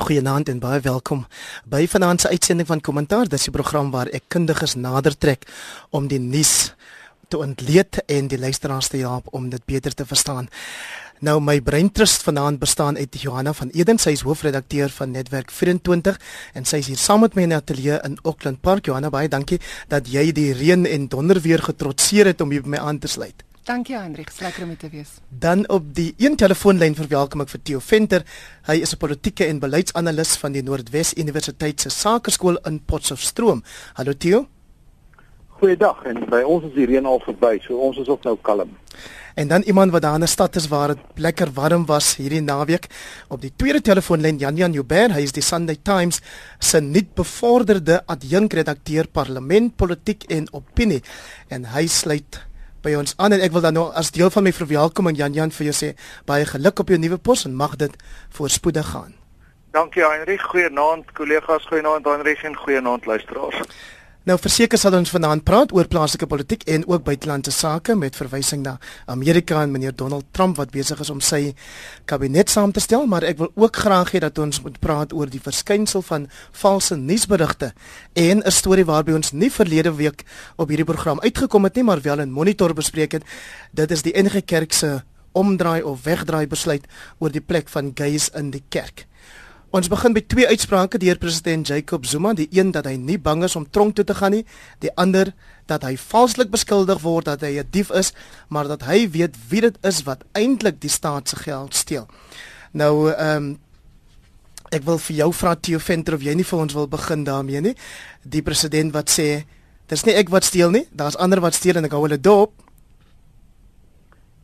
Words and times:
Goeienaand 0.00 0.48
en 0.48 0.60
baie 0.62 0.80
welkom 0.80 1.26
by 1.68 1.82
vanaand 1.92 2.22
se 2.22 2.28
uitsending 2.32 2.66
van 2.68 2.80
Kommentaar. 2.80 3.28
Dis 3.28 3.42
die 3.50 3.52
program 3.52 3.90
waar 3.92 4.08
ek 4.16 4.30
kundiges 4.32 4.72
nader 4.80 5.12
trek 5.12 5.44
om 5.92 6.06
die 6.08 6.18
nuus 6.18 6.72
te 7.28 7.36
ontleed 7.36 7.98
en 8.06 8.30
die 8.32 8.38
luisteraars 8.40 8.88
te 8.88 9.02
help 9.02 9.28
om 9.36 9.50
dit 9.52 9.60
beter 9.68 9.92
te 9.94 10.06
verstaan. 10.08 10.48
Nou 11.20 11.36
my 11.44 11.58
breintrust 11.60 12.24
vanaand 12.24 12.62
bestaan 12.62 12.96
uit 12.96 13.20
Johanna 13.20 13.52
van 13.52 13.68
Eden, 13.76 14.00
sy 14.00 14.14
is 14.16 14.24
hoofredakteur 14.24 14.88
van 14.96 15.12
Netwerk 15.12 15.52
24 15.52 16.16
en 16.56 16.64
sy 16.64 16.80
is 16.80 16.88
hier 16.94 17.02
saam 17.04 17.20
met 17.26 17.36
my 17.36 17.44
in 17.44 17.52
die 17.52 17.60
ateljee 17.60 18.00
in 18.08 18.16
Auckland 18.22 18.64
Park. 18.64 18.88
Johanna, 18.88 19.12
baie 19.12 19.28
dankie 19.28 19.60
dat 19.92 20.08
jy 20.08 20.30
die 20.32 20.54
reën 20.56 20.88
en 20.88 21.06
donder 21.12 21.44
weer 21.44 21.60
getrotseer 21.68 22.32
het 22.32 22.40
om 22.40 22.56
hier 22.56 22.64
by 22.64 22.78
my 22.78 22.84
aan 22.88 23.04
te 23.04 23.12
sluit. 23.20 23.49
Dankie 23.64 23.96
Hendrik, 23.96 24.30
lekker 24.40 24.62
om 24.62 24.76
te 24.76 24.88
wees. 24.88 25.08
Dan 25.28 25.68
op 25.68 25.94
die 25.94 26.14
een 26.16 26.36
telefoonlyn 26.36 26.94
verwelkom 26.96 27.44
ek 27.44 27.50
vir 27.52 27.60
Theo 27.62 27.82
Venter. 27.84 28.24
Hy 28.64 28.80
is 28.80 28.94
'n 28.94 28.98
politieke 28.98 29.44
en 29.44 29.60
beleidsanalis 29.60 30.36
van 30.40 30.52
die 30.52 30.62
Noordwes 30.62 31.12
Universiteit 31.14 31.80
se 31.80 31.90
Sakeskool 31.90 32.56
in 32.64 32.80
Potchefstroom. 32.80 33.62
Hallo 33.94 34.12
Theo. 34.12 34.46
Goeiedag 35.60 36.04
en 36.04 36.24
by 36.30 36.40
ons 36.40 36.64
is 36.64 36.74
die 36.74 36.86
reën 36.86 37.06
al 37.06 37.20
verby, 37.20 37.58
so 37.60 37.76
ons 37.76 37.98
is 37.98 38.08
ook 38.08 38.22
nou 38.24 38.38
kalm. 38.42 38.70
En 39.34 39.48
dan 39.48 39.62
iemand 39.62 39.92
wat 39.92 40.02
daar 40.02 40.14
in 40.14 40.22
'n 40.22 40.26
stad 40.26 40.56
is 40.56 40.68
waar 40.68 40.88
dit 40.88 40.98
lekker 41.14 41.52
warm 41.52 41.86
was 41.86 42.16
hierdie 42.16 42.40
naweek 42.40 42.86
op 43.28 43.40
die 43.40 43.52
tweede 43.56 43.80
telefoonlyn 43.80 44.38
Jan 44.38 44.56
Jan 44.56 44.72
Joubert, 44.72 45.12
hy 45.12 45.20
is 45.20 45.32
die 45.32 45.42
Sunday 45.42 45.76
Times 45.82 46.20
se 46.58 46.80
nuut 46.80 47.14
bevorderde 47.14 48.02
adjunkredakteur 48.06 49.06
parlement, 49.08 49.76
politiek 49.76 50.24
en 50.28 50.48
opinie 50.52 51.02
en 51.48 51.64
hy 51.64 51.86
sluit 51.86 52.49
by 52.82 52.94
ons 52.98 53.14
aan 53.16 53.36
en 53.36 53.44
ek 53.44 53.52
wil 53.52 53.64
dan 53.64 53.76
nou 53.76 53.86
as 53.96 54.12
deel 54.14 54.30
van 54.32 54.46
my 54.46 54.52
verwelkoming 54.56 55.16
Jan 55.18 55.36
Jan 55.36 55.54
vir 55.54 55.70
jou 55.70 55.76
sê 55.76 55.94
baie 56.26 56.46
geluk 56.48 56.80
op 56.80 56.88
jou 56.88 56.98
nuwe 56.98 57.18
pos 57.18 57.44
en 57.44 57.56
mag 57.56 57.76
dit 57.76 57.96
voorspoedig 58.36 58.86
gaan. 58.94 59.14
Dankie 59.70 60.02
Heinrich, 60.02 60.42
goeienaand 60.50 61.12
kollegas, 61.14 61.66
goeienaand 61.70 62.04
Heinrich 62.04 62.42
en 62.42 62.56
goeienaand 62.56 63.06
luisteraars. 63.06 63.60
Nou 64.30 64.36
verseker 64.38 64.78
sal 64.78 64.94
ons 64.94 65.10
vanaand 65.10 65.42
praat 65.42 65.72
oor 65.74 65.88
plaaslike 65.90 66.28
politiek 66.30 66.60
en 66.70 66.84
ook 66.86 67.02
buitelandse 67.02 67.50
sake 67.50 67.96
met 67.98 68.14
verwysing 68.14 68.60
na 68.62 68.76
Amerika 69.10 69.64
en 69.64 69.72
meneer 69.74 69.96
Donald 69.96 70.28
Trump 70.30 70.60
wat 70.60 70.70
besig 70.70 71.00
is 71.02 71.10
om 71.10 71.18
sy 71.24 71.40
kabinet 72.06 72.52
saam 72.52 72.70
te 72.70 72.82
stel, 72.84 73.08
maar 73.10 73.26
ek 73.26 73.40
wil 73.40 73.50
ook 73.58 73.80
graag 73.82 74.12
hê 74.14 74.20
dat 74.22 74.38
ons 74.38 74.62
moet 74.62 74.78
praat 74.78 75.16
oor 75.16 75.26
die 75.26 75.42
verskynsel 75.42 76.04
van 76.06 76.28
valse 76.62 76.94
nuusberigte 76.94 77.72
en 78.14 78.44
'n 78.46 78.54
storie 78.54 78.86
waarby 78.86 79.18
ons 79.18 79.32
nie 79.32 79.50
verlede 79.50 79.90
week 79.98 80.22
op 80.56 80.68
hierdie 80.68 80.86
program 80.86 81.18
uitgekom 81.20 81.64
het 81.64 81.74
nie, 81.74 81.84
maar 81.84 82.00
wel 82.00 82.20
in 82.20 82.30
Monitor 82.30 82.74
bespreek 82.74 83.12
het. 83.12 83.24
Dit 83.72 83.90
is 83.90 84.02
die 84.02 84.14
NG 84.14 84.44
Kerk 84.44 84.72
se 84.72 85.02
omdraai 85.32 85.82
of 85.82 86.04
wegdraai 86.04 86.46
besluit 86.46 86.86
oor 87.18 87.32
die 87.32 87.42
plek 87.42 87.68
van 87.68 87.90
gays 87.94 88.30
in 88.34 88.50
die 88.50 88.62
kerk. 88.68 89.10
Ons 89.70 89.86
begin 89.86 90.10
met 90.10 90.26
twee 90.26 90.48
uitsprake 90.50 90.98
deur 90.98 91.18
president 91.18 91.66
Jacob 91.66 92.06
Zuma, 92.06 92.32
die 92.34 92.48
een 92.50 92.72
dat 92.74 92.88
hy 92.90 92.96
nie 92.98 93.18
bang 93.22 93.44
is 93.46 93.54
om 93.54 93.68
tronk 93.70 93.94
toe 93.94 94.04
te 94.04 94.16
gaan 94.18 94.34
nie, 94.34 94.42
die 94.82 94.90
ander 94.98 95.30
dat 95.70 95.84
hy 95.86 95.92
valslik 95.94 96.50
beskuldig 96.50 96.98
word 97.04 97.28
dat 97.30 97.44
hy 97.46 97.62
'n 97.62 97.68
dief 97.70 97.90
is, 97.94 98.10
maar 98.48 98.66
dat 98.66 98.82
hy 98.82 99.06
weet 99.10 99.36
wie 99.48 99.60
dit 99.60 99.78
is 99.86 100.02
wat 100.02 100.24
eintlik 100.34 100.80
die 100.80 100.90
staat 100.90 101.28
se 101.28 101.36
geld 101.36 101.74
steel. 101.74 102.08
Nou 102.72 103.12
ehm 103.12 103.36
um, 103.36 103.58
ek 104.70 104.82
wil 104.82 104.98
vir 104.98 105.16
jou 105.16 105.32
vra 105.32 105.54
Theo 105.54 105.78
Venter 105.78 106.14
of 106.14 106.22
jy 106.22 106.34
nie 106.34 106.44
vir 106.44 106.58
ons 106.58 106.74
wil 106.74 106.88
begin 106.88 107.24
daarmee 107.24 107.60
nie. 107.60 107.74
Die 108.22 108.42
president 108.42 108.92
wat 108.92 109.10
sê 109.10 109.44
dis 109.86 110.04
nie 110.04 110.14
ek 110.14 110.28
wat 110.30 110.44
steel 110.44 110.70
nie, 110.70 110.86
daar's 110.90 111.16
ander 111.16 111.40
wat 111.40 111.54
steel 111.54 111.76
en 111.76 111.84
ek 111.84 111.92
hou 111.92 112.02
hulle 112.02 112.20
dop. 112.20 112.52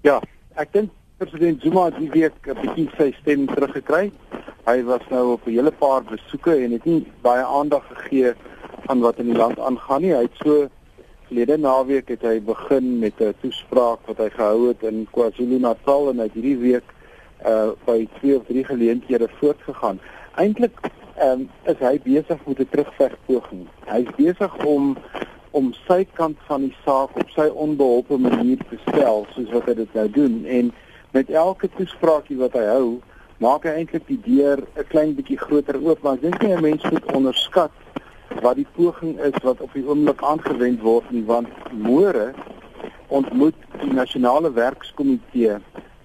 Ja, 0.02 0.20
ek 0.54 0.72
dink 0.72 0.90
president 1.16 1.62
Zuma 1.62 1.84
het 1.84 1.96
die 1.96 2.10
week 2.10 2.34
'n 2.44 2.60
bietjie 2.60 2.90
sy 2.96 3.12
stem 3.20 3.46
teruggekry. 3.46 4.12
Hy 4.66 4.82
was 4.84 5.00
nou 5.08 5.32
op 5.32 5.46
'n 5.46 5.50
hele 5.50 5.72
paar 5.72 6.02
besoeke 6.04 6.52
en 6.64 6.72
het 6.72 6.84
nie 6.84 7.06
baie 7.22 7.44
aandag 7.44 7.84
gegee 7.88 8.32
aan 8.86 9.00
wat 9.00 9.18
in 9.18 9.26
die 9.26 9.36
land 9.36 9.58
aangaan 9.58 10.02
nie. 10.02 10.12
Hy 10.12 10.22
het 10.22 10.36
so 10.44 10.68
verlede 11.26 11.56
naweek 11.56 12.08
het 12.08 12.22
hy 12.22 12.40
begin 12.40 12.98
met 12.98 13.14
'n 13.20 13.34
toespraak 13.40 13.98
wat 14.06 14.18
hy 14.18 14.28
gehou 14.28 14.68
het 14.68 14.82
in 14.82 15.08
KwaZulu-Natal 15.10 16.10
en 16.10 16.16
hy 16.16 16.22
het 16.22 16.34
hierdie 16.34 16.58
week 16.58 16.84
uh 17.46 17.70
by 17.86 18.08
twee 18.18 18.36
of 18.36 18.44
drie 18.44 18.64
geleenthede 18.64 19.28
voortgegaan. 19.40 20.00
Eintlik 20.34 20.80
um, 21.22 21.48
is 21.64 21.78
hy 21.78 22.00
besig 22.02 22.46
met 22.46 22.58
'n 22.58 22.68
terugvegpoging. 22.70 23.66
Hy 23.86 24.00
is 24.00 24.14
besig 24.16 24.64
om 24.64 24.96
om 25.50 25.72
sy 25.88 26.06
kant 26.12 26.36
van 26.46 26.60
die 26.60 26.76
saak 26.84 27.16
op 27.16 27.30
sy 27.30 27.48
onbeholpe 27.48 28.16
manier 28.16 28.58
te 28.68 28.76
stel 28.88 29.26
soos 29.30 29.50
wat 29.50 29.64
hy 29.64 29.74
dit 29.74 29.94
nou 29.94 30.10
doen 30.10 30.44
en 30.44 30.72
met 31.16 31.30
elke 31.30 31.68
toespraakie 31.76 32.36
wat 32.36 32.56
hy 32.58 32.64
hou, 32.68 32.88
maak 33.40 33.64
hy 33.64 33.72
eintlik 33.80 34.04
die 34.10 34.20
deur 34.24 34.60
'n 34.76 34.88
klein 34.92 35.14
bietjie 35.16 35.38
groter 35.40 35.78
oop, 35.80 36.02
maar 36.02 36.18
ek 36.18 36.24
dink 36.26 36.42
nie 36.42 36.52
'n 36.54 36.66
mens 36.68 36.82
moet 36.92 37.12
onderskat 37.12 37.72
wat 38.44 38.56
die 38.56 38.68
poging 38.76 39.16
is 39.28 39.36
wat 39.42 39.60
op 39.60 39.72
die 39.72 39.86
oomblik 39.86 40.20
aangewend 40.22 40.80
word 40.82 41.10
nie, 41.10 41.24
want 41.24 41.48
môre 41.72 42.34
ontmoet 43.08 43.56
die 43.80 43.92
nasionale 43.92 44.50
werkskomitee 44.52 45.56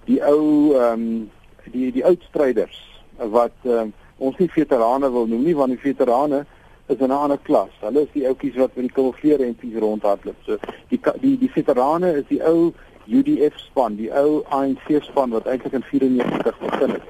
die 0.06 0.20
ou 0.24 0.74
ehm 0.74 0.92
um, 0.92 1.30
die 1.72 1.92
die 1.92 2.04
oudstryders 2.04 2.78
wat 3.16 3.56
um, 3.64 3.92
ons 4.18 4.36
nie 4.38 4.50
veterane 4.50 5.10
wil 5.10 5.26
noem 5.26 5.44
nie, 5.44 5.56
want 5.56 5.70
die 5.74 5.84
veterane 5.90 6.44
is 6.88 6.98
in 6.98 7.10
'n 7.10 7.22
ander 7.24 7.38
klas. 7.38 7.74
Hulle 7.80 8.00
is 8.02 8.12
die 8.12 8.26
ouetjies 8.26 8.56
wat 8.56 8.74
met 8.76 8.84
die 8.88 8.94
kulvleure 8.94 9.44
en 9.44 9.54
pies 9.54 9.78
rondhardloop. 9.78 10.36
So 10.46 10.58
die 10.88 11.00
die 11.20 11.38
die 11.38 11.52
veterane 11.52 12.12
is 12.20 12.26
die 12.28 12.42
ou 12.42 12.72
UDF 13.06 13.58
span, 13.58 13.96
die 13.96 14.10
ou 14.14 14.42
ANC 14.48 14.86
span 15.02 15.30
wat 15.30 15.46
eintlik 15.46 15.72
in 15.72 15.82
94 15.82 16.58
begin 16.58 16.90
het. 16.90 17.02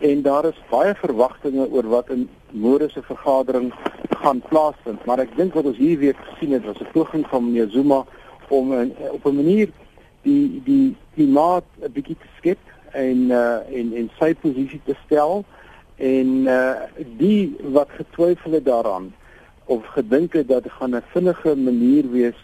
En 0.00 0.22
daar 0.22 0.44
is 0.44 0.58
baie 0.70 0.94
verwagtinge 0.94 1.68
oor 1.70 1.88
wat 1.88 2.10
in 2.10 2.28
môre 2.52 2.88
se 2.90 3.02
vergadering 3.02 3.72
gaan 4.10 4.42
plaasvind, 4.48 5.04
maar 5.04 5.18
ek 5.18 5.36
dink 5.36 5.54
wat 5.54 5.64
ons 5.64 5.76
hier 5.76 5.98
weer 5.98 6.16
gesien 6.28 6.52
het 6.52 6.64
was 6.64 6.80
'n 6.80 6.92
poging 6.92 7.26
van 7.28 7.44
meneer 7.44 7.68
Zuma 7.70 8.04
om 8.48 8.72
in, 8.72 8.94
op 9.10 9.26
'n 9.26 9.36
manier 9.36 9.68
die 10.22 10.62
die 10.64 10.96
klimaat 11.14 11.64
'n 11.82 11.92
bietjie 11.92 12.16
te 12.16 12.30
skep 12.38 12.58
en 12.92 13.30
uh 13.30 13.58
en 13.78 13.92
en 13.94 14.10
sy 14.18 14.34
posisie 14.34 14.80
te 14.84 14.96
stel 15.04 15.44
en 15.96 16.28
uh 16.46 16.74
die 17.18 17.56
wat 17.76 17.88
getwyfel 17.90 18.52
het 18.52 18.64
daaraan 18.64 19.14
of 19.64 19.86
gedink 19.86 20.32
het 20.32 20.48
dat 20.48 20.62
dit 20.62 20.72
gaan 20.72 20.96
'n 20.96 21.02
vinnige 21.12 21.56
manier 21.56 22.10
wees 22.10 22.40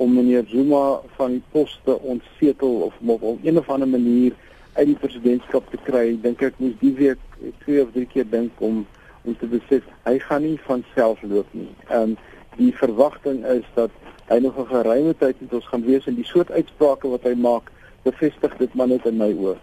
om 0.00 0.14
meneer 0.14 0.44
Zuma 0.48 1.00
van 1.16 1.34
die 1.36 1.42
pos 1.52 1.74
te 1.84 1.98
ontsetel 2.00 2.72
of 2.86 2.94
om 3.00 3.10
op 3.10 3.44
een 3.44 3.58
of 3.58 3.68
ander 3.68 3.88
manier 3.88 4.32
uit 4.72 4.86
die 4.86 4.96
presidentskap 4.96 5.66
te 5.70 5.80
kry, 5.84 6.14
dink 6.22 6.40
ek 6.46 6.56
moes 6.62 6.76
die 6.80 6.94
week 6.96 7.20
twee 7.64 7.82
of 7.82 7.92
drie 7.92 8.06
keer 8.08 8.28
dink 8.30 8.62
om 8.64 8.86
om 9.28 9.34
te 9.36 9.48
besef 9.52 9.84
hy 10.08 10.14
gaan 10.24 10.46
nie 10.46 10.56
van 10.64 10.84
self 10.94 11.20
loop 11.22 11.48
nie. 11.52 11.68
Ehm 11.88 12.14
um, 12.14 12.18
die 12.56 12.72
verwagting 12.76 13.44
is 13.46 13.66
dat 13.76 13.92
hy 14.30 14.38
nog 14.40 14.56
'n 14.58 14.72
geruime 14.72 15.14
tyd 15.18 15.40
met 15.40 15.52
ons 15.58 15.68
gaan 15.68 15.84
wees 15.84 16.06
en 16.06 16.16
die 16.16 16.30
soort 16.32 16.50
uitsprake 16.50 17.08
wat 17.08 17.22
hy 17.28 17.34
maak 17.34 17.70
bevestig 18.02 18.56
dit 18.56 18.74
maar 18.74 18.88
net 18.88 19.06
in 19.06 19.16
my 19.16 19.32
oë. 19.32 19.56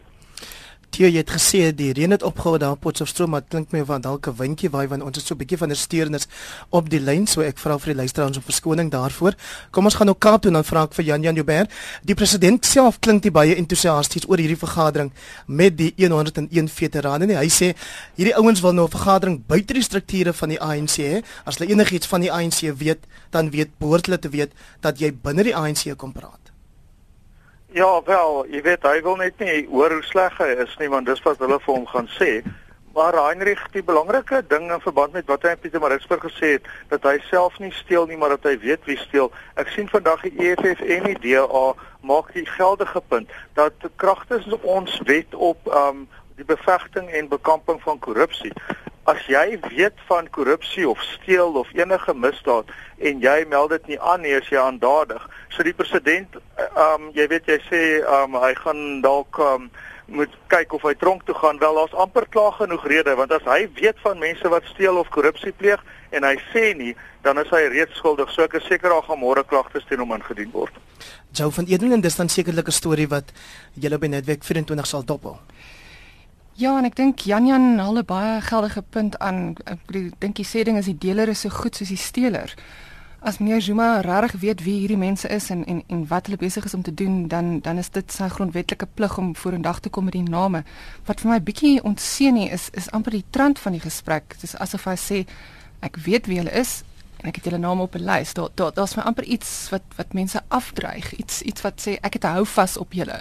Theo, 0.98 1.06
jy 1.14 1.22
het 1.22 1.30
gesê 1.30 1.60
die 1.78 1.92
reën 1.94 2.10
het 2.10 2.24
opgehou 2.26 2.58
daar 2.58 2.74
op 2.74 2.80
Potchefstroom, 2.82 3.36
maar 3.36 3.44
klink 3.46 3.70
my 3.70 3.84
van 3.86 4.02
dalk 4.02 4.28
'n 4.28 4.34
windjie 4.34 4.70
waai 4.74 4.88
want 4.88 5.04
ons 5.04 5.18
het 5.18 5.26
so 5.28 5.36
'n 5.36 5.38
bietjie 5.38 5.58
van 5.58 5.70
'n 5.70 5.76
steurnis 5.76 6.26
op 6.70 6.90
die 6.90 7.00
lyn, 7.00 7.28
so 7.28 7.42
ek 7.42 7.60
vra 7.60 7.78
vir 7.78 7.94
die 7.94 8.02
luisteraars 8.02 8.38
om 8.38 8.42
verskoning 8.44 8.90
daarvoor. 8.90 9.36
Kom 9.70 9.86
ons 9.86 9.94
gaan 9.94 10.08
nou 10.08 10.16
Kaap 10.18 10.42
toe 10.42 10.50
en 10.50 10.54
dan 10.54 10.64
vra 10.64 10.84
ek 10.84 10.94
vir 10.94 11.06
Jan 11.06 11.22
Jan 11.22 11.36
Joubert. 11.36 11.72
Die 12.04 12.16
president 12.16 12.66
self 12.66 13.00
klink 13.00 13.24
nie 13.24 13.32
baie 13.32 13.56
entoesiasties 13.56 14.28
oor 14.28 14.38
hierdie 14.38 14.58
vergadering 14.58 15.12
met 15.46 15.78
die 15.78 15.94
101 15.98 16.68
veterane 16.68 17.26
nie. 17.28 17.36
Hy 17.36 17.48
sê 17.48 17.76
hierdie 18.16 18.36
ouens 18.36 18.62
wil 18.62 18.74
nou 18.74 18.88
'n 18.88 18.90
vergadering 18.90 19.46
buite 19.46 19.74
die 19.74 19.84
strukture 19.84 20.34
van 20.34 20.50
die 20.50 20.60
ANC 20.60 20.98
hê. 20.98 21.24
As 21.46 21.58
hulle 21.58 21.70
enigiets 21.70 22.08
van 22.08 22.22
die 22.22 22.32
ANC 22.32 22.74
weet, 22.76 23.06
dan 23.30 23.52
weet 23.52 23.70
behoort 23.78 24.06
hulle 24.06 24.20
te 24.20 24.30
weet 24.30 24.52
dat 24.82 25.00
jy 25.00 25.14
binne 25.14 25.44
die 25.44 25.56
ANC 25.56 25.96
kom 25.96 26.12
praat. 26.12 26.47
Ja, 27.70 28.02
wel, 28.06 28.46
jy 28.48 28.62
weet 28.64 28.86
hy 28.88 29.02
wil 29.04 29.18
net 29.20 29.42
nie 29.44 29.66
hoor 29.68 29.92
hoe 29.92 30.04
sleg 30.08 30.38
hy 30.40 30.54
is 30.64 30.76
nie, 30.80 30.88
want 30.88 31.10
dis 31.10 31.20
wat 31.26 31.42
hulle 31.44 31.58
vir 31.60 31.74
hom 31.74 31.88
gaan 31.92 32.08
sê. 32.16 32.30
Maar 32.96 33.18
Heinrich, 33.20 33.66
die 33.74 33.84
belangrike 33.84 34.40
ding 34.48 34.72
in 34.72 34.82
verband 34.82 35.12
met 35.14 35.28
wat 35.28 35.44
hy 35.44 35.52
in 35.54 35.60
Pietermaritzburg 35.66 36.24
gesê 36.30 36.54
het, 36.56 36.70
dat 36.94 37.04
hy 37.04 37.18
self 37.28 37.60
nie 37.60 37.74
steel 37.76 38.08
nie, 38.08 38.16
maar 38.18 38.38
dat 38.38 38.48
hy 38.48 38.56
weet 38.64 38.88
wie 38.88 38.96
steel. 39.04 39.28
Ek 39.60 39.68
sien 39.76 39.92
vandag 39.92 40.24
die 40.24 40.32
EFF 40.48 40.80
en 40.80 41.10
die 41.10 41.20
DA 41.28 41.66
maak 42.08 42.32
die 42.34 42.48
geldige 42.56 43.04
punt 43.12 43.36
dat 43.60 43.92
kragtens 44.00 44.48
ons 44.64 44.96
wet 45.12 45.36
op 45.36 45.68
um 45.68 46.06
die 46.40 46.48
bevegting 46.48 47.12
en 47.12 47.28
bekamping 47.28 47.82
van 47.84 48.00
korrupsie 48.00 48.54
as 49.08 49.24
jy 49.32 49.56
weet 49.72 49.96
van 50.10 50.28
korrupsie 50.36 50.88
of 50.90 51.02
steel 51.02 51.56
of 51.56 51.70
enige 51.74 52.14
misdaad 52.14 52.72
en 52.98 53.22
jy 53.24 53.36
meld 53.48 53.72
dit 53.76 53.94
nie 53.94 54.00
aan 54.00 54.22
nie 54.26 54.34
as 54.36 54.50
jy 54.52 54.60
aandadig. 54.60 55.24
So 55.56 55.64
die 55.64 55.76
president 55.76 56.36
ehm 56.58 57.08
um, 57.08 57.12
jy 57.16 57.28
weet 57.32 57.48
jy 57.48 57.60
sê 57.70 57.84
ehm 58.02 58.36
um, 58.36 58.42
hy 58.44 58.54
gaan 58.64 58.82
dalk 59.06 59.40
ehm 59.40 59.68
um, 59.68 59.70
moet 60.08 60.32
kyk 60.48 60.72
of 60.76 60.84
hy 60.88 60.94
tronk 60.96 61.26
toe 61.28 61.36
gaan. 61.36 61.60
Wel 61.60 61.80
daar's 61.80 61.96
amper 62.04 62.28
klaar 62.32 62.54
genoeg 62.60 62.84
rede 62.88 63.16
want 63.20 63.32
as 63.36 63.48
hy 63.48 63.68
weet 63.80 64.00
van 64.04 64.20
mense 64.20 64.52
wat 64.52 64.68
steel 64.74 65.00
of 65.00 65.10
korrupsie 65.16 65.52
pleeg 65.52 65.84
en 66.16 66.24
hy 66.24 66.36
sê 66.52 66.72
nie, 66.80 66.94
dan 67.24 67.40
is 67.40 67.52
hy 67.52 67.66
reeds 67.72 67.96
skuldig. 68.00 68.32
So 68.32 68.44
ek 68.48 68.60
is 68.60 68.68
seker 68.68 68.92
daar 68.92 69.04
gaan 69.08 69.20
môre 69.20 69.44
klagtes 69.44 69.88
teen 69.88 70.04
hom 70.04 70.16
ingedien 70.16 70.52
word. 70.52 70.76
Jou 71.36 71.52
van 71.52 71.68
Eden 71.68 71.96
en 71.96 72.02
dis 72.02 72.16
dan 72.16 72.32
sekerlik 72.32 72.68
'n 72.68 72.80
storie 72.80 73.08
wat 73.08 73.32
julle 73.74 73.98
by 73.98 74.08
Netwerk 74.08 74.44
24 74.44 74.88
sal 74.88 75.04
dophou. 75.04 75.38
Ja, 76.58 76.72
en 76.74 76.88
ek 76.88 76.96
dink 76.98 77.22
Jan 77.30 77.46
Jan 77.46 77.78
haal 77.78 78.00
'n 78.02 78.06
baie 78.10 78.42
geldige 78.42 78.82
punt 78.82 79.20
aan. 79.20 79.56
Ek 79.66 79.80
dink 80.20 80.36
die 80.36 80.46
sê 80.46 80.64
ding 80.64 80.78
is 80.78 80.86
die 80.86 80.98
deler 80.98 81.30
is 81.30 81.42
so 81.42 81.50
goed 81.50 81.76
soos 81.76 81.88
die 81.88 81.98
steler. 81.98 82.54
As 83.22 83.38
meneer 83.38 83.62
Zuma 83.62 84.02
regtig 84.02 84.42
weet 84.42 84.64
wie 84.64 84.80
hierdie 84.80 84.98
mense 84.98 85.28
is 85.30 85.50
en 85.50 85.66
en 85.66 85.84
en 85.88 86.08
wat 86.08 86.26
hulle 86.26 86.38
besig 86.38 86.66
is 86.66 86.74
om 86.74 86.82
te 86.82 86.94
doen, 86.94 87.28
dan 87.28 87.60
dan 87.60 87.78
is 87.78 87.90
dit 87.90 88.12
sy 88.12 88.28
grondwetlike 88.28 88.88
plig 88.94 89.18
om 89.18 89.36
vorendag 89.36 89.80
te 89.80 89.90
kom 89.90 90.04
met 90.04 90.14
die 90.14 90.24
name. 90.24 90.64
Wat 91.06 91.22
vir 91.22 91.32
my 91.32 91.42
bietjie 91.42 91.84
ontseën 91.84 92.34
nie 92.34 92.50
is 92.50 92.70
is 92.74 92.92
amper 92.92 93.12
die 93.12 93.26
trant 93.30 93.60
van 93.60 93.72
die 93.72 93.82
gesprek. 93.82 94.30
Dit 94.30 94.44
is 94.44 94.56
asof 94.56 94.86
hy 94.86 94.96
sê 94.96 95.26
ek 95.80 95.96
weet 95.98 96.26
wie 96.26 96.38
hulle 96.38 96.60
is 96.60 96.84
en 97.28 97.34
ek 97.34 97.42
het 97.42 97.50
hulle 97.50 97.60
name 97.60 97.82
op 97.82 97.96
'n 97.96 98.06
lys. 98.08 98.34
Daar 98.34 98.50
daar 98.56 98.74
daar's 98.74 98.96
my 98.96 99.04
amper 99.04 99.24
iets 99.24 99.70
wat 99.70 99.82
wat 99.96 100.14
mense 100.14 100.40
afdreig, 100.48 101.14
iets 101.16 101.42
iets 101.42 101.62
wat 101.62 101.82
sê 101.88 101.98
ek 102.02 102.14
het 102.14 102.24
'n 102.24 102.36
hou 102.40 102.46
vas 102.46 102.78
op 102.78 102.94
julle. 102.94 103.20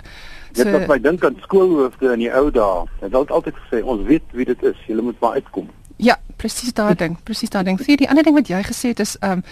So, 0.52 0.62
dit 0.64 0.72
wat 0.72 0.86
my 0.86 1.00
dink 1.00 1.24
aan 1.24 1.36
skoolhoofde 1.40 2.12
in 2.12 2.18
die 2.18 2.32
ou 2.32 2.50
dae. 2.50 2.86
Hulle 3.00 3.18
het 3.18 3.30
altyd 3.30 3.54
gesê 3.54 3.84
ons 3.84 4.06
weet 4.06 4.22
wie 4.32 4.44
dit 4.44 4.62
is, 4.62 4.76
julle 4.86 5.02
moet 5.02 5.20
maar 5.20 5.32
uitkom. 5.32 5.70
Ja, 5.96 6.18
presies 6.36 6.72
daai 6.72 6.94
ding, 6.94 7.16
presies 7.22 7.48
daai 7.48 7.64
ding. 7.64 7.80
Sien 7.80 7.96
die 7.96 8.08
ander 8.08 8.24
ding 8.24 8.34
wat 8.34 8.48
jy 8.48 8.62
gesê 8.62 8.88
het 8.88 9.00
is 9.00 9.16
ehm 9.18 9.32
um, 9.32 9.42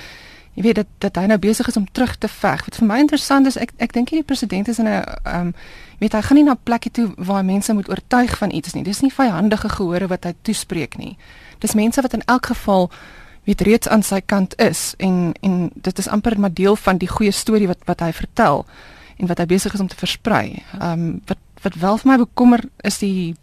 jy 0.55 0.63
weet 0.63 0.75
dat 0.75 0.87
dat 0.99 1.17
hy 1.17 1.27
nou 1.27 1.39
besig 1.39 1.67
is 1.67 1.77
om 1.77 1.87
terug 1.93 2.17
te 2.17 2.29
veg. 2.29 2.65
Wat 2.65 2.77
vir 2.77 2.87
my 2.87 2.99
interessant 2.99 3.47
is, 3.47 3.57
ek 3.57 3.73
ek 3.77 3.93
dink 3.93 4.11
die 4.11 4.23
president 4.23 4.69
is 4.69 4.79
in 4.79 4.87
'n 4.87 5.03
ehm 5.25 5.41
um, 5.41 5.55
weet 5.99 6.13
hy 6.13 6.21
gaan 6.21 6.37
nie 6.37 6.45
na 6.45 6.55
plekke 6.55 6.91
toe 6.91 7.13
waar 7.17 7.45
mense 7.45 7.75
moet 7.75 7.89
oortuig 7.89 8.39
van 8.39 8.51
iets 8.51 8.73
nie. 8.75 8.83
Dis 8.83 9.01
nie 9.01 9.13
vyandige 9.13 9.69
gehore 9.69 10.07
wat 10.07 10.25
hy 10.25 10.35
toespreek 10.43 10.97
nie. 10.97 11.17
Dis 11.59 11.75
mense 11.75 12.01
wat 12.01 12.13
in 12.13 12.23
elk 12.25 12.47
geval 12.47 12.91
weet 13.45 13.61
reeds 13.61 13.89
aan 13.89 14.03
sy 14.03 14.21
kant 14.21 14.57
is 14.61 14.95
en 14.97 15.33
en 15.41 15.71
dit 15.75 15.99
is 15.99 16.09
amper 16.09 16.39
maar 16.41 16.53
deel 16.53 16.77
van 16.77 16.99
die 16.99 17.09
goeie 17.09 17.33
storie 17.33 17.69
wat 17.69 17.85
wat 17.85 18.01
hy 18.01 18.13
vertel 18.13 18.65
en 19.17 19.27
wat 19.27 19.39
hy 19.39 19.47
besig 19.47 19.75
is 19.75 19.81
om 19.81 19.89
te 19.89 19.99
versprei. 20.01 20.63
Ehm 20.81 20.93
um, 20.93 21.21
wat 21.27 21.39
wat 21.63 21.75
wel 21.81 21.99
vir 21.99 22.11
my 22.11 22.17
bekommer 22.21 22.61
is 22.77 22.99
die 22.99 23.35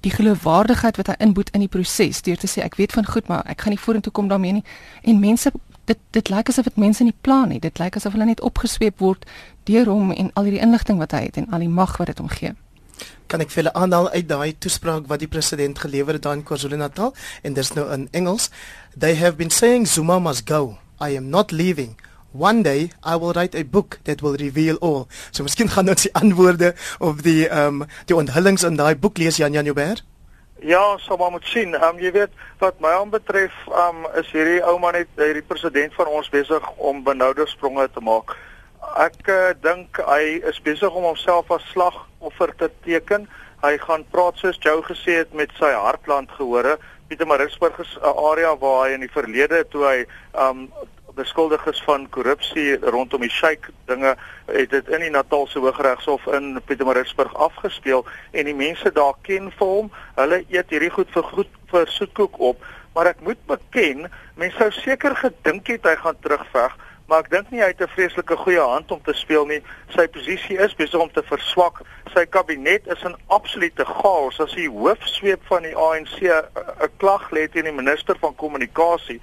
die 0.00 0.12
geloofwaardigheid 0.12 0.96
wat 0.96 1.06
hy 1.06 1.14
inboet 1.18 1.50
in 1.52 1.60
die 1.60 1.68
proses 1.68 2.22
deur 2.22 2.36
te 2.36 2.48
sê 2.48 2.64
ek 2.64 2.76
weet 2.80 2.92
van 2.92 3.06
goed 3.06 3.28
maar 3.28 3.44
ek 3.46 3.60
gaan 3.60 3.76
nie 3.76 3.84
vorentoe 3.84 4.12
kom 4.12 4.28
daarmee 4.28 4.52
nie. 4.52 4.64
En 5.02 5.20
mense 5.20 5.52
dit 5.84 5.98
dit 6.10 6.28
lyk 6.28 6.48
asof 6.48 6.64
dit 6.64 6.76
mense 6.76 7.04
nie 7.04 7.16
plan 7.20 7.48
nie. 7.48 7.60
Dit 7.60 7.78
lyk 7.78 7.96
asof 7.96 8.12
hulle 8.12 8.24
net 8.24 8.40
opgesweep 8.40 8.98
word 8.98 9.24
deur 9.64 9.86
hom 9.86 10.10
en 10.12 10.30
al 10.34 10.48
hierdie 10.48 10.64
inligting 10.64 10.98
wat 10.98 11.12
hy 11.12 11.22
het 11.28 11.36
en 11.36 11.50
al 11.50 11.58
die 11.58 11.68
mag 11.68 11.96
wat 11.96 12.06
dit 12.06 12.18
hom 12.18 12.28
gee 12.28 12.54
kan 13.26 13.40
ek 13.40 13.50
vir 13.52 13.62
hulle 13.62 13.74
aanhaal 13.78 14.10
uit 14.10 14.28
daai 14.28 14.52
toespraak 14.58 15.06
wat 15.10 15.22
die 15.22 15.30
president 15.30 15.78
gelewer 15.78 16.18
het 16.18 16.26
daar 16.26 16.38
in 16.38 16.44
KwaZulu-Natal 16.44 17.14
en 17.42 17.54
dis 17.54 17.72
nou 17.76 17.86
in 17.94 18.08
Engels. 18.10 18.50
They 18.98 19.14
have 19.14 19.36
been 19.36 19.50
saying 19.50 19.86
Zuma 19.86 20.18
must 20.18 20.48
go. 20.48 20.78
I 21.00 21.16
am 21.16 21.30
not 21.30 21.52
leaving. 21.52 21.96
One 22.32 22.62
day 22.62 22.90
I 23.02 23.16
will 23.16 23.32
write 23.32 23.58
a 23.58 23.64
book 23.64 23.98
that 24.04 24.22
will 24.22 24.36
reveal 24.36 24.76
all. 24.76 25.08
So 25.30 25.42
miskien 25.42 25.68
gaan 25.68 25.88
ons 25.88 26.06
die 26.06 26.14
antwoorde 26.14 26.74
op 26.98 27.22
die 27.26 27.48
ehm 27.48 27.82
um, 27.82 27.88
die 28.06 28.16
onthullings 28.16 28.62
in 28.62 28.78
daai 28.78 28.94
boek 28.94 29.18
lees 29.18 29.40
Jan 29.42 29.52
Jan 29.52 29.64
Joubert. 29.64 30.04
Ja, 30.62 30.98
so 30.98 31.16
maar 31.16 31.30
moet 31.30 31.46
sien. 31.46 31.74
Ehm 31.74 31.96
um, 31.96 31.98
jy 31.98 32.12
weet 32.12 32.30
wat 32.58 32.78
my 32.80 32.92
aanbetref, 33.00 33.54
ehm 33.66 34.04
um, 34.04 34.06
is 34.20 34.30
hierdie 34.30 34.60
ou 34.62 34.78
man 34.78 34.92
net 34.92 35.08
hierdie 35.16 35.46
president 35.46 35.94
van 35.94 36.06
ons 36.06 36.28
besig 36.28 36.70
om 36.76 37.02
benoude 37.02 37.46
spronge 37.46 37.88
te 37.90 38.00
maak. 38.00 38.36
Ek 38.80 39.28
uh, 39.28 39.52
dink 39.60 39.98
hy 40.08 40.40
is 40.48 40.60
besig 40.64 40.94
om 40.96 41.04
homself 41.04 41.50
as 41.52 41.64
slagoffer 41.72 42.52
te 42.56 42.70
teken. 42.86 43.26
Hy 43.60 43.74
gaan 43.82 44.06
praat 44.12 44.40
soos 44.40 44.56
Joe 44.64 44.80
gesê 44.86 45.20
het 45.20 45.34
met 45.36 45.52
sy 45.58 45.68
hartland 45.76 46.32
gehore. 46.38 46.78
Pietermaritzburg 47.10 47.76
is 47.84 47.92
'n 48.00 48.16
area 48.30 48.56
waar 48.56 48.86
hy 48.86 48.94
in 48.94 49.04
die 49.04 49.12
verlede 49.12 49.64
toe 49.68 49.84
hy 49.84 50.06
um 50.32 50.70
beskuldig 51.14 51.66
is 51.66 51.82
van 51.84 52.08
korrupsie 52.08 52.78
rondom 52.94 53.20
die 53.20 53.30
Sheikh 53.30 53.68
dinge 53.86 54.16
het 54.46 54.70
dit 54.70 54.88
in 54.88 55.00
die 55.00 55.10
Natalse 55.10 55.58
Hooggeregshof 55.58 56.26
in 56.26 56.60
Pietermaritzburg 56.64 57.34
afgespeel 57.34 58.06
en 58.32 58.44
die 58.44 58.54
mense 58.54 58.92
daar 58.92 59.14
ken 59.22 59.50
vir 59.58 59.66
hom. 59.66 59.90
Hulle 60.16 60.44
eet 60.48 60.70
hierdie 60.70 60.90
goed 60.90 61.10
vir 61.12 61.22
goed 61.22 61.50
vir 61.70 61.86
soetkoek 61.86 62.38
op, 62.38 62.64
maar 62.94 63.06
ek 63.06 63.20
moet 63.20 63.42
beken, 63.46 64.08
mense 64.36 64.56
sou 64.56 64.70
seker 64.70 65.16
gedink 65.16 65.68
het 65.68 65.84
hy 65.84 65.96
gaan 66.00 66.16
terugveg 66.22 66.78
maar 67.10 67.24
ek 67.24 67.30
dink 67.32 67.48
nie 67.50 67.58
hy 67.58 67.72
het 67.72 67.80
'n 67.82 67.90
vreeslike 67.90 68.36
goeie 68.36 68.62
hand 68.62 68.92
om 68.94 69.00
te 69.02 69.12
speel 69.12 69.46
nie. 69.46 69.62
Sy 69.96 70.06
posisie 70.06 70.58
is 70.58 70.74
besig 70.78 71.00
om 71.00 71.10
te 71.10 71.22
verswak. 71.26 71.82
Sy 72.14 72.24
kabinet 72.26 72.86
is 72.86 73.02
in 73.02 73.16
absolute 73.26 73.84
chaos. 73.84 74.40
As 74.40 74.54
hy 74.54 74.66
hoofsweep 74.66 75.42
van 75.50 75.62
die 75.62 75.74
ANC 75.74 76.22
'n 76.22 76.90
klag 76.98 77.30
lê 77.30 77.48
teen 77.50 77.64
die 77.64 77.72
minister 77.72 78.16
van 78.20 78.34
kommunikasie, 78.34 79.20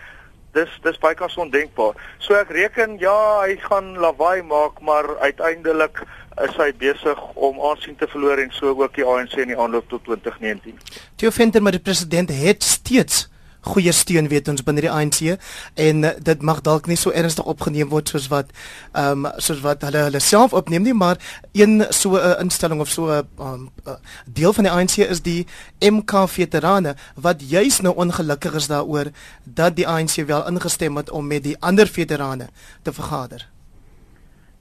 dis 0.51 0.69
dis 0.83 0.97
bykans 0.97 1.37
ondenkbaar. 1.37 1.95
So 2.17 2.33
ek 2.33 2.49
reken 2.49 2.99
ja, 2.99 3.41
hy 3.45 3.55
gaan 3.69 3.97
lawaai 3.97 4.41
maak, 4.41 4.81
maar 4.81 5.17
uiteindelik 5.19 6.03
is 6.43 6.55
hy 6.57 6.73
besig 6.77 7.19
om 7.33 7.59
aansien 7.61 7.95
te 7.95 8.07
verloor 8.07 8.37
en 8.37 8.51
so 8.51 8.75
ook 8.75 8.95
die 8.95 9.05
ANC 9.05 9.39
in 9.41 9.47
die 9.47 9.57
aanloop 9.57 9.89
tot 9.89 10.03
2019. 10.03 10.77
Theo 11.15 11.29
Venter 11.29 11.61
met 11.61 11.71
die 11.71 11.81
president 11.81 12.29
het 12.29 12.63
steeds 12.63 13.27
goeie 13.61 13.91
steun 13.91 14.27
weet 14.27 14.47
ons 14.47 14.63
binne 14.63 14.81
die 14.81 14.91
ANC 14.91 15.37
en 15.75 16.03
uh, 16.03 16.11
dit 16.19 16.41
mag 16.41 16.61
dalk 16.61 16.87
nie 16.87 16.97
so 16.97 17.11
ernstig 17.11 17.45
opgeneem 17.45 17.89
word 17.89 18.09
soos 18.09 18.27
wat 18.33 18.51
ehm 18.93 19.25
um, 19.25 19.31
soos 19.37 19.61
wat 19.65 19.81
hulle 19.87 20.05
hulle 20.07 20.21
self 20.23 20.53
opneem 20.53 20.83
nie 20.83 20.93
maar 20.93 21.17
een 21.53 21.85
so 21.89 22.15
'n 22.15 22.21
uh, 22.21 22.41
instelling 22.41 22.81
of 22.81 22.89
so 22.89 23.09
'n 23.09 23.27
uh, 23.39 23.45
um, 23.45 23.69
uh, 23.87 23.97
deel 24.25 24.53
van 24.53 24.63
die 24.63 24.73
ANC 24.73 24.97
is 24.97 25.21
die 25.21 25.47
MK 25.81 26.27
veterane 26.29 26.95
wat 27.15 27.49
juis 27.49 27.81
nou 27.81 27.95
ongelukkig 27.95 28.53
is 28.53 28.67
daaroor 28.67 29.11
dat 29.43 29.75
die 29.75 29.87
ANC 29.87 30.15
wel 30.25 30.47
ingestem 30.47 30.97
het 30.97 31.09
om 31.09 31.27
met 31.27 31.43
die 31.43 31.57
ander 31.59 31.87
veterane 31.87 32.47
te 32.81 32.93
vergader. 32.93 33.49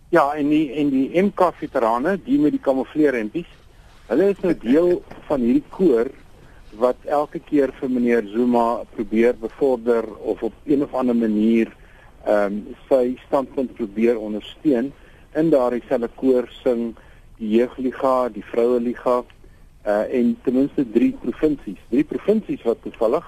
Ja, 0.08 0.32
en 0.34 0.48
die 0.48 0.72
en 0.72 0.90
die 0.90 1.22
MK 1.22 1.52
veterane, 1.58 2.18
die 2.24 2.38
met 2.38 2.54
die 2.54 2.60
kamoufleerrempies, 2.60 3.48
hulle 4.06 4.28
is 4.30 4.42
nou 4.42 4.54
deel 4.62 5.02
van 5.26 5.40
hierdie 5.40 5.64
koor 5.74 6.10
wat 6.78 6.96
elke 7.04 7.38
keer 7.38 7.72
vir 7.80 7.90
meneer 7.90 8.26
Zuma 8.32 8.84
probeer 8.94 9.36
bevorder 9.40 10.04
of 10.16 10.42
op 10.42 10.52
een 10.64 10.82
of 10.82 10.94
ander 10.94 11.16
manier 11.16 11.72
ehm 12.26 12.52
um, 12.52 12.76
sy 12.88 13.16
standpunt 13.26 13.74
probeer 13.74 14.18
ondersteun 14.18 14.92
in 15.34 15.50
daardie 15.50 15.82
selfe 15.88 16.08
koor 16.16 16.48
sing 16.62 16.96
die 17.38 17.52
jeugliga, 17.58 18.28
die 18.34 18.44
vroueliga 18.50 19.22
uh 19.86 20.04
en 20.18 20.36
ten 20.42 20.54
minste 20.54 20.84
drie 20.90 21.12
provinsies. 21.22 21.78
Drie 21.90 22.04
provinsies 22.04 22.62
wat 22.66 22.82
toevallig 22.82 23.26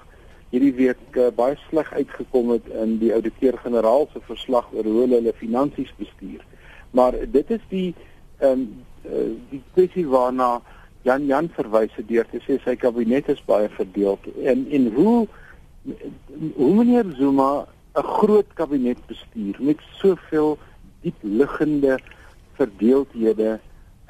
hierdie 0.50 0.74
week 0.74 1.16
uh, 1.16 1.28
baie 1.36 1.58
sleg 1.68 1.92
uitgekom 1.92 2.50
het 2.56 2.66
in 2.82 2.96
die 3.02 3.12
ouditeur-generaal 3.14 4.08
se 4.12 4.22
verslag 4.26 4.72
oor 4.72 4.86
hoe 4.88 5.02
hulle 5.04 5.20
hulle 5.20 5.34
finansies 5.38 5.92
bestuur. 6.00 6.42
Maar 6.90 7.14
dit 7.38 7.50
is 7.58 7.64
die 7.70 7.88
ehm 8.38 8.50
um, 8.50 8.66
uh, 9.06 9.30
die 9.52 9.62
kwessie 9.76 10.06
waarna 10.08 10.58
Jan 11.02 11.26
Jan 11.26 11.48
verwys 11.54 11.94
het 11.94 12.08
deur 12.08 12.26
te 12.30 12.40
sê 12.46 12.58
sy 12.64 12.74
kabinet 12.76 13.28
is 13.28 13.42
baie 13.46 13.68
verdeel 13.76 14.18
en 14.42 14.66
en 14.70 14.90
hoe 14.94 15.26
hoe 16.56 16.72
meneer 16.74 17.06
Zuma 17.18 17.66
'n 17.96 18.02
groot 18.02 18.52
kabinet 18.54 19.00
bestuur 19.06 19.56
met 19.58 19.80
soveel 20.00 20.58
diep 21.02 21.18
liggende 21.22 21.98
verdeeldhede 22.58 23.58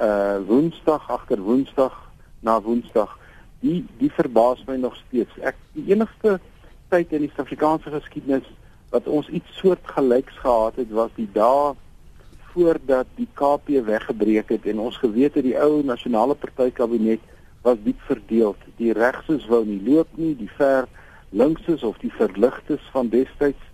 uh 0.00 0.38
woensdag 0.46 1.10
agter 1.10 1.40
woensdag 1.40 1.94
na 2.40 2.60
woensdag 2.60 3.18
die 3.60 3.84
die 3.98 4.12
verbaas 4.12 4.64
my 4.66 4.76
nog 4.76 4.96
steeds. 4.96 5.34
Ek 5.42 5.56
die 5.72 5.90
enigste 5.92 6.38
tyd 6.88 7.12
in 7.12 7.26
die 7.26 7.30
Suid-Afrikaanse 7.34 7.90
geskiedenis 7.90 8.46
wat 8.90 9.06
ons 9.06 9.28
iets 9.28 9.58
soortgelyks 9.60 10.38
gehad 10.44 10.76
het 10.80 10.90
was 10.90 11.10
die 11.16 11.28
dae 11.32 11.74
voordat 12.52 13.06
die 13.16 13.28
KP 13.34 13.82
weggebreek 13.84 14.48
het 14.48 14.66
en 14.66 14.78
ons 14.78 14.96
geweet 14.96 15.34
het 15.34 15.44
die 15.44 15.58
ou 15.58 15.82
nasionale 15.84 16.34
party 16.34 16.70
kabinet 16.72 17.20
was 17.62 17.76
diep 17.84 18.00
verdeel. 18.06 18.54
Die 18.76 18.92
regses 18.92 19.46
wou 19.50 19.64
nie 19.66 19.80
loop 19.84 20.08
nie, 20.16 20.34
die 20.36 20.50
ver 20.56 20.88
linkses 21.30 21.82
of 21.82 21.98
die 21.98 22.12
verligtes 22.12 22.84
van 22.94 23.10
destyds 23.12 23.64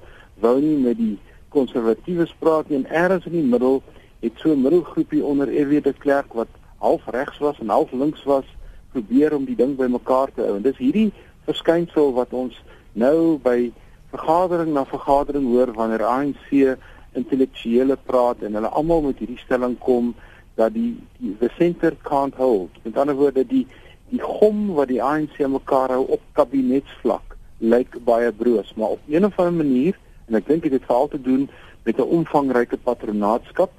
wou 0.43 0.59
nie 0.61 0.77
met 0.81 0.99
die 0.99 1.19
konservatiewes 1.55 2.35
praat 2.41 2.69
nie 2.69 2.81
en 2.83 2.89
eers 2.91 3.29
in 3.31 3.39
die 3.39 3.47
middel 3.47 3.83
het 4.25 4.33
so 4.43 4.51
'n 4.53 4.63
middelgroepie 4.63 5.25
onder 5.25 5.49
EW 5.49 5.83
de 5.83 5.93
Klerk 5.93 6.33
wat 6.33 6.49
half 6.79 7.03
regs 7.07 7.39
was 7.39 7.59
en 7.59 7.69
half 7.69 7.93
links 7.93 8.25
was 8.25 8.45
probeer 8.93 9.35
om 9.35 9.45
die 9.45 9.57
ding 9.57 9.77
bymekaar 9.77 10.33
te 10.35 10.41
hou. 10.41 10.57
En 10.57 10.63
dis 10.63 10.77
hierdie 10.77 11.13
verskynsel 11.45 12.13
wat 12.13 12.33
ons 12.33 12.63
nou 12.93 13.39
by 13.43 13.73
vergadering 14.11 14.73
na 14.73 14.85
vergadering 14.85 15.47
hoor 15.47 15.73
wanneer 15.73 16.05
ANC 16.05 16.77
intellektuele 17.15 17.97
praat 17.97 18.43
en 18.43 18.55
hulle 18.55 18.69
almal 18.69 19.03
met 19.09 19.19
hierdie 19.19 19.41
stelling 19.43 19.79
kom 19.79 20.15
dat 20.55 20.75
die, 20.75 20.95
die 21.19 21.37
the 21.41 21.51
center 21.59 21.97
can't 22.03 22.35
hold. 22.35 22.71
Met 22.83 22.99
ander 22.99 23.17
woorde 23.19 23.47
die 23.47 23.67
die 24.13 24.21
gom 24.23 24.67
wat 24.77 24.89
die 24.93 25.03
ANC 25.03 25.39
mekaar 25.51 25.91
hou 25.91 26.05
op 26.17 26.23
kabinetsvlak 26.39 27.35
lyk 27.59 27.97
baie 28.05 28.33
broos, 28.33 28.75
maar 28.77 28.95
op 28.97 29.01
'n 29.09 29.25
of 29.25 29.39
ander 29.39 29.65
manier 29.65 29.99
en 30.29 30.35
ek 30.35 30.47
dink 30.47 30.63
dit 30.63 30.73
het 30.73 30.85
veral 30.85 31.09
te 31.09 31.21
doen 31.21 31.49
met 31.85 31.99
'n 31.99 32.11
omvangryke 32.19 32.77
patronaatskap 32.77 33.73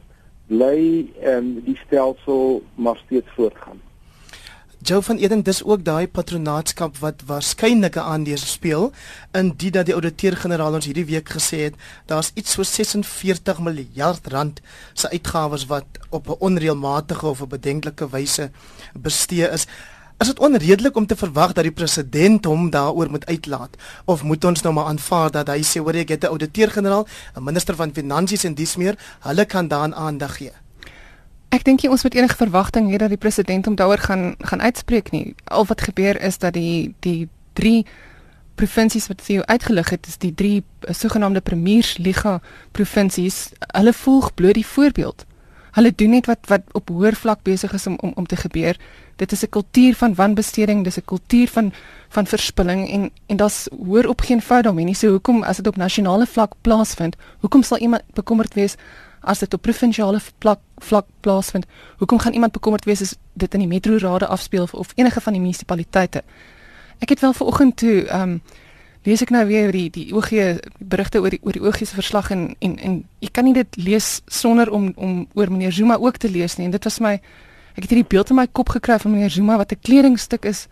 bly 0.47 1.07
ehm 1.21 1.37
um, 1.37 1.61
die 1.65 1.77
stelsel 1.85 2.61
maar 2.75 2.97
steeds 3.05 3.29
voortgaan. 3.35 3.81
Joe 4.85 5.01
van 5.01 5.17
Eden 5.17 5.41
dis 5.41 5.63
ook 5.63 5.81
daai 5.85 6.07
patronaatskap 6.07 6.97
wat 7.01 7.23
waarskynlik 7.25 7.95
'n 7.95 7.99
aandeel 7.99 8.37
speel 8.37 8.91
in 9.31 9.53
die 9.57 9.71
dat 9.71 9.85
die 9.85 9.93
ouditeur-generaal 9.93 10.73
ons 10.73 10.85
hierdie 10.85 11.05
week 11.05 11.29
gesê 11.29 11.57
het 11.57 11.75
daar's 12.05 12.31
iets 12.33 12.51
so 12.51 12.63
46 12.63 13.59
miljard 13.59 14.27
rand 14.27 14.61
se 14.93 15.09
uitgawes 15.09 15.65
wat 15.65 15.85
op 16.09 16.29
'n 16.29 16.37
onreëlmatige 16.39 17.25
of 17.25 17.41
'n 17.41 17.47
bedenklike 17.47 18.09
wyse 18.09 18.51
bestee 18.93 19.49
is. 19.49 19.65
Is 20.19 20.27
dit 20.27 20.39
onredelik 20.39 20.95
om 20.95 21.05
te 21.05 21.15
verwag 21.15 21.53
dat 21.53 21.63
die 21.63 21.73
president 21.73 22.45
hom 22.45 22.69
daaroor 22.69 23.09
moet 23.09 23.25
uitlaat 23.25 23.75
of 24.05 24.23
moet 24.23 24.45
ons 24.45 24.61
nou 24.61 24.73
maar 24.73 24.85
aanvaar 24.85 25.31
dat 25.31 25.47
hy 25.47 25.61
sê 25.63 25.79
hoor 25.79 25.95
ek 25.95 26.09
het 26.09 26.23
'n 26.23 26.27
ouditeur-generaal, 26.27 27.07
'n 27.35 27.43
minister 27.43 27.75
van 27.75 27.93
finansies 27.93 28.43
en 28.43 28.53
dis 28.53 28.75
meer, 28.75 28.97
hulle 29.19 29.45
kan 29.45 29.67
daaraan 29.67 29.95
aandag 29.95 30.37
gee. 30.37 30.64
Ek 31.55 31.63
dink 31.63 31.85
jy 31.85 31.89
ons 31.93 32.03
moet 32.03 32.15
enige 32.17 32.35
verwagting 32.35 32.89
hê 32.91 32.97
dat 32.99 33.13
die 33.13 33.21
president 33.21 33.67
hom 33.69 33.77
daaroor 33.79 34.01
gaan 34.03 34.23
gaan 34.43 34.61
uitspreek 34.61 35.13
nie. 35.13 35.35
Al 35.47 35.63
wat 35.69 35.85
gebeur 35.87 36.19
is 36.19 36.37
dat 36.43 36.57
die 36.57 36.91
die 37.05 37.29
drie 37.55 37.85
provinsies 38.59 39.07
wat 39.07 39.23
jy 39.27 39.39
uitgelig 39.47 39.93
het, 39.93 40.07
is 40.07 40.19
die 40.19 40.33
drie 40.35 40.57
uh, 40.63 40.91
sogenaamde 40.91 41.43
premiersliga 41.43 42.41
provinsies. 42.75 43.53
Hulle 43.71 43.93
volg 43.95 44.33
bloot 44.35 44.59
die 44.59 44.67
voorbeeld. 44.67 45.25
Hulle 45.75 45.93
doen 45.95 46.15
net 46.15 46.27
wat 46.31 46.43
wat 46.51 46.67
op 46.75 46.91
hoër 46.91 47.15
vlak 47.15 47.43
besig 47.47 47.71
is 47.75 47.87
om 47.87 47.95
om 48.03 48.11
om 48.19 48.27
te 48.27 48.39
gebeur. 48.39 48.75
Dit 49.15 49.31
is 49.31 49.43
'n 49.43 49.49
kultuur 49.49 49.95
van 49.95 50.15
wanbesteding, 50.15 50.83
dis 50.83 50.99
'n 50.99 51.05
kultuur 51.05 51.47
van 51.47 51.71
van 52.09 52.25
verspilling 52.25 52.89
en 52.89 53.11
en 53.27 53.37
daar's 53.37 53.67
hoor 53.85 54.05
op 54.05 54.21
geen 54.21 54.41
fout 54.41 54.63
daarmee 54.63 54.85
nie. 54.85 54.95
So 54.95 55.09
hoekom 55.09 55.43
as 55.43 55.57
dit 55.57 55.67
op 55.67 55.75
nasionale 55.75 56.25
vlak 56.25 56.53
plaasvind, 56.61 57.15
hoekom 57.39 57.63
sal 57.63 57.77
iemand 57.77 58.03
bekommerd 58.13 58.53
wees 58.53 58.75
as 59.25 59.39
dit 59.39 59.53
op 59.53 59.61
provinsiale 59.61 60.19
vlak 60.19 60.59
vlak 60.77 61.07
plaasvind? 61.21 61.65
Hoekom 61.97 62.19
gaan 62.19 62.33
iemand 62.33 62.51
bekommerd 62.51 62.85
wees 62.85 63.01
as 63.01 63.15
dit 63.33 63.53
in 63.53 63.59
die 63.59 63.67
metrorade 63.67 64.27
afspeel 64.27 64.63
of, 64.63 64.73
of 64.73 64.93
enige 64.95 65.21
van 65.21 65.33
die 65.33 65.41
munisipaliteite? 65.41 66.23
Ek 66.99 67.09
het 67.09 67.19
wel 67.19 67.33
vanoggend 67.33 67.77
toe 67.77 68.05
ehm 68.05 68.21
um, 68.21 68.41
lees 69.05 69.21
ek 69.21 69.29
nou 69.29 69.43
weer 69.45 69.69
die 69.71 69.89
die 69.93 70.07
OG 70.17 70.31
berigte 70.79 71.21
oor 71.21 71.29
die 71.29 71.39
oor 71.43 71.53
die 71.53 71.61
OG 71.61 71.83
se 71.85 71.93
verslag 71.93 72.31
en 72.33 72.55
en 72.59 72.77
en 72.77 72.95
jy 73.21 73.29
kan 73.31 73.45
nie 73.45 73.53
dit 73.53 73.77
lees 73.77 74.21
sonder 74.25 74.71
om 74.71 74.93
om 74.95 75.27
oor 75.33 75.51
meneer 75.51 75.71
Zuma 75.71 75.97
ook 76.01 76.17
te 76.17 76.29
lees 76.29 76.57
nie 76.57 76.65
en 76.65 76.73
dit 76.73 76.83
was 76.83 76.99
my 76.99 77.13
ek 77.75 77.83
het 77.83 77.91
hierdie 77.93 78.09
beeld 78.09 78.29
in 78.33 78.39
my 78.39 78.47
kop 78.47 78.69
gekry 78.73 78.97
van 78.99 79.11
meneer 79.11 79.29
Zuma 79.29 79.57
wat 79.57 79.71
'n 79.71 79.79
kledingstuk 79.81 80.45
is 80.45 80.67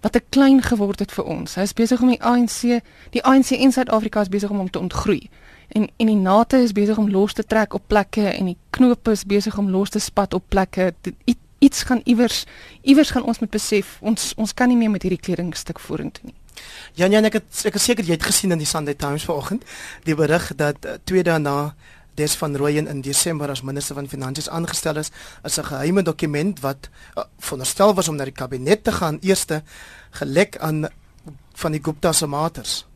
wat 0.00 0.12
te 0.12 0.22
klein 0.28 0.62
geword 0.62 0.98
het 0.98 1.12
vir 1.12 1.24
ons. 1.24 1.54
Hy 1.54 1.64
is 1.66 1.74
besig 1.74 2.02
om 2.02 2.12
die 2.12 2.20
ANC, 2.22 2.82
die 3.10 3.22
ANC 3.24 3.50
in 3.56 3.72
Suid-Afrika 3.72 4.20
is 4.20 4.30
besig 4.30 4.52
om 4.52 4.60
hom 4.62 4.70
te 4.70 4.78
ontgroei. 4.78 5.28
En 5.68 5.88
en 5.96 6.06
die 6.06 6.16
NATO 6.16 6.56
is 6.62 6.72
besig 6.72 6.98
om 6.98 7.10
los 7.10 7.32
te 7.32 7.44
trek 7.44 7.74
op 7.74 7.82
plekke 7.86 8.28
en 8.28 8.52
die 8.52 8.56
knope 8.70 9.10
is 9.10 9.24
besig 9.24 9.58
om 9.58 9.70
los 9.70 9.90
te 9.90 9.98
spat 9.98 10.34
op 10.34 10.44
plekke. 10.48 10.94
Iets 11.58 11.82
gaan 11.82 12.00
iewers 12.04 12.44
iewers 12.82 13.10
gaan 13.10 13.24
ons 13.24 13.38
moet 13.38 13.50
besef 13.50 13.98
ons 14.00 14.32
ons 14.36 14.54
kan 14.54 14.68
nie 14.68 14.76
meer 14.76 14.90
met 14.90 15.02
hierdie 15.02 15.20
kledingstuk 15.20 15.80
vorentoe 15.80 16.30
nie. 16.30 16.34
Jan 16.94 17.12
Jan 17.12 17.24
ek 17.28 17.40
het 17.40 17.66
ek 17.68 17.76
is 17.80 17.84
seker 17.84 18.04
jy 18.04 18.16
het 18.16 18.26
gesien 18.28 18.52
in 18.52 18.62
die 18.62 18.68
Sunday 18.68 18.94
Times 18.94 19.24
vanoggend 19.24 19.64
die 20.04 20.14
berig 20.14 20.52
dat 20.56 20.84
uh, 20.84 20.98
twee 21.04 21.24
dae 21.24 21.38
na 21.38 21.74
Des 22.16 22.32
van 22.40 22.56
Rooyen 22.56 22.86
in 22.88 23.02
Desember 23.04 23.50
as 23.52 23.60
minister 23.62 23.94
van 23.94 24.08
finansies 24.08 24.48
aangestel 24.48 24.96
is, 24.96 25.10
is 25.44 25.58
'n 25.58 25.68
geheime 25.68 26.02
dokument 26.02 26.60
wat 26.60 26.88
uh, 26.88 27.24
veronderstel 27.38 27.94
was 27.94 28.08
om 28.08 28.16
na 28.16 28.24
die 28.24 28.32
kabinet 28.32 28.84
te 28.84 28.92
gaan 28.92 29.18
eerste 29.20 29.62
gelek 30.10 30.56
aan 30.58 30.88
van 31.54 31.72
die 31.72 31.80
Gupta 31.82 32.12
se 32.12 32.26
maters. 32.26 32.86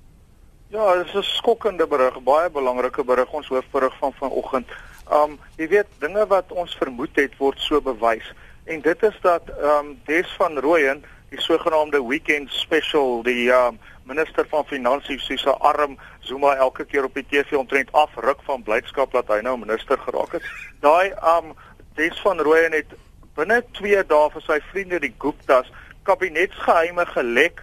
Ja, 0.70 0.94
dit 0.94 1.06
is 1.06 1.14
'n 1.14 1.22
skokkende 1.22 1.86
berig, 1.86 2.22
baie 2.22 2.50
belangrike 2.50 3.04
berig 3.04 3.32
ons 3.32 3.48
hoofberig 3.48 3.96
van 3.98 4.12
vanoggend. 4.12 4.68
Um 5.12 5.38
jy 5.56 5.68
weet 5.68 5.86
dinge 5.98 6.26
wat 6.26 6.52
ons 6.52 6.74
vermoed 6.74 7.10
het 7.14 7.36
word 7.36 7.58
so 7.58 7.80
bewys 7.80 8.32
en 8.64 8.80
dit 8.80 9.02
is 9.02 9.18
dat 9.20 9.42
um 9.62 10.00
Des 10.04 10.30
van 10.38 10.58
Rooyen 10.58 11.04
die 11.28 11.40
sogenaamde 11.40 12.06
weekend 12.06 12.52
special 12.52 13.22
die 13.22 13.50
um, 13.50 13.78
minister 14.02 14.46
van 14.48 14.64
finansies 14.64 15.26
soos 15.26 15.44
'n 15.44 15.58
arm 15.58 15.98
Zuma 16.20 16.54
elke 16.54 16.84
keer 16.84 17.04
op 17.04 17.14
die 17.14 17.26
TV 17.30 17.56
ontrent 17.56 17.92
afruk 17.92 18.38
van 18.42 18.62
blydskap 18.62 19.12
dat 19.12 19.28
hy 19.28 19.40
nou 19.40 19.58
minister 19.58 19.98
geraak 19.98 20.32
het. 20.32 20.42
Daai 20.80 21.12
um 21.36 21.54
Des 21.94 22.20
van 22.20 22.38
Rooyen 22.38 22.72
het 22.72 22.94
binne 23.34 23.64
2 23.72 24.06
dae 24.06 24.30
vir 24.30 24.42
sy 24.42 24.60
vriende 24.70 25.00
die 25.00 25.14
Guptas 25.18 25.72
kabinetsgeheime 26.02 27.06
gelek 27.06 27.62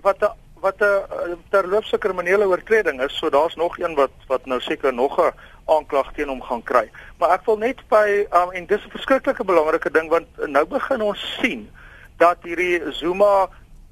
wat 0.00 0.22
'n 0.22 0.41
wat 0.62 0.80
'n 0.80 1.42
terloopse 1.50 1.98
kriminele 1.98 2.46
oortreding 2.46 3.02
is. 3.02 3.16
So 3.18 3.30
daar's 3.30 3.54
nog 3.54 3.78
een 3.78 3.94
wat 3.94 4.10
wat 4.26 4.46
nou 4.46 4.60
seker 4.60 4.94
nog 4.94 5.18
'n 5.18 5.34
aanklag 5.66 6.12
teen 6.12 6.28
hom 6.28 6.42
gaan 6.42 6.62
kry. 6.62 6.90
Maar 7.18 7.30
ek 7.30 7.44
wil 7.44 7.58
net 7.58 7.88
by 7.88 8.26
um, 8.30 8.50
en 8.50 8.66
dis 8.66 8.84
'n 8.84 8.90
verskriklike 8.90 9.44
belangrike 9.44 9.90
ding 9.90 10.08
want 10.08 10.26
nou 10.46 10.64
begin 10.66 11.02
ons 11.02 11.38
sien 11.40 11.70
dat 12.16 12.36
hierdie 12.42 12.92
Zuma 12.92 13.48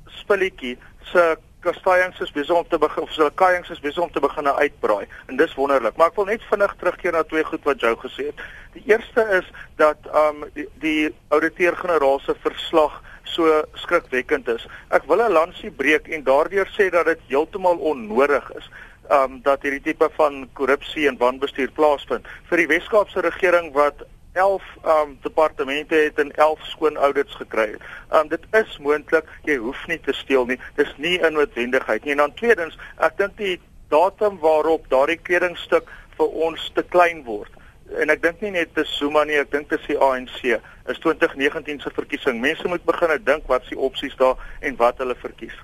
spulletjie 0.07 0.79
se 1.03 1.39
kastaiings 1.61 2.21
is 2.21 2.33
besig 2.33 2.57
om 2.57 2.69
te 2.69 2.79
begin 2.79 3.03
of 3.03 3.13
sy 3.13 3.29
kaiings 3.35 3.71
is 3.71 3.81
besig 3.81 4.03
om 4.03 4.13
te 4.13 4.21
begin 4.21 4.49
uitbraai 4.49 5.07
en 5.27 5.37
dis 5.37 5.55
wonderlik 5.55 5.97
maar 5.97 6.07
ek 6.07 6.17
wil 6.17 6.25
net 6.25 6.43
vinnig 6.51 6.75
terugkeer 6.79 7.13
na 7.13 7.23
twee 7.23 7.45
goed 7.45 7.65
wat 7.65 7.81
jy 7.81 7.95
gesê 7.97 8.27
het. 8.31 8.41
Die 8.73 8.83
eerste 8.87 9.27
is 9.41 9.47
dat 9.77 9.99
um 10.15 10.45
die, 10.55 10.69
die 10.81 11.15
ouditeur-generaal 11.29 12.21
se 12.21 12.35
verslag 12.41 13.03
so 13.31 13.63
skrikwekkend 13.75 14.49
is. 14.49 14.67
Ek 14.91 15.07
wil 15.09 15.23
'n 15.23 15.33
lansie 15.33 15.71
breek 15.71 16.09
en 16.09 16.25
daardeur 16.25 16.69
sê 16.77 16.91
dat 16.91 17.07
dit 17.07 17.21
heeltemal 17.29 17.77
onnodig 17.77 18.53
is 18.57 18.71
um 19.11 19.41
dat 19.43 19.63
hierdie 19.63 19.83
tipe 19.83 20.09
van 20.17 20.49
korrupsie 20.55 21.09
en 21.09 21.19
wanbestuur 21.19 21.71
plaasvind 21.75 22.27
vir 22.51 22.63
die 22.63 22.67
Weskaapse 22.71 23.23
regering 23.27 23.73
wat 23.75 24.05
11 24.39 24.63
um 24.87 25.17
departemente 25.23 25.95
het 25.95 26.19
en 26.19 26.31
11 26.37 26.67
skoon 26.67 26.97
audits 26.97 27.35
gekry. 27.35 27.75
Um 28.15 28.29
dit 28.29 28.45
is 28.55 28.79
moontlik, 28.79 29.27
jy 29.45 29.57
hoef 29.57 29.87
nie 29.91 29.99
te 29.99 30.15
steel 30.15 30.47
nie. 30.47 30.59
Dis 30.77 30.93
nie 30.97 31.19
'n 31.19 31.33
noodwendigheid 31.33 32.05
nie. 32.05 32.13
En 32.13 32.23
dan 32.25 32.35
tweedens, 32.35 32.79
ek 32.99 33.17
dink 33.17 33.37
die 33.37 33.61
datum 33.89 34.39
waarop 34.39 34.87
daardie 34.89 35.19
kledingstuk 35.19 35.91
vir 36.17 36.29
ons 36.29 36.71
te 36.75 36.83
klein 36.83 37.25
word. 37.25 37.51
En 37.99 38.11
ek 38.11 38.23
dink 38.23 38.41
nie 38.41 38.51
net 38.51 38.75
te 38.75 38.85
Zuma 38.85 39.25
nie, 39.25 39.39
ek 39.41 39.51
dink 39.51 39.69
te 39.69 39.79
die 39.87 39.99
ANC 39.99 40.45
is 40.91 40.99
2019 41.03 41.81
se 41.81 41.91
verkiesing. 41.91 42.41
Mense 42.41 42.69
moet 42.69 42.85
begin 42.85 43.17
dink 43.25 43.47
wat 43.47 43.65
se 43.67 43.79
opsies 43.79 44.17
daar 44.17 44.39
en 44.61 44.77
wat 44.77 44.99
hulle 44.99 45.15
verkies. 45.15 45.57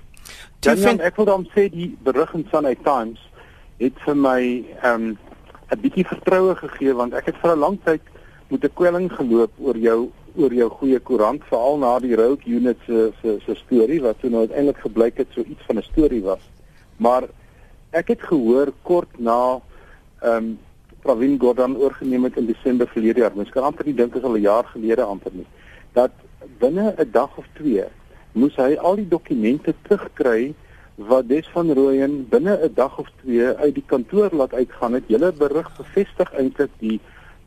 Dan 0.59 0.77
vind... 0.77 1.01
ek 1.01 1.15
wil 1.15 1.25
dan 1.25 1.47
sê 1.53 1.69
die 1.71 1.95
berig 2.03 2.33
in 2.33 2.47
Sunday 2.51 2.75
Times 2.83 3.21
het 3.79 3.97
vir 4.05 4.17
my 4.17 4.41
um 4.83 5.17
'n 5.67 5.79
bietjie 5.83 6.07
vertroue 6.07 6.55
gegee 6.55 6.93
want 6.95 7.13
ek 7.13 7.25
het 7.31 7.37
vir 7.41 7.55
'n 7.55 7.59
lang 7.59 7.77
tyd 7.83 8.01
met 8.49 8.63
'n 8.63 8.73
kwelling 8.73 9.11
geloop 9.11 9.51
oor 9.59 9.77
jou 9.77 10.11
oor 10.37 10.53
jou 10.53 10.69
goeie 10.69 10.99
koerant 10.99 11.43
veral 11.49 11.77
na 11.77 11.99
die 11.99 12.15
Road 12.15 12.45
Unit 12.45 12.77
se 12.85 13.11
se 13.21 13.39
se 13.45 13.55
storie 13.55 14.01
wat 14.01 14.19
toe 14.19 14.29
nou 14.29 14.45
uiteindelik 14.45 14.77
gebleik 14.77 15.17
het 15.17 15.27
so 15.31 15.41
iets 15.41 15.63
van 15.67 15.77
'n 15.77 15.89
storie 15.91 16.23
was. 16.23 16.43
Maar 16.97 17.23
ek 17.91 18.07
het 18.07 18.21
gehoor 18.21 18.71
kort 18.83 19.19
na 19.19 19.59
ehm 20.21 20.35
um, 20.35 20.59
Pravin 21.07 21.37
Gordhan 21.39 21.77
oorgeneem 21.79 22.25
het 22.27 22.35
in 22.35 22.49
Desember 22.49 22.87
verlede 22.91 23.21
jaar. 23.23 23.35
Mens 23.35 23.51
kan 23.55 23.63
amper 23.63 23.87
nie 23.87 23.95
dink 23.95 24.11
dit 24.11 24.19
is 24.21 24.27
al 24.27 24.35
'n 24.35 24.43
jaar 24.43 24.65
gelede 24.73 25.03
amper 25.03 25.31
nie. 25.33 25.47
Dat 25.95 26.11
binne 26.59 26.95
'n 26.97 27.11
dag 27.11 27.37
of 27.37 27.45
twee 27.53 27.85
moes 28.31 28.55
hy 28.55 28.75
al 28.75 28.95
die 28.95 29.07
dokumente 29.07 29.73
terugkry 29.87 30.53
wat 30.95 31.29
Des 31.29 31.47
van 31.53 31.71
Rooyen 31.71 32.27
binne 32.29 32.59
'n 32.59 32.73
dag 32.73 32.99
of 32.99 33.07
twee 33.23 33.47
uit 33.55 33.73
die 33.75 33.83
kantoor 33.85 34.29
laat 34.31 34.53
uitgaan 34.53 34.93
het. 34.93 35.03
Julle 35.07 35.31
berig 35.31 35.71
bevestig 35.77 36.33
eintlik 36.33 36.71
die 36.79 36.99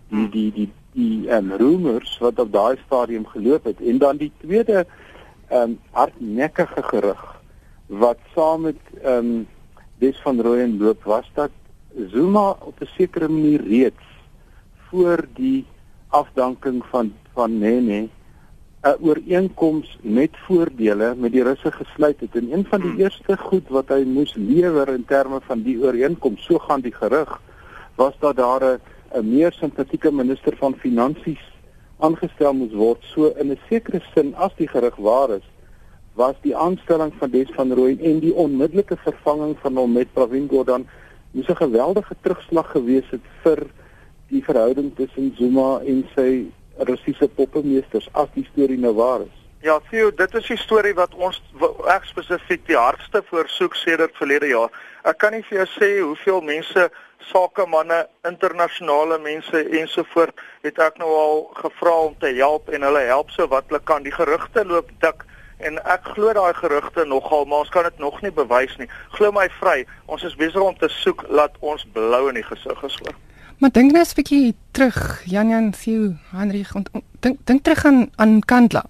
die 0.09 0.29
die 0.31 0.53
die 0.53 0.71
die 0.93 1.29
um, 1.29 1.53
rumors 1.53 2.19
wat 2.19 2.39
op 2.39 2.53
daai 2.53 2.77
stadium 2.87 3.27
geloop 3.27 3.65
het 3.65 3.81
en 3.81 3.99
dan 3.99 4.17
die 4.17 4.33
tweede 4.41 4.87
ehm 5.49 5.63
um, 5.63 5.79
hardnekkige 5.91 6.83
gerug 6.83 7.41
wat 7.87 8.19
saam 8.35 8.61
met 8.61 8.81
ehm 9.03 9.17
um, 9.17 9.47
Des 9.99 10.21
van 10.21 10.41
Rooyen 10.41 10.79
loop 10.79 11.05
was 11.05 11.31
dat 11.35 11.51
Zuma 12.11 12.57
op 12.61 12.81
'n 12.81 12.89
sekere 12.97 13.29
manier 13.29 13.63
reeds 13.63 14.07
voor 14.89 15.27
die 15.35 15.67
afdanking 16.09 16.85
van 16.91 17.13
van 17.33 17.59
Nene 17.59 18.09
'n 18.83 18.97
ooreenkoms 19.01 19.99
met 20.01 20.31
voordele 20.47 21.15
met 21.15 21.33
die 21.33 21.43
Russe 21.43 21.73
gesluit 21.73 22.21
het 22.21 22.37
en 22.37 22.53
een 22.53 22.65
van 22.65 22.81
die 22.81 22.91
hmm. 22.91 23.01
eerste 23.01 23.37
goed 23.37 23.69
wat 23.69 23.89
hy 23.89 24.03
moes 24.05 24.35
lewer 24.35 24.89
in 24.89 25.05
terme 25.05 25.41
van 25.41 25.63
die 25.63 25.79
ooreenkoms 25.83 26.45
so 26.45 26.59
gaan 26.59 26.81
die 26.81 26.95
gerug 26.95 27.41
was 27.95 28.15
dat 28.19 28.37
daar 28.37 28.65
'n 28.65 28.81
'n 29.15 29.29
meer 29.29 29.53
simpatieke 29.53 30.13
minister 30.13 30.57
van 30.57 30.75
finansies 30.75 31.43
aangestel 31.99 32.55
moes 32.55 32.73
word. 32.73 33.03
So 33.13 33.33
in 33.43 33.51
'n 33.51 33.59
sekere 33.69 34.01
sin 34.15 34.35
as 34.35 34.55
die 34.57 34.69
gerig 34.69 34.97
waar 34.97 35.31
is, 35.31 35.47
was 36.15 36.35
die 36.43 36.57
aanstelling 36.57 37.13
van 37.19 37.31
Des 37.31 37.51
van 37.55 37.73
Rooyen 37.73 37.99
en 37.99 38.19
die 38.19 38.35
onmiddellike 38.35 38.97
vervanging 38.97 39.57
van 39.63 39.77
hom 39.77 39.93
met 39.93 40.13
Pravin 40.13 40.49
Gordhan 40.49 40.87
moes 41.31 41.49
'n 41.49 41.57
geweldige 41.57 42.15
terugslag 42.21 42.71
gewees 42.71 43.11
het 43.11 43.27
vir 43.43 43.67
die 44.29 44.45
verhouding 44.45 44.95
tussen 44.97 45.35
Zuma 45.39 45.81
en 45.87 46.09
sy 46.15 46.47
Russiese 46.79 47.29
poppemeesters 47.29 48.09
as 48.13 48.29
die 48.35 48.49
storie 48.53 48.79
nou 48.79 48.95
waar 48.95 49.21
is. 49.21 49.37
Ja, 49.61 49.81
Theo, 49.91 50.11
dit 50.15 50.35
is 50.35 50.47
die 50.47 50.57
storie 50.57 50.95
wat 50.97 51.15
ons 51.15 51.43
ek 51.93 52.07
spesifiek 52.09 52.63
die 52.67 52.79
hardste 52.79 53.21
voorsoek 53.29 53.75
sedert 53.77 54.17
verlede 54.17 54.49
jaar. 54.49 54.71
Ek 55.05 55.19
kan 55.21 55.35
nie 55.37 55.43
vir 55.43 55.59
jou 55.59 55.67
sê 55.75 55.91
hoeveel 56.01 56.41
mense 56.41 56.87
sakemanne, 57.29 58.07
internasionale 58.25 59.19
mense 59.21 59.61
ensovoort 59.81 60.41
het 60.65 60.81
ek 60.81 60.97
nou 61.03 61.11
al 61.13 61.43
gevra 61.59 61.93
om 62.07 62.15
te 62.23 62.33
help 62.39 62.73
en 62.73 62.89
hulle 62.89 63.05
help 63.11 63.35
so 63.37 63.45
wat 63.53 63.69
hulle 63.69 63.83
kan. 63.85 64.07
Die 64.07 64.15
gerugte 64.15 64.65
loop 64.65 64.89
dik 65.05 65.27
en 65.61 65.81
ek 65.85 66.13
glo 66.15 66.33
daai 66.33 66.55
gerugte 66.55 67.05
nogal, 67.05 67.45
maar 67.45 67.65
ons 67.65 67.69
kan 67.69 67.83
dit 67.83 67.99
nog 67.99 68.21
nie 68.23 68.33
bewys 68.33 68.77
nie. 68.79 68.89
Glo 69.17 69.33
my 69.33 69.49
vry, 69.61 69.87
ons 70.07 70.23
is 70.23 70.37
besig 70.37 70.61
om 70.61 70.77
te 70.77 70.89
soek 70.89 71.25
laat 71.29 71.57
ons 71.61 71.87
blou 71.93 72.29
in 72.29 72.41
die 72.41 72.47
gesig 72.47 72.79
gesoor. 72.79 73.15
Maar 73.59 73.71
dink 73.71 73.93
net 73.93 74.09
'n 74.09 74.17
bietjie 74.17 74.55
terug, 74.73 75.23
Jan 75.25 75.49
Jan 75.49 75.71
Theo, 75.71 76.17
Henry, 76.33 76.65
dink 77.21 77.39
dink 77.45 77.63
terug 77.63 77.85
aan 77.85 78.11
aan 78.17 78.41
Kandla 78.41 78.85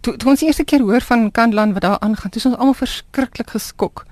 toe, 0.00 0.16
toe 0.16 0.30
ons 0.32 0.42
die 0.42 0.48
eerste 0.48 0.66
keer 0.68 0.84
hoor 0.86 1.04
van 1.04 1.30
Kandlan 1.34 1.74
wat 1.76 1.84
daar 1.84 1.98
aangaan, 2.04 2.30
toe 2.30 2.40
is 2.40 2.46
ons 2.48 2.56
almal 2.56 2.76
verskriklik 2.78 3.52
geskok. 3.54 4.04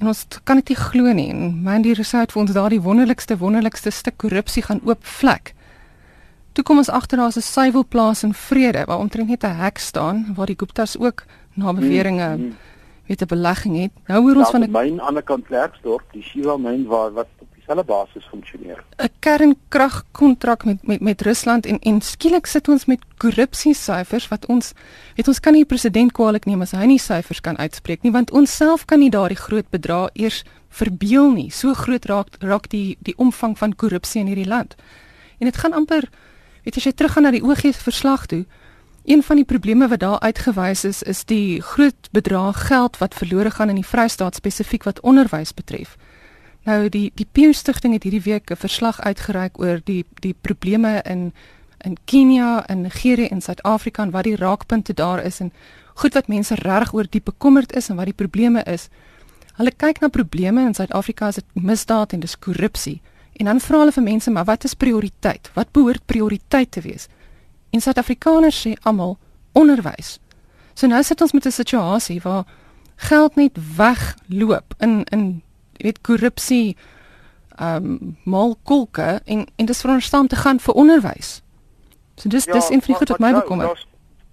En 0.00 0.10
ons 0.10 0.26
kan 0.44 0.58
dit 0.60 0.72
nie 0.72 0.78
glo 0.78 1.14
nie. 1.16 1.28
En 1.30 1.58
Mandy 1.64 1.94
Resort 1.96 2.32
vir 2.34 2.42
ons 2.42 2.54
daardie 2.54 2.80
wonderlikste 2.82 3.36
wonderlikste 3.38 3.92
stuk 3.94 4.18
korrupsie 4.22 4.64
gaan 4.66 4.82
oop 4.86 5.04
vlek. 5.18 5.54
Toe 6.52 6.64
kom 6.64 6.82
ons 6.82 6.90
agter 6.92 7.18
daar's 7.18 7.36
'n 7.36 7.40
suiwelplaas 7.40 8.22
in 8.22 8.34
Vrede 8.34 8.84
waar 8.84 8.98
omtrent 8.98 9.28
net 9.28 9.44
'n 9.44 9.56
hek 9.56 9.78
staan 9.78 10.34
waar 10.36 10.46
die 10.46 10.58
Guptas 10.58 10.98
ook 10.98 11.24
na 11.54 11.72
beweringe 11.72 12.36
mm 12.36 12.42
-hmm. 12.42 12.56
weet 13.06 13.22
'n 13.22 13.26
belegging 13.26 13.80
het. 13.80 13.90
Nou 14.06 14.22
hoor 14.22 14.36
ons 14.36 14.50
van 14.50 14.62
'n 14.62 14.70
myn 14.70 15.00
aan 15.00 15.14
die 15.14 15.22
kant 15.22 15.46
Klerksdorp, 15.46 16.02
die 16.12 16.22
Shiva 16.22 16.56
myn 16.56 16.86
waar 16.86 17.12
wat 17.12 17.26
op 17.38 17.48
dieselfde 17.54 17.84
basis 17.84 18.24
funksioneer. 18.24 18.84
'n 18.96 19.08
Kernkragkontrak 19.18 20.64
met 20.64 20.86
met 20.86 21.00
met 21.00 21.22
Rusland 21.22 21.66
en 21.66 21.78
en 21.78 22.00
skielik 22.00 22.46
sit 22.46 22.68
ons 22.68 22.84
met 22.84 23.00
korrupsie 23.16 23.74
syfers 23.74 24.28
wat 24.28 24.46
ons 24.46 24.72
weet 25.16 25.28
ons 25.28 25.40
kan 25.40 25.52
nie 25.52 25.64
president 25.64 26.12
kwaliek 26.12 26.44
neem 26.44 26.60
as 26.60 26.70
hy 26.70 26.84
nie 26.84 26.98
syfers 26.98 27.40
kan 27.40 27.56
uitspreek 27.56 28.02
nie 28.02 28.12
want 28.12 28.30
ons 28.30 28.56
self 28.56 28.84
kan 28.84 28.98
nie 28.98 29.10
daardie 29.10 29.36
groot 29.36 29.70
bedrag 29.70 30.10
eers 30.12 30.44
verbeel 30.68 31.30
nie. 31.32 31.50
So 31.50 31.74
groot 31.74 32.04
raak 32.04 32.28
raak 32.38 32.68
die 32.68 32.96
die 33.00 33.16
omvang 33.16 33.58
van 33.58 33.76
korrupsie 33.76 34.20
in 34.20 34.26
hierdie 34.26 34.48
land. 34.48 34.74
En 35.38 35.46
dit 35.46 35.56
gaan 35.56 35.72
amper 35.72 36.08
Weet 36.62 36.76
as 36.76 36.84
jy 36.84 36.92
teruggaan 36.92 37.22
na 37.22 37.30
die 37.34 37.42
OG 37.42 37.74
verslag 37.74 38.26
toe, 38.26 38.44
een 39.04 39.22
van 39.22 39.36
die 39.36 39.44
probleme 39.44 39.88
wat 39.88 40.00
daar 40.00 40.20
uitgewys 40.20 40.84
is, 40.84 41.02
is 41.02 41.24
die 41.24 41.60
groot 41.60 42.08
bedrag 42.10 42.66
geld 42.66 42.98
wat 42.98 43.14
verlore 43.14 43.50
gaan 43.50 43.68
in 43.68 43.80
die 43.80 43.86
Vrystaat 43.86 44.34
spesifiek 44.34 44.84
wat 44.86 45.00
onderwys 45.00 45.54
betref. 45.54 45.96
Nou 46.62 46.88
die 46.88 47.10
die 47.14 47.26
Pew 47.32 47.52
Stichting 47.52 47.92
het 47.92 48.02
hierdie 48.02 48.22
week 48.22 48.50
'n 48.50 48.56
verslag 48.56 49.00
uitgereik 49.00 49.58
oor 49.58 49.80
die 49.84 50.04
die 50.20 50.34
probleme 50.40 51.02
in 51.02 51.32
in 51.84 51.96
Kenia 52.04 52.66
en 52.66 52.80
Nigerië 52.80 53.26
en 53.26 53.40
Suid-Afrika 53.40 54.02
en 54.02 54.10
wat 54.10 54.24
die 54.24 54.36
raakpunte 54.36 54.94
daar 54.94 55.24
is 55.24 55.40
en 55.40 55.52
goed 55.94 56.14
wat 56.14 56.28
mense 56.28 56.54
reg 56.54 56.92
oor 56.94 57.06
diep 57.10 57.24
bekommerd 57.24 57.76
is 57.76 57.88
en 57.88 57.96
wat 57.96 58.04
die 58.04 58.14
probleme 58.14 58.62
is. 58.62 58.88
Hulle 59.56 59.72
kyk 59.76 60.00
na 60.00 60.08
probleme 60.08 60.64
in 60.66 60.74
Suid-Afrika 60.74 61.26
as 61.26 61.34
dit 61.34 61.44
misdaad 61.54 62.12
en 62.12 62.20
dis 62.20 62.38
korrupsie. 62.38 63.00
En 63.32 63.44
dan 63.44 63.60
vra 63.60 63.78
hulle 63.78 63.92
vir 63.92 64.02
mense, 64.02 64.30
maar 64.30 64.44
wat 64.44 64.64
is 64.64 64.74
prioriteit? 64.74 65.50
Wat 65.54 65.72
behoort 65.72 66.06
prioriteit 66.06 66.70
te 66.70 66.80
wees? 66.80 67.08
En 67.70 67.80
Suid-Afrikaners 67.80 68.66
sê 68.66 68.74
almal 68.82 69.18
onderwys. 69.52 70.18
So 70.74 70.86
nou 70.86 71.02
sit 71.02 71.20
ons 71.20 71.32
met 71.32 71.46
'n 71.46 71.50
situasie 71.50 72.20
waar 72.20 72.44
geld 72.96 73.34
net 73.36 73.58
wegloop 73.76 74.74
in 74.78 75.04
in 75.04 75.42
weet 75.76 76.00
korrupsie 76.00 76.76
ehm 77.56 77.84
um, 77.84 78.16
malkolke 78.24 79.20
en 79.24 79.46
en 79.56 79.66
dis 79.66 79.80
veronderstel 79.80 80.20
om 80.20 80.26
te 80.28 80.36
gaan 80.36 80.60
vir 80.60 80.74
onderwys. 80.74 81.42
So 82.16 82.28
dis 82.28 82.44
ja, 82.44 82.52
dis 82.52 82.70
een 82.70 82.80
van 82.80 82.86
die 82.86 82.94
goed 82.94 83.08
wat 83.08 83.18
my 83.18 83.32
bekommer. 83.32 83.66
Daar's 83.66 83.86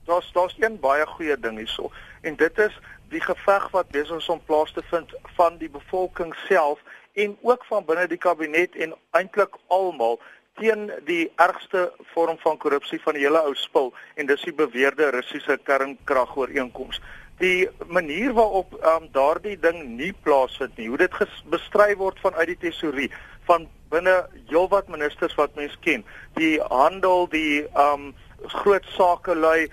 daar's 0.06 0.32
daar's 0.34 0.56
een 0.60 0.80
baie 0.80 1.06
goeie 1.06 1.40
ding 1.40 1.58
hierso. 1.58 1.92
En 2.22 2.36
dit 2.36 2.58
is 2.58 2.80
die 3.10 3.22
geveg 3.22 3.70
wat 3.72 3.88
besig 3.88 4.18
is 4.18 4.30
om 4.30 4.42
plaas 4.46 4.72
te 4.72 4.84
vind 4.90 5.14
van 5.24 5.58
die 5.58 5.70
bevolking 5.70 6.36
self 6.48 6.80
en 7.14 7.38
ook 7.42 7.66
van 7.66 7.86
binne 7.86 8.08
die 8.08 8.18
kabinet 8.18 8.76
en 8.76 8.94
eintlik 9.18 9.56
almal 9.68 10.20
teen 10.60 10.90
die 11.08 11.32
ergste 11.36 11.90
vorm 12.14 12.38
van 12.44 12.58
korrupsie 12.58 13.00
van 13.04 13.16
die 13.16 13.24
hele 13.24 13.42
ou 13.48 13.56
spul 13.56 13.94
en 14.16 14.28
dis 14.30 14.44
die 14.48 14.56
beweerde 14.56 15.12
Russiese 15.16 15.58
kernkragooreenkoms. 15.64 17.00
Die 17.40 17.70
manier 17.88 18.34
waarop 18.36 18.74
um, 18.84 19.08
daardie 19.16 19.56
ding 19.60 19.96
nie 19.96 20.12
plaasvind 20.24 20.76
nie, 20.78 20.90
hoe 20.92 21.00
dit 21.00 21.14
bestry 21.52 21.94
word 21.96 22.20
vanuit 22.20 22.52
die 22.52 22.62
tesorie 22.68 23.08
van 23.48 23.70
binne 23.90 24.18
heelwat 24.50 24.90
ministers 24.92 25.36
wat 25.40 25.56
mens 25.56 25.78
ken, 25.86 26.04
die 26.36 26.60
handel, 26.70 27.28
die 27.32 27.64
um 27.80 28.12
groot 28.60 28.86
sake 28.96 29.36
lui 29.36 29.70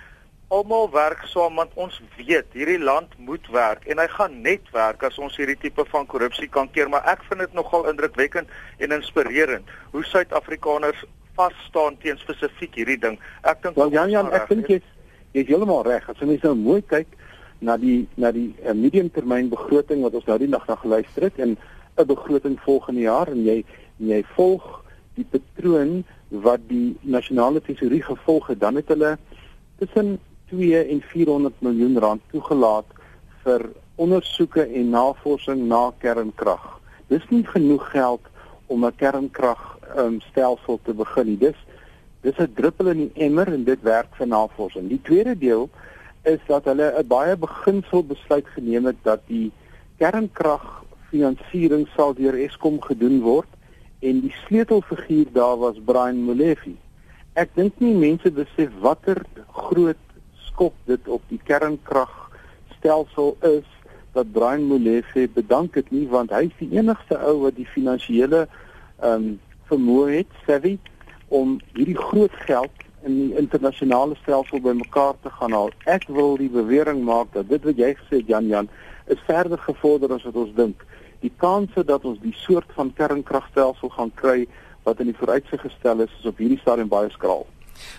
almal 0.49 0.91
werk 0.91 1.25
saam 1.27 1.59
want 1.59 1.75
ons 1.75 2.01
weet 2.17 2.47
hierdie 2.53 2.79
land 2.79 3.11
moet 3.19 3.47
werk 3.51 3.87
en 3.91 3.99
hy 3.99 4.07
gaan 4.15 4.41
net 4.43 4.71
werk 4.73 5.03
as 5.03 5.19
ons 5.19 5.37
hierdie 5.37 5.59
tipe 5.59 5.85
van 5.91 6.07
korrupsie 6.07 6.49
kan 6.49 6.71
keer 6.71 6.89
maar 6.89 7.07
ek 7.11 7.25
vind 7.29 7.41
dit 7.41 7.53
nogal 7.53 7.89
indrukwekkend 7.91 8.49
en 8.79 8.93
inspirerend 8.93 9.67
hoe 9.91 10.05
Suid-Afrikaners 10.05 11.03
vas 11.37 11.57
staan 11.69 11.97
teen 12.01 12.19
spesifiek 12.21 12.75
hierdie 12.81 12.99
ding. 13.01 13.19
Ek 13.45 13.63
dink 13.65 13.77
well, 13.79 13.93
Jan 13.93 14.13
Jan 14.13 14.33
ek 14.35 14.49
dink 14.51 14.71
jy 14.71 14.81
is 15.37 15.49
heeltemal 15.51 15.85
reg. 15.87 16.07
As 16.09 16.21
jy 16.23 16.39
nou 16.43 16.55
mooi 16.57 16.81
kyk 16.89 17.11
na 17.65 17.77
die 17.81 18.07
na 18.21 18.33
die 18.33 18.51
uh, 18.65 18.75
mediumtermyn 18.77 19.51
begroting 19.53 20.05
wat 20.05 20.17
ons 20.17 20.29
nou 20.29 20.39
die 20.41 20.51
nag 20.53 20.67
na 20.69 20.79
geluister 20.81 21.29
het 21.29 21.41
en 21.41 21.57
'n 21.97 22.07
begroting 22.07 22.59
volgende 22.65 23.07
jaar 23.07 23.29
en 23.33 23.45
jy 23.45 23.65
jy 23.99 24.23
volg 24.37 24.65
die 25.17 25.25
patroon 25.25 26.05
wat 26.31 26.61
die 26.69 26.97
nasionale 27.03 27.61
tesorie 27.61 28.03
gevolg 28.03 28.49
het 28.53 28.61
dan 28.61 28.77
het 28.77 28.89
hulle 28.93 29.17
tussen 29.79 30.19
2 30.51 30.85
en 30.85 31.01
400 31.03 31.55
miljoen 31.61 31.99
rand 31.99 32.23
toegelaat 32.31 32.87
vir 33.45 33.69
ondersoeke 33.97 34.63
en 34.63 34.91
navorsing 34.91 35.67
na 35.69 35.91
kernkrag. 35.99 36.65
Dis 37.09 37.25
nie 37.31 37.45
genoeg 37.47 37.91
geld 37.91 38.23
om 38.67 38.85
'n 38.85 38.97
kernkrag 38.97 39.79
um, 39.97 40.21
stelsel 40.21 40.81
te 40.83 40.95
begin 40.95 41.27
nie. 41.27 41.39
Dis 41.39 41.59
dis 42.21 42.39
'n 42.39 42.53
druppel 42.55 42.87
in 42.87 42.99
die 42.99 43.25
emmer 43.27 43.53
en 43.53 43.65
dit 43.65 43.83
werk 43.83 44.15
vir 44.19 44.27
navorsing. 44.27 44.89
Die 44.89 45.03
tweede 45.03 45.39
deel 45.39 45.69
is 46.23 46.41
dat 46.47 46.65
hulle 46.65 46.93
'n 46.99 47.07
baie 47.07 47.37
beginsel 47.37 48.03
besluit 48.05 48.47
geneem 48.47 48.85
het 48.87 48.97
dat 49.03 49.21
die 49.27 49.53
kernkrag 49.99 50.85
finansiering 51.11 51.89
sal 51.97 52.15
deur 52.15 52.35
Eskom 52.35 52.81
gedoen 52.81 53.21
word 53.21 53.49
en 54.01 54.21
die 54.21 54.35
sleutelfiguur 54.47 55.27
daar 55.33 55.57
was 55.57 55.79
Brian 55.85 56.23
Molefe. 56.23 56.75
Ek 57.35 57.55
dink 57.55 57.79
nie 57.79 57.95
mense 57.95 58.31
besef 58.31 58.71
watter 58.81 59.23
groot 59.53 60.06
skok 60.57 60.77
dit 60.89 61.09
op 61.13 61.23
die 61.29 61.41
kernkragstelsel 61.45 63.37
is 63.45 63.67
dat 64.17 64.33
Brian 64.33 64.65
Molefe 64.65 65.29
bedank 65.35 65.77
het 65.77 65.91
nie 65.93 66.07
want 66.09 66.33
hy 66.33 66.47
is 66.49 66.57
die 66.57 66.73
enigste 66.79 67.19
ou 67.21 67.43
wat 67.45 67.59
die 67.61 67.69
finansiële 67.75 68.47
ehm 68.47 69.13
um, 69.13 69.35
vermoë 69.67 70.21
het, 70.21 70.35
savvy 70.47 70.77
om 71.35 71.57
hierdie 71.75 71.97
groot 71.99 72.35
geld 72.47 72.85
in 73.03 73.17
die 73.19 73.41
internasionale 73.41 74.15
stelsel 74.21 74.61
bymekaar 74.63 75.17
te 75.25 75.33
gaan 75.41 75.57
haal. 75.57 75.73
Ek 75.91 76.07
wil 76.07 76.39
die 76.39 76.53
bewering 76.55 77.01
maak 77.03 77.33
dat 77.35 77.51
dit 77.51 77.67
wat 77.67 77.83
jy 77.83 77.89
gesê 77.99 78.21
het 78.21 78.31
Jan 78.31 78.47
Jan 78.47 78.71
is 79.11 79.19
verder 79.27 79.59
gevorder 79.59 80.15
as 80.15 80.23
wat 80.31 80.39
ons 80.39 80.55
dink. 80.55 80.87
Die 81.27 81.33
kanse 81.43 81.83
dat 81.83 82.07
ons 82.07 82.23
die 82.23 82.35
soort 82.47 82.71
van 82.79 82.95
kernkragstelsel 82.95 83.91
gaan 83.99 84.15
kry 84.23 84.47
wat 84.87 85.03
in 85.03 85.11
die 85.11 85.19
vooruitsig 85.19 85.67
gestel 85.67 86.07
is, 86.07 86.15
is 86.23 86.31
op 86.31 86.39
hierdie 86.39 86.63
stadium 86.63 86.95
baie 86.95 87.11
skraal. 87.11 87.43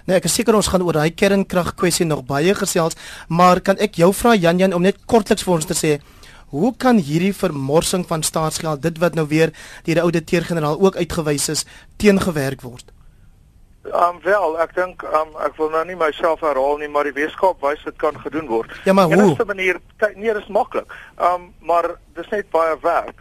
Nee, 0.06 0.18
ek 0.18 0.26
is 0.26 0.34
seker 0.34 0.56
ons 0.56 0.68
gaan 0.68 0.82
oor 0.82 0.94
daai 0.94 1.12
kernkrag 1.12 1.76
kwessie 1.76 2.06
nog 2.06 2.26
baie 2.26 2.56
gesels, 2.56 2.96
maar 3.28 3.62
kan 3.62 3.78
ek 3.78 3.96
jou 3.96 4.14
vra 4.14 4.36
Jan 4.36 4.60
Jan 4.60 4.74
om 4.74 4.82
net 4.82 5.06
kortliks 5.06 5.44
vir 5.44 5.54
ons 5.54 5.66
te 5.66 5.78
sê 5.78 5.98
Hoe 6.48 6.72
kan 6.80 6.96
hierdie 6.96 7.34
vermorsing 7.36 8.06
van 8.08 8.22
staatsgeld, 8.24 8.82
dit 8.82 8.98
wat 9.04 9.18
nou 9.20 9.26
weer 9.28 9.52
deur 9.84 9.98
die 10.00 10.04
ouditeur-generaal 10.04 10.80
ook 10.80 10.96
uitgewys 10.96 11.50
is, 11.52 11.66
teengewerk 12.00 12.64
word? 12.64 12.94
Um 13.88 14.20
wel, 14.24 14.56
ek 14.60 14.74
dink 14.76 15.04
um 15.16 15.36
ek 15.44 15.56
wil 15.60 15.70
nou 15.72 15.84
nie 15.88 15.96
myself 16.00 16.42
herhaal 16.44 16.80
nie, 16.80 16.90
maar 16.92 17.08
die 17.08 17.16
wetenskap 17.16 17.62
wys 17.64 17.84
dit 17.84 17.96
kan 18.00 18.16
gedoen 18.24 18.48
word. 18.48 18.72
Ja, 18.88 18.96
maar 18.96 19.12
hoe? 19.12 19.32
Op 19.32 19.44
'n 19.44 19.48
manier, 19.48 19.80
nee, 20.16 20.34
dit 20.34 20.44
is 20.44 20.48
maklik. 20.48 20.92
Um 21.20 21.54
maar 21.60 21.96
dis 22.16 22.30
net 22.30 22.50
baie 22.50 22.76
werk. 22.82 23.16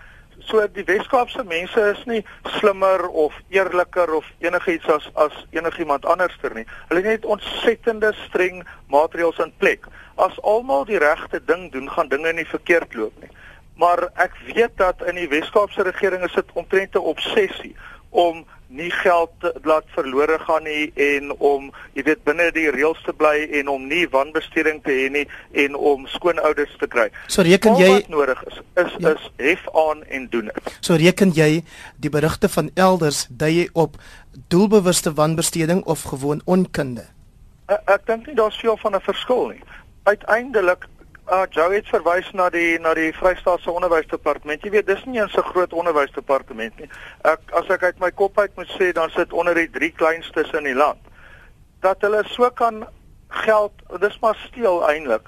So 0.47 0.63
die 0.71 0.85
Weskaapse 0.87 1.43
mense 1.45 1.81
is 1.91 2.05
nie 2.07 2.21
slimmer 2.61 3.09
of 3.09 3.35
eerliker 3.51 4.13
of 4.15 4.27
enigiets 4.39 4.87
as 4.95 5.09
as 5.19 5.35
enigiemand 5.51 6.07
anderster 6.07 6.55
nie. 6.55 6.67
Hulle 6.89 7.03
het 7.03 7.09
net 7.09 7.27
ontsettende 7.27 8.13
streng 8.21 8.63
maatreëls 8.95 9.41
in 9.43 9.51
plek. 9.59 9.89
As 10.23 10.39
almal 10.47 10.87
die 10.87 11.01
regte 11.03 11.41
ding 11.45 11.73
doen, 11.73 11.91
gaan 11.91 12.13
dinge 12.15 12.33
nie 12.33 12.47
verkeerd 12.47 12.95
loop 12.95 13.19
nie. 13.25 13.33
Maar 13.75 14.07
ek 14.23 14.39
weet 14.53 14.79
dat 14.79 15.03
in 15.11 15.19
die 15.19 15.29
Weskaapse 15.29 15.83
regering 15.83 16.23
is 16.25 16.39
dit 16.39 16.55
omtrent 16.55 16.95
'n 16.95 17.11
obsessie 17.15 17.75
om 18.11 18.47
nie 18.77 18.91
geld 18.91 19.47
laat 19.65 19.89
verlore 19.95 20.39
gaan 20.45 20.65
nie 20.69 20.91
en 20.95 21.33
om 21.39 21.71
jy 21.97 22.05
weet 22.07 22.23
binne 22.29 22.51
die 22.55 22.69
reëls 22.75 23.01
te 23.07 23.15
bly 23.17 23.49
en 23.61 23.71
om 23.73 23.87
nie 23.89 24.05
wanbesteding 24.13 24.83
te 24.85 24.95
hê 24.95 25.09
nie 25.13 25.25
en 25.65 25.77
om 25.77 26.07
skoonouders 26.13 26.77
te 26.81 26.89
kry. 26.91 27.09
So 27.33 27.45
reken 27.47 27.79
jy 27.81 27.91
wat 27.95 28.13
nodig 28.13 28.43
is 28.51 28.61
is 28.85 28.97
ja. 28.99 29.15
is 29.15 29.29
hef 29.43 29.67
aan 29.87 30.05
en 30.05 30.29
doen 30.31 30.51
dit. 30.53 30.73
So 30.81 30.99
reken 31.01 31.33
jy 31.37 31.63
die 31.97 32.13
berigte 32.13 32.49
van 32.53 32.71
elders 32.75 33.27
dui 33.31 33.69
op 33.73 33.97
doelbewuste 34.49 35.13
wanbesteding 35.17 35.85
of 35.85 36.03
gewoon 36.03 36.43
onkunde? 36.45 37.07
Ek, 37.67 37.81
ek 37.97 38.07
dink 38.07 38.27
nie 38.27 38.37
daar's 38.39 38.61
veel 38.61 38.77
van 38.77 38.95
'n 38.95 39.01
verskil 39.01 39.49
nie. 39.49 39.63
Uiteindelik 40.05 40.87
uh, 41.31 41.43
Joe 41.51 41.75
het 41.75 41.89
verwys 41.91 42.29
na 42.33 42.49
die 42.51 42.79
na 42.79 42.95
die 42.95 43.11
Vrystaatse 43.15 43.71
Onderwysdepartement. 43.71 44.63
Jy 44.63 44.71
weet, 44.71 44.87
dis 44.87 45.05
nie 45.05 45.21
'n 45.21 45.29
so 45.29 45.43
groot 45.43 45.73
onderwysdepartement 45.73 46.79
nie. 46.79 46.89
Ek 47.25 47.41
as 47.53 47.69
ek 47.69 47.83
uit 47.83 47.99
my 47.99 48.11
kop 48.11 48.39
uit 48.39 48.57
moet 48.57 48.71
sê, 48.79 48.93
dan 48.93 49.11
sit 49.11 49.33
onder 49.33 49.55
die 49.55 49.71
drie 49.71 49.91
kleinstes 49.91 50.51
in 50.53 50.65
die 50.65 50.75
land. 50.75 51.01
Dat 51.81 52.01
hulle 52.01 52.23
so 52.27 52.51
kan 52.51 52.87
geld, 53.29 53.73
dis 54.01 54.19
maar 54.21 54.37
steel 54.49 54.89
eintlik. 54.89 55.23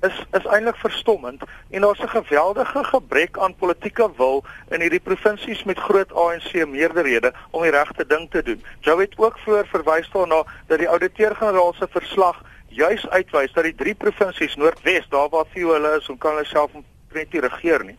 Is 0.00 0.24
is 0.32 0.46
eintlik 0.46 0.76
verstommend 0.76 1.42
en 1.70 1.80
daar's 1.80 2.00
'n 2.00 2.08
geweldige 2.08 2.84
gebrek 2.84 3.38
aan 3.38 3.54
politieke 3.54 4.10
wil 4.16 4.44
in 4.70 4.80
hierdie 4.80 5.00
provinsies 5.00 5.64
met 5.64 5.78
groot 5.78 6.12
ANC 6.12 6.66
meerderhede 6.66 7.32
om 7.50 7.62
die 7.62 7.70
regte 7.70 8.06
ding 8.06 8.30
te 8.30 8.42
doen. 8.42 8.64
Joe 8.80 9.00
het 9.00 9.14
ook 9.16 9.38
voor 9.38 9.66
verwys 9.66 10.10
daarna 10.10 10.42
dat 10.66 10.78
die 10.78 10.88
ouditeur-generaal 10.88 11.72
se 11.72 11.86
verslag 11.90 12.42
juis 12.74 13.04
uitwys 13.08 13.52
dat 13.52 13.64
die 13.64 13.74
drie 13.74 13.94
provinsies 13.94 14.56
Noordwes, 14.56 15.08
daar 15.12 15.28
waar 15.32 15.46
Theo 15.52 15.72
hulle 15.76 15.96
is, 15.98 16.08
kan 16.18 16.36
hulle 16.36 16.48
self 16.48 16.72
net 17.12 17.32
nie 17.32 17.42
regeer 17.44 17.84
nie. 17.84 17.96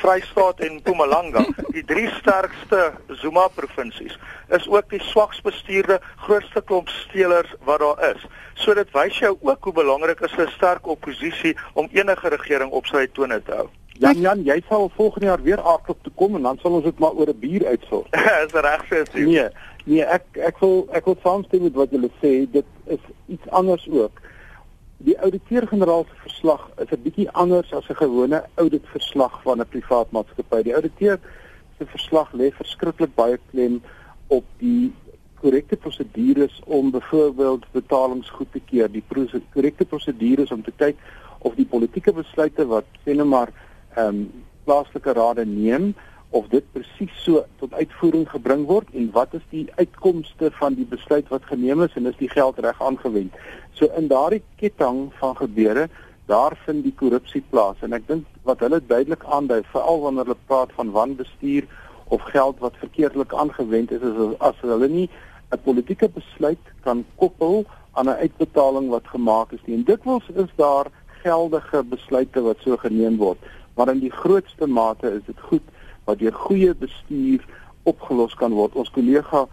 Vrystaat 0.00 0.60
en 0.66 0.80
Mpumalanga, 0.80 1.44
die 1.76 1.84
drie 1.86 2.08
sterkste 2.18 2.92
Zuma 3.20 3.46
provinsies, 3.54 4.18
is 4.54 4.68
ook 4.68 4.90
die 4.90 5.02
swaks 5.10 5.40
bestuurde 5.46 6.00
grootste 6.26 6.62
klomp 6.62 6.90
stelers 7.04 7.54
wat 7.68 7.82
daar 7.84 8.04
is. 8.10 8.26
So 8.58 8.74
dit 8.74 8.90
wys 8.96 9.18
jou 9.22 9.36
ook 9.40 9.70
hoe 9.70 9.76
belangrik 9.82 10.20
is 10.26 10.38
'n 10.38 10.50
sterk 10.56 10.86
oppositie 10.86 11.56
om 11.74 11.88
enige 11.92 12.28
regering 12.28 12.70
op 12.70 12.86
sy 12.86 13.06
tone 13.06 13.42
te 13.42 13.54
hou. 13.54 13.68
Jan 13.98 14.20
Jan, 14.22 14.42
jy 14.46 14.60
sal 14.68 14.90
volgende 14.94 15.26
jaar 15.26 15.42
weer 15.42 15.60
aardklop 15.60 16.02
toe 16.02 16.12
kom 16.14 16.36
en 16.38 16.42
dan 16.46 16.58
sal 16.62 16.76
ons 16.78 16.84
dit 16.84 16.98
maar 17.02 17.16
oor 17.18 17.28
'n 17.32 17.38
bier 17.38 17.66
uitsort. 17.66 18.06
is 18.44 18.52
reg 18.52 18.84
so. 18.88 19.18
Nee, 19.18 19.48
nee, 19.84 20.04
ek 20.04 20.24
ek 20.50 20.58
wil 20.58 20.86
ek 20.92 21.04
wil 21.04 21.16
saamstem 21.22 21.62
met 21.62 21.74
wat 21.74 21.90
julle 21.90 22.10
sê, 22.22 22.46
dit 22.50 22.66
is 22.86 23.02
iets 23.26 23.48
anders 23.50 23.88
ook. 23.90 24.22
Die 24.98 25.18
ouditeur-generaal 25.18 26.04
se 26.04 26.16
verslag 26.22 26.70
is 26.78 26.90
'n 26.90 27.02
bietjie 27.02 27.30
anders 27.30 27.72
as 27.72 27.88
'n 27.88 28.00
gewone 28.04 28.44
auditverslag 28.54 29.42
van 29.42 29.60
'n 29.60 29.68
privaat 29.68 30.10
maatskappy. 30.10 30.62
Die 30.62 30.74
ouditeur 30.74 31.18
se 31.78 31.86
verslag 31.86 32.32
lê 32.32 32.50
verskriklik 32.52 33.14
baie 33.14 33.38
klem 33.50 33.82
op 34.26 34.44
die 34.58 34.92
korrekte 35.40 35.76
prosedures 35.76 36.60
om 36.66 36.90
byvoorbeeld 36.90 37.64
betalings 37.72 38.30
goed 38.30 38.52
te 38.52 38.60
keer, 38.60 38.90
die 38.90 39.04
korrekte 39.54 39.84
prosedures 39.84 40.50
om 40.50 40.62
te 40.62 40.72
kyk 40.76 40.96
of 41.38 41.54
die 41.54 41.66
politieke 41.66 42.12
besluite 42.12 42.66
wat 42.66 42.84
sê 43.04 43.14
net 43.14 43.26
maar 43.26 43.52
ehm 43.94 44.08
um, 44.08 44.44
plaaslike 44.68 45.12
rade 45.16 45.44
neem 45.46 45.94
of 46.30 46.48
dit 46.52 46.64
presies 46.72 47.14
so 47.24 47.44
tot 47.60 47.72
uitvoering 47.72 48.26
gebring 48.28 48.66
word 48.68 48.90
en 48.92 49.08
wat 49.14 49.32
is 49.38 49.44
die 49.52 49.64
uitkomste 49.78 50.50
van 50.58 50.76
die 50.76 50.84
besluit 50.90 51.28
wat 51.32 51.46
geneem 51.48 51.80
is 51.86 51.94
en 51.96 52.10
is 52.10 52.18
die 52.20 52.28
geld 52.28 52.58
reg 52.60 52.82
aangewend. 52.84 53.32
So 53.72 53.88
in 53.96 54.10
daardie 54.12 54.42
ketting 54.60 55.08
van 55.20 55.36
gebeure, 55.36 55.88
daar 56.28 56.58
vind 56.66 56.84
die 56.84 56.92
korrupsie 56.92 57.42
plaas 57.50 57.80
en 57.80 57.96
ek 57.96 58.04
dink 58.10 58.26
wat 58.44 58.60
hulle 58.60 58.82
duidelik 58.84 59.24
aandui, 59.24 59.62
veral 59.72 60.02
wanneer 60.04 60.28
hulle 60.28 60.46
praat 60.50 60.74
van 60.76 60.92
wanbestuur 60.92 61.64
of 62.12 62.28
geld 62.32 62.60
wat 62.60 62.76
verkeerdelik 62.82 63.32
aangewend 63.32 63.92
is, 63.96 64.04
is 64.04 64.36
as 64.44 64.60
hulle 64.60 64.88
nie 64.88 65.08
'n 65.52 65.60
politieke 65.64 66.08
besluit 66.12 66.64
kan 66.84 67.04
koppel 67.16 67.64
aan 67.96 68.08
'n 68.08 68.20
uitbetaling 68.24 68.88
wat 68.88 69.08
gemaak 69.08 69.52
is 69.52 69.64
nie. 69.64 69.76
En 69.76 69.84
dikwels 69.84 70.28
is 70.34 70.52
daar 70.56 70.86
geldige 71.22 71.82
besluite 71.84 72.40
wat 72.40 72.56
so 72.60 72.76
geneem 72.76 73.16
word, 73.16 73.38
maar 73.78 73.94
in 73.94 74.02
die 74.02 74.12
grootste 74.12 74.66
mate 74.66 75.12
is 75.20 75.24
dit 75.30 75.46
goed 75.50 75.62
wat 76.10 76.18
deur 76.18 76.34
goeie 76.34 76.74
bestuur 76.74 77.44
opgelos 77.86 78.34
kan 78.34 78.52
word. 78.52 78.74
Ons 78.74 78.90
kollega 78.90 79.44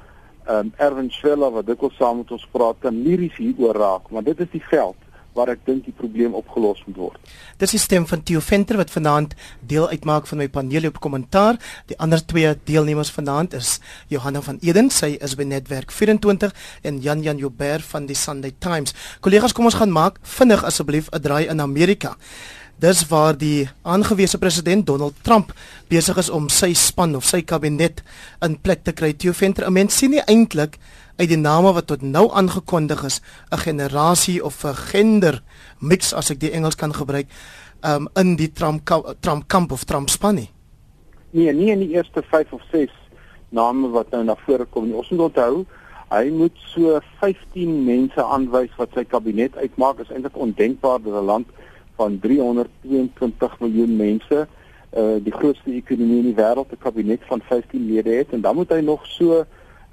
um, 0.49 0.71
Erwin 0.81 1.11
Schwella 1.13 1.51
wat 1.53 1.67
dikwels 1.69 1.97
saam 1.99 2.23
met 2.23 2.31
ons 2.33 2.47
praat, 2.51 2.79
kan 2.81 3.03
liries 3.05 3.37
hieroor 3.37 3.77
raak, 3.77 4.09
maar 4.09 4.25
dit 4.25 4.41
is 4.41 4.49
die 4.55 4.63
veld 4.71 4.97
waar 5.35 5.51
ek 5.51 5.65
dink 5.67 5.83
die 5.83 5.93
probleem 5.93 6.33
opgelos 6.37 6.79
moet 6.87 6.97
word. 6.97 7.31
Dis 7.59 7.73
die 7.75 7.81
stem 7.83 8.05
van 8.07 8.21
Theo 8.23 8.39
Venter 8.39 8.79
wat 8.79 8.93
vanaand 8.93 9.35
deel 9.67 9.89
uitmaak 9.91 10.29
van 10.31 10.39
my 10.39 10.47
paneel 10.47 10.87
op 10.87 11.01
kommentaar. 11.03 11.59
Die 11.91 11.97
ander 11.99 12.23
twee 12.23 12.53
deelnemers 12.69 13.11
vanaand 13.11 13.57
is 13.59 13.75
Johanna 14.11 14.41
van 14.47 14.61
Eden, 14.63 14.87
sy 14.95 15.17
is 15.19 15.35
by 15.35 15.43
Netwerk 15.43 15.91
24 15.91 16.55
en 16.87 17.01
Jan 17.03 17.23
Jan 17.25 17.43
Joubert 17.43 17.83
van 17.91 18.07
die 18.07 18.15
Sunday 18.15 18.55
Times. 18.63 18.95
Kollegas, 19.19 19.53
kom 19.53 19.67
ons 19.67 19.75
gaan 19.81 19.91
maak 19.91 20.23
vinnig 20.39 20.63
asseblief 20.63 21.11
'n 21.11 21.19
draai 21.19 21.51
in 21.51 21.59
Amerika. 21.59 22.15
Dis 22.75 23.05
waar 23.07 23.37
die 23.39 23.69
aangewese 23.87 24.37
president 24.37 24.83
Donald 24.87 25.13
Trump 25.23 25.53
besig 25.87 26.17
is 26.19 26.29
om 26.29 26.49
sy 26.51 26.73
span 26.75 27.15
of 27.15 27.23
sy 27.23 27.39
kabinet 27.47 28.01
in 28.43 28.57
plek 28.59 28.83
te 28.83 28.91
kry. 28.91 29.13
Theo 29.13 29.31
Venter, 29.31 29.65
'n 29.65 29.73
mens 29.73 29.95
sien 29.95 30.11
nie 30.11 30.23
eintlik 30.27 30.77
uit 31.15 31.29
die 31.29 31.37
name 31.37 31.71
wat 31.71 31.87
tot 31.87 32.01
nou 32.01 32.29
aangekondig 32.31 33.03
is 33.03 33.21
'n 33.51 33.57
generasie 33.57 34.43
of 34.43 34.65
'n 34.65 34.75
gender 34.75 35.41
mix 35.79 36.13
as 36.13 36.31
ek 36.31 36.39
die 36.39 36.51
Engels 36.51 36.75
kan 36.75 36.93
gebruik 36.93 37.27
um, 37.81 38.09
in 38.15 38.35
die 38.35 38.51
Trump 38.51 38.81
Trump 39.21 39.47
kamp 39.47 39.71
of 39.71 39.85
Trump 39.85 40.09
span 40.09 40.35
nie. 40.35 40.49
Nee, 41.31 41.53
nie 41.53 41.71
in 41.71 41.79
die 41.79 41.95
eerste 41.95 42.23
5 42.23 42.53
of 42.53 42.61
6 42.71 42.91
name 43.49 43.89
wat 43.89 44.11
nou 44.11 44.23
na 44.23 44.35
vore 44.45 44.65
kom 44.65 44.85
nie. 44.85 44.95
Ons 44.95 45.09
moet 45.09 45.19
onthou 45.19 45.65
hy 46.09 46.29
moet 46.29 46.57
so 46.73 46.99
15 47.21 47.85
mense 47.85 48.23
aanwys 48.23 48.75
wat 48.77 48.89
sy 48.93 49.03
kabinet 49.03 49.55
uitmaak. 49.55 49.97
Dit 49.97 50.09
is 50.09 50.15
eintlik 50.15 50.37
ondenkbaar 50.37 51.01
dat 51.01 51.13
'n 51.13 51.25
land 51.25 51.47
van 51.95 52.19
322 52.19 53.59
miljoen 53.59 53.95
mense 53.95 54.47
uh 54.95 55.17
die 55.23 55.33
grootste 55.33 55.73
ekonomie 55.75 56.21
in 56.23 56.29
die 56.31 56.39
wêreld 56.39 56.71
'n 56.71 56.79
kabinet 56.79 57.21
van 57.27 57.41
15 57.41 57.87
lede 57.91 58.09
het. 58.09 58.29
En 58.31 58.41
dan 58.41 58.55
moet 58.55 58.69
hy 58.69 58.79
nog 58.79 59.05
so 59.05 59.45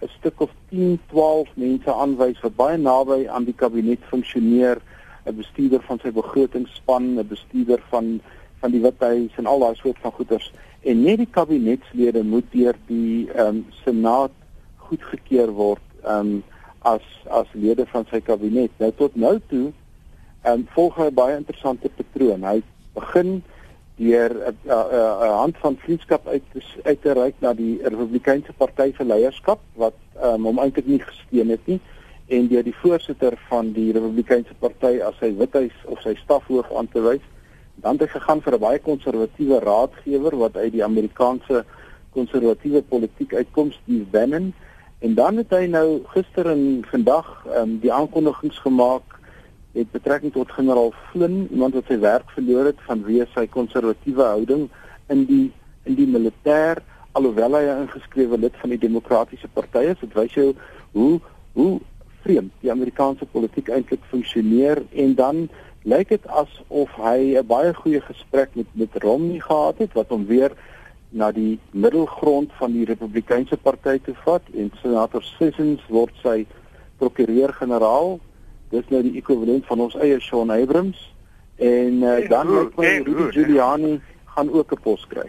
'n 0.02 0.08
stuk 0.18 0.40
of 0.40 0.50
10, 0.68 1.00
12 1.06 1.48
mense 1.54 1.94
aanwys 1.94 2.40
wat 2.40 2.56
baie 2.56 2.78
naby 2.78 3.26
aan 3.28 3.44
die 3.44 3.54
kabinet 3.54 3.98
funksioneer, 4.10 4.78
'n 5.26 5.36
bestuurder 5.36 5.82
van 5.82 5.98
sy 6.02 6.10
begrotingsspan, 6.10 7.18
'n 7.18 7.26
bestuurder 7.28 7.82
van 7.90 8.20
van 8.60 8.70
die 8.70 8.80
Withuis 8.80 9.34
en 9.36 9.46
al 9.46 9.58
daai 9.58 9.74
soort 9.74 9.98
van 10.00 10.12
goeders. 10.12 10.52
En 10.80 11.02
net 11.02 11.16
die 11.16 11.30
kabinetslede 11.30 12.22
moet 12.22 12.46
deur 12.50 12.74
die 12.86 13.30
ehm 13.30 13.46
um, 13.46 13.66
senaat 13.84 14.30
goedgekeur 14.76 15.50
word 15.50 15.86
ehm 16.02 16.18
um, 16.18 16.42
as 16.78 17.02
as 17.30 17.46
lede 17.52 17.86
van 17.86 18.06
sy 18.10 18.20
kabinet. 18.20 18.70
Nou 18.78 18.92
tot 18.96 19.14
nou 19.14 19.40
toe 19.48 19.72
en 20.42 20.66
volg 20.74 20.98
'n 20.98 21.14
baie 21.14 21.36
interessante 21.36 21.88
patroon. 21.88 22.44
Hy 22.44 22.62
begin 22.94 23.42
deur 23.96 24.54
'n 24.64 25.38
hand 25.42 25.56
van 25.58 25.76
vriendskap 25.76 26.26
uit 26.26 26.42
uit 26.82 27.02
te 27.02 27.12
reik 27.12 27.34
na 27.38 27.52
die 27.54 27.78
Republikeinse 27.82 28.52
Party 28.52 28.92
se 28.96 29.04
leierskap 29.04 29.60
wat 29.74 29.94
um, 30.22 30.44
hom 30.44 30.58
eintlik 30.58 30.86
nie 30.86 31.00
gesteun 31.00 31.48
het 31.48 31.66
nie 31.66 31.80
en 32.26 32.48
deur 32.48 32.62
die 32.62 32.76
voorsitter 32.76 33.36
van 33.48 33.72
die 33.72 33.92
Republikeinse 33.92 34.54
Party 34.58 35.00
as 35.04 35.18
sy 35.20 35.32
withuis 35.36 35.74
of 35.84 36.00
sy 36.00 36.14
stafhoof 36.14 36.72
aan 36.76 36.88
te 36.88 37.02
wys. 37.04 37.24
Dan 37.82 37.98
het 37.98 38.08
hy 38.08 38.18
gegaan 38.18 38.42
vir 38.42 38.54
'n 38.54 38.60
baie 38.60 38.78
konservatiewe 38.78 39.60
raadgewer 39.60 40.36
wat 40.36 40.56
uit 40.56 40.72
die 40.72 40.84
Amerikaanse 40.84 41.64
konservatiewe 42.12 42.82
politiek 42.82 43.34
uitkom, 43.34 43.72
Steve 43.72 44.04
Bannon. 44.10 44.52
En 44.98 45.14
dan 45.14 45.36
het 45.36 45.50
hy 45.50 45.66
nou 45.66 46.02
gister 46.14 46.46
en 46.46 46.84
vandag 46.90 47.46
um, 47.56 47.78
die 47.78 47.92
aankondigings 47.92 48.58
gemaak 48.58 49.18
het 49.72 49.90
betrekking 49.90 50.32
tot 50.32 50.52
generaal 50.52 50.92
Flynn, 51.10 51.48
iemand 51.50 51.74
wat 51.74 51.88
sy 51.88 51.98
werk 51.98 52.30
verloor 52.36 52.68
het 52.70 52.80
vanweë 52.88 53.26
sy 53.34 53.46
konservatiewe 53.46 54.24
houding 54.34 54.68
in 55.12 55.24
die 55.26 55.46
in 55.88 55.96
die 55.98 56.06
militêr 56.06 56.78
alhoewel 57.12 57.56
hy 57.56 57.64
'n 57.64 57.86
ingeskrewe 57.86 58.38
lid 58.38 58.56
van 58.60 58.70
die 58.70 58.78
demokratiese 58.78 59.48
party 59.52 59.84
is. 59.92 60.00
Dit 60.00 60.14
wys 60.14 60.34
jou 60.34 60.54
hoe 60.92 61.20
hoe 61.52 61.80
vreemd 62.22 62.52
die 62.60 62.70
Amerikaanse 62.70 63.26
politiek 63.26 63.68
eintlik 63.68 64.00
funksioneer 64.10 64.82
en 64.92 65.14
dan 65.14 65.48
lyk 65.82 66.08
dit 66.08 66.26
asof 66.26 66.90
hy 66.96 67.36
'n 67.38 67.46
baie 67.46 67.74
goeie 67.74 68.00
gesprek 68.00 68.54
met 68.54 68.66
met 68.72 69.02
Romney 69.02 69.40
gehad 69.40 69.78
het 69.78 69.92
wat 69.92 70.08
hom 70.08 70.26
weer 70.26 70.52
na 71.10 71.32
die 71.32 71.58
middelgrond 71.70 72.52
van 72.52 72.72
die 72.72 72.84
Republikeinse 72.84 73.56
party 73.56 73.98
toe 74.04 74.14
vat 74.24 74.42
en 74.54 74.70
senator 74.82 75.22
Sessions 75.22 75.80
word 75.88 76.14
sy 76.22 76.46
prokureur-generaal 76.98 78.20
dis 78.72 78.88
nou 78.88 79.02
die 79.04 79.16
ekwivalent 79.20 79.66
van 79.68 79.84
ons 79.84 79.96
eie 80.00 80.20
Sean 80.20 80.50
Abrams 80.50 81.00
en 81.60 82.02
uh, 82.02 82.28
dan 82.28 82.48
ook 82.48 82.76
my 82.80 82.96
Rudy 83.04 83.30
Giuliani 83.36 84.00
gaan 84.34 84.52
ook 84.52 84.72
'n 84.72 84.80
pos 84.82 85.06
kry. 85.08 85.28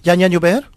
Jan 0.00 0.18
Jan 0.18 0.30
Joubert? 0.30 0.68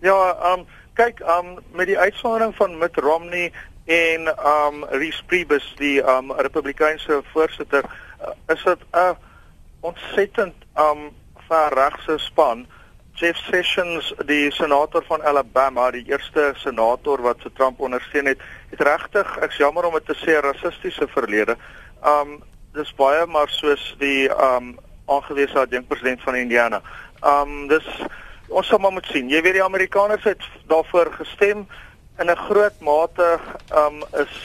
Ja, 0.00 0.36
ehm 0.42 0.58
um, 0.58 0.66
kyk, 0.94 1.20
ehm 1.20 1.46
um, 1.46 1.58
met 1.72 1.86
die 1.86 1.98
uitsondering 1.98 2.54
van 2.56 2.78
Mitt 2.78 2.96
Romney 2.96 3.52
en 3.84 4.26
ehm 4.26 4.82
um, 4.82 4.84
Reese 4.84 5.24
Priebus 5.24 5.74
die 5.76 6.02
ehm 6.02 6.30
um, 6.30 6.36
Republikeinse 6.36 7.22
voorsitter, 7.32 7.84
uh, 8.20 8.54
is 8.54 8.62
dit 8.64 8.78
'n 8.78 8.96
uh, 8.96 9.10
ontsettend 9.80 10.54
ehm 10.74 10.98
um, 10.98 11.10
verregse 11.48 12.18
span. 12.18 12.66
Jeff 13.16 13.38
Sessions, 13.48 14.10
die 14.28 14.50
senator 14.52 15.04
van 15.08 15.22
Alabama, 15.24 15.88
die 15.90 16.04
eerste 16.04 16.50
senator 16.60 17.22
wat 17.24 17.40
se 17.40 17.52
Trump 17.56 17.80
ondersteun 17.80 18.28
het, 18.28 18.42
het 18.74 18.82
regtig, 18.84 19.30
ek's 19.40 19.56
jammer 19.56 19.88
om 19.88 19.96
dit 19.96 20.04
te 20.04 20.16
sê, 20.20 20.34
rassistiese 20.44 21.08
verlede. 21.14 21.56
Um 22.04 22.42
dis 22.76 22.92
baie 22.98 23.24
maar 23.32 23.48
soos 23.48 23.94
die 24.02 24.28
um 24.28 24.74
aangewese 25.08 25.62
adjunkpresident 25.62 26.20
van 26.28 26.36
Indiana. 26.36 26.82
Um 27.24 27.70
dis 27.72 27.88
ons 28.52 28.68
sal 28.68 28.84
maar 28.84 28.92
moet 28.92 29.08
sien. 29.08 29.32
Jy 29.32 29.40
weet 29.42 29.56
die 29.56 29.64
Amerikaners 29.64 30.28
het 30.28 30.44
daarvoor 30.68 31.14
gestem 31.16 31.64
in 32.20 32.28
'n 32.28 32.36
groot 32.36 32.76
mate 32.80 33.38
um 33.72 34.04
is 34.20 34.36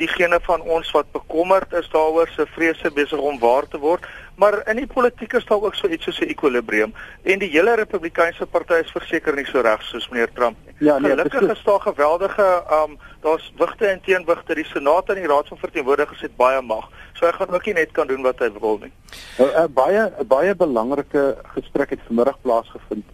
diegene 0.00 0.40
van 0.46 0.64
ons 0.76 0.90
wat 0.96 1.12
bekommerd 1.12 1.72
is 1.78 1.88
daaroor 1.92 2.28
se 2.34 2.46
vrese 2.56 2.90
besig 2.96 3.18
om 3.18 3.38
waar 3.38 3.68
te 3.68 3.78
word. 3.78 4.06
Maar 4.40 4.62
in 4.72 4.80
die 4.80 4.88
politiek 4.88 5.32
is 5.36 5.44
daar 5.48 5.62
ook 5.62 5.74
so 5.76 5.88
iets 5.88 6.04
soos 6.08 6.20
'n 6.20 6.32
ekwilibrium 6.32 6.94
en 7.22 7.38
die 7.38 7.50
hele 7.50 7.74
Republikeinse 7.76 8.46
party 8.46 8.80
is 8.84 8.90
verseker 8.90 9.34
nie 9.36 9.44
so 9.44 9.60
reg 9.60 9.82
soos 9.82 10.08
meneer 10.08 10.32
Trump 10.32 10.56
nie. 10.66 10.74
Ja, 10.78 10.98
nee, 10.98 11.10
Gelukkig 11.10 11.50
is 11.50 11.62
daar 11.64 11.80
geweldige 11.80 12.64
um 12.82 12.98
daar's 13.20 13.52
wigte 13.56 13.86
en 13.86 14.00
teenwigte. 14.00 14.54
Die 14.54 14.64
Senaat 14.64 15.08
en 15.08 15.14
die 15.14 15.26
Raad 15.26 15.48
van 15.48 15.58
Verteenwoordigers 15.58 16.20
het 16.20 16.36
baie 16.36 16.62
mag. 16.62 16.88
So 17.12 17.26
hy 17.26 17.32
gaan 17.32 17.50
ook 17.50 17.64
nie 17.64 17.74
net 17.74 17.92
kan 17.92 18.06
doen 18.06 18.22
wat 18.22 18.38
hy 18.38 18.50
wil 18.60 18.78
nie. 18.78 18.92
'n 19.38 19.42
uh, 19.42 19.46
uh, 19.46 19.66
Baie 19.68 20.12
'n 20.18 20.26
baie 20.26 20.54
belangrike 20.54 21.36
gesprek 21.54 21.90
het 21.90 22.00
vanmiddag 22.06 22.40
plaasgevind 22.40 23.04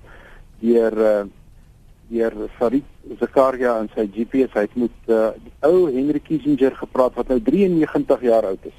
deur 0.61 0.93
uh 0.99 1.25
deur 2.09 2.33
Farid 2.59 2.85
Zakaria 3.21 3.77
en 3.81 3.91
sy 3.95 4.07
GPS. 4.15 4.55
Hy 4.55 4.65
het 4.67 4.79
met 4.79 5.11
uh, 5.13 5.29
die 5.43 5.53
ou 5.67 5.87
Henry 5.91 6.21
Kissinger 6.23 6.75
gepraat 6.77 7.15
wat 7.19 7.29
nou 7.33 7.41
93 7.43 8.25
jaar 8.27 8.49
oud 8.51 8.67
is. 8.69 8.79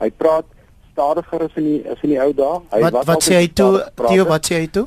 Hy 0.00 0.10
praat 0.10 0.46
stadiger 0.92 1.46
as 1.46 1.56
in 1.60 1.68
die 1.70 1.80
as 1.90 2.02
in 2.06 2.14
die 2.14 2.20
ou 2.22 2.32
dae. 2.36 2.60
Hy 2.74 2.82
wat 2.86 3.00
wat 3.10 3.26
sê 3.26 3.40
hy 3.42 3.48
toe? 3.52 3.72
Theo, 4.02 4.28
wat 4.30 4.48
sê 4.48 4.62
hy 4.62 4.70
toe? 4.72 4.86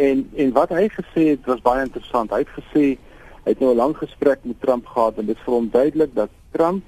En 0.00 0.24
en 0.44 0.54
wat 0.56 0.72
hy 0.74 0.88
gesê 0.92 1.28
het 1.34 1.50
was 1.50 1.62
baie 1.64 1.84
interessant. 1.86 2.32
Hy 2.34 2.42
het 2.42 2.54
gesê 2.56 2.86
hy 3.44 3.52
het 3.52 3.60
nou 3.60 3.74
'n 3.74 3.80
lang 3.82 3.94
gesprek 3.96 4.40
met 4.42 4.60
Trump 4.60 4.86
gehad 4.86 5.18
en 5.18 5.26
dit 5.26 5.38
vir 5.44 5.54
hom 5.54 5.68
duidelik 5.70 6.14
dat 6.14 6.30
Trump 6.52 6.82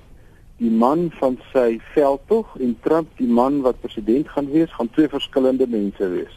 die 0.57 0.71
man 0.73 1.11
van 1.21 1.37
sy 1.53 1.79
veldtog 1.93 2.57
en 2.61 2.77
Trump 2.81 3.09
die 3.19 3.29
man 3.29 3.61
wat 3.61 3.81
president 3.81 4.29
gaan 4.29 4.49
wees, 4.51 4.73
gaan 4.73 4.91
twee 4.91 5.09
verskillende 5.09 5.67
mense 5.69 6.09
wees. 6.09 6.33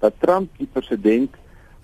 Dat 0.00 0.14
Trump 0.24 0.48
die 0.56 0.68
president 0.72 1.36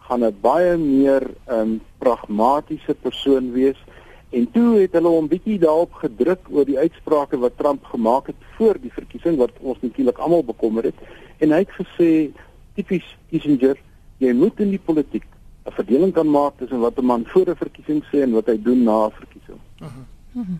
gaan 0.06 0.24
'n 0.24 0.36
baie 0.40 0.76
meer 0.76 1.22
um, 1.48 1.80
pragmatiese 1.98 2.94
persoon 2.94 3.52
wees 3.52 3.78
en 4.30 4.50
toe 4.50 4.80
het 4.80 4.92
hulle 4.92 5.08
hom 5.08 5.28
bietjie 5.28 5.58
daarop 5.58 5.92
gedruk 5.92 6.40
oor 6.50 6.64
die 6.64 6.78
uitsprake 6.78 7.38
wat 7.38 7.58
Trump 7.58 7.84
gemaak 7.84 8.26
het 8.26 8.40
voor 8.56 8.76
die 8.80 8.92
verkiesing 8.92 9.36
wat 9.36 9.50
ons 9.60 9.78
natuurlik 9.80 10.18
almal 10.18 10.44
bekommer 10.44 10.84
het 10.84 10.98
en 11.38 11.50
hy 11.50 11.62
het 11.64 11.74
gesê 11.80 12.10
tipies 12.74 13.06
Kissinger 13.30 13.78
jy 14.18 14.32
moet 14.32 14.60
in 14.60 14.70
die 14.70 14.84
politiek 14.90 15.24
'n 15.64 15.72
verdeling 15.72 16.12
kan 16.12 16.30
maak 16.30 16.58
tussen 16.58 16.80
wat 16.80 16.98
'n 16.98 17.04
man 17.04 17.24
voor 17.26 17.48
'n 17.48 17.56
verkiesing 17.56 18.04
sê 18.04 18.22
en 18.22 18.32
wat 18.32 18.46
hy 18.46 18.62
doen 18.62 18.82
na 18.82 19.06
'n 19.06 19.10
verkiesing. 19.10 19.58
Uh 19.80 19.88
-huh. 19.88 20.40
uh 20.40 20.46
-huh. 20.48 20.58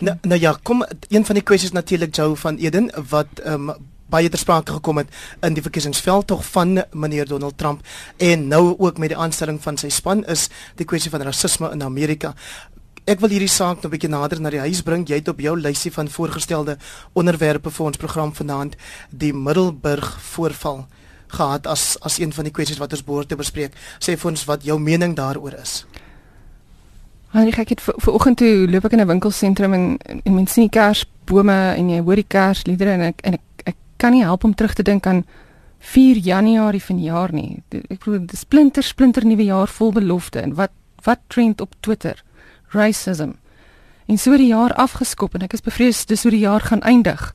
Nou, 0.00 0.16
nou 0.22 0.40
ja, 0.40 0.58
kom 0.62 0.84
een 1.08 1.24
van 1.24 1.34
die 1.34 1.44
kwessies 1.44 1.72
natuurlik 1.72 2.14
Joe 2.14 2.36
van 2.36 2.56
Eden 2.56 2.90
wat 3.08 3.38
ehm 3.42 3.68
um, 3.68 3.76
baie 4.08 4.28
ter 4.28 4.38
sprake 4.38 4.72
gekom 4.72 4.98
het 5.02 5.08
in 5.42 5.54
die 5.54 5.62
verkiesingsveld 5.62 6.26
tog 6.26 6.44
van 6.52 6.82
meneer 6.92 7.28
Donald 7.28 7.58
Trump 7.58 7.84
en 8.16 8.48
nou 8.48 8.74
ook 8.78 8.98
met 8.98 9.08
die 9.08 9.18
aanstelling 9.18 9.60
van 9.62 9.76
sy 9.76 9.88
span 9.88 10.24
is 10.24 10.48
die 10.76 10.86
kwessie 10.88 11.10
van 11.10 11.22
rasisme 11.22 11.70
in 11.72 11.82
Amerika. 11.82 12.34
Ek 13.08 13.22
wil 13.22 13.32
hierdie 13.32 13.48
saak 13.48 13.80
nou 13.80 13.88
'n 13.88 13.90
bietjie 13.90 14.10
nader 14.10 14.40
na 14.40 14.50
die 14.50 14.60
huis 14.60 14.82
bring. 14.82 15.08
Jy 15.08 15.14
het 15.14 15.28
op 15.28 15.40
jou 15.40 15.56
lysie 15.56 15.92
van 15.92 16.08
voorgestelde 16.08 16.76
onderwerpe 17.14 17.70
vir 17.70 17.86
ons 17.86 17.96
program 17.96 18.34
vanaand 18.34 18.76
die 19.10 19.32
Middelburg 19.32 20.20
voorval 20.20 20.86
gehad 21.28 21.66
as 21.66 21.96
as 22.00 22.18
een 22.18 22.32
van 22.32 22.44
die 22.44 22.52
kwessies 22.52 22.78
wat 22.78 22.92
ons 22.92 23.04
behoort 23.04 23.28
te 23.28 23.36
bespreek. 23.36 23.72
Sê 23.98 24.16
vir 24.16 24.30
ons 24.30 24.44
wat 24.44 24.64
jou 24.64 24.78
mening 24.78 25.16
daaroor 25.16 25.54
is. 25.62 25.86
Hy 27.32 27.50
kyk 27.50 27.68
dit 27.68 27.80
vir 27.80 28.14
oggend 28.14 28.38
toe 28.38 28.68
loop 28.70 28.84
ek 28.84 28.92
in 28.92 29.00
'n 29.00 29.08
winkelsentrum 29.08 29.74
en 29.74 29.98
en 30.24 30.34
mens 30.34 30.52
sien 30.52 30.68
kersbome 30.68 31.74
en 31.76 31.90
jy 31.90 32.00
hoor 32.00 32.16
die 32.16 32.28
kersliedere 32.28 32.90
en 32.90 33.00
ek 33.00 33.20
en 33.22 33.34
ek, 33.34 33.40
ek 33.40 33.47
kan 33.98 34.14
nie 34.14 34.22
help 34.22 34.44
om 34.44 34.54
terug 34.54 34.74
te 34.74 34.82
dink 34.82 35.06
aan 35.06 35.24
4 35.78 36.16
Januarie 36.16 36.82
vanjaar 36.82 37.32
nie. 37.32 37.62
Ek 37.70 38.00
bedoel 38.02 38.24
dis 38.26 38.42
splinter 38.46 38.82
splinter 38.82 39.26
nuwe 39.26 39.46
jaar 39.46 39.70
vol 39.70 39.92
belofte 39.92 40.42
en 40.42 40.54
wat 40.58 40.74
wat 41.06 41.20
trend 41.30 41.60
op 41.60 41.76
Twitter? 41.80 42.18
Racism. 42.74 43.36
En 44.06 44.18
so 44.18 44.36
die 44.36 44.50
jaar 44.50 44.74
afgeskop 44.74 45.34
en 45.34 45.44
ek 45.46 45.54
is 45.54 45.62
bevrees 45.62 46.06
dis 46.10 46.22
hoe 46.26 46.32
die 46.34 46.42
jaar 46.42 46.64
gaan 46.64 46.82
eindig. 46.82 47.32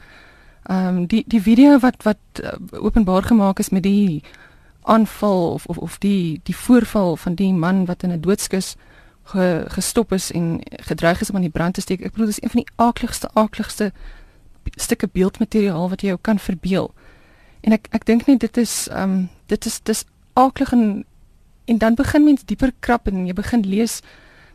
Ehm 0.64 0.88
um, 0.88 1.06
die 1.08 1.24
die 1.28 1.42
video 1.42 1.80
wat 1.80 2.04
wat 2.04 2.44
uh, 2.44 2.56
openbaar 2.84 3.24
gemaak 3.24 3.60
is 3.60 3.70
met 3.70 3.84
die 3.84 4.24
aanval 4.84 5.54
of 5.54 5.66
of 5.66 5.78
of 5.78 5.98
die 5.98 6.40
die 6.44 6.56
voorval 6.56 7.16
van 7.16 7.36
die 7.36 7.54
man 7.54 7.86
wat 7.86 8.04
in 8.04 8.12
'n 8.12 8.22
doodskus 8.22 8.76
ge, 9.24 9.66
gestop 9.68 10.12
is 10.12 10.32
en 10.32 10.62
gedreig 10.64 11.22
is 11.22 11.30
om 11.30 11.36
aan 11.36 11.48
die 11.48 11.58
brand 11.58 11.74
te 11.74 11.82
steek. 11.82 12.02
Ek 12.02 12.12
bedoel 12.12 12.26
dis 12.26 12.42
een 12.42 12.50
van 12.50 12.64
die 12.64 12.74
aakligste 12.76 13.30
aakligste 13.34 13.92
stukke 14.76 15.08
beeldmateriaal 15.08 15.90
wat 15.90 16.02
jy 16.02 16.08
jou 16.08 16.20
kan 16.22 16.40
verbeel. 16.40 16.92
En 17.62 17.72
ek 17.72 17.88
ek 17.92 18.06
dink 18.06 18.28
net 18.28 18.40
dit 18.40 18.58
is 18.58 18.88
ehm 18.92 19.04
um, 19.04 19.30
dit 19.48 19.66
is 19.66 19.80
dis 19.84 20.06
aaklig 20.34 20.72
en 20.74 21.06
en 21.66 21.78
dan 21.78 21.96
begin 21.96 22.24
mens 22.24 22.44
dieper 22.46 22.72
krap 22.80 23.08
en 23.08 23.28
jy 23.28 23.34
begin 23.34 23.62
lees 23.62 24.02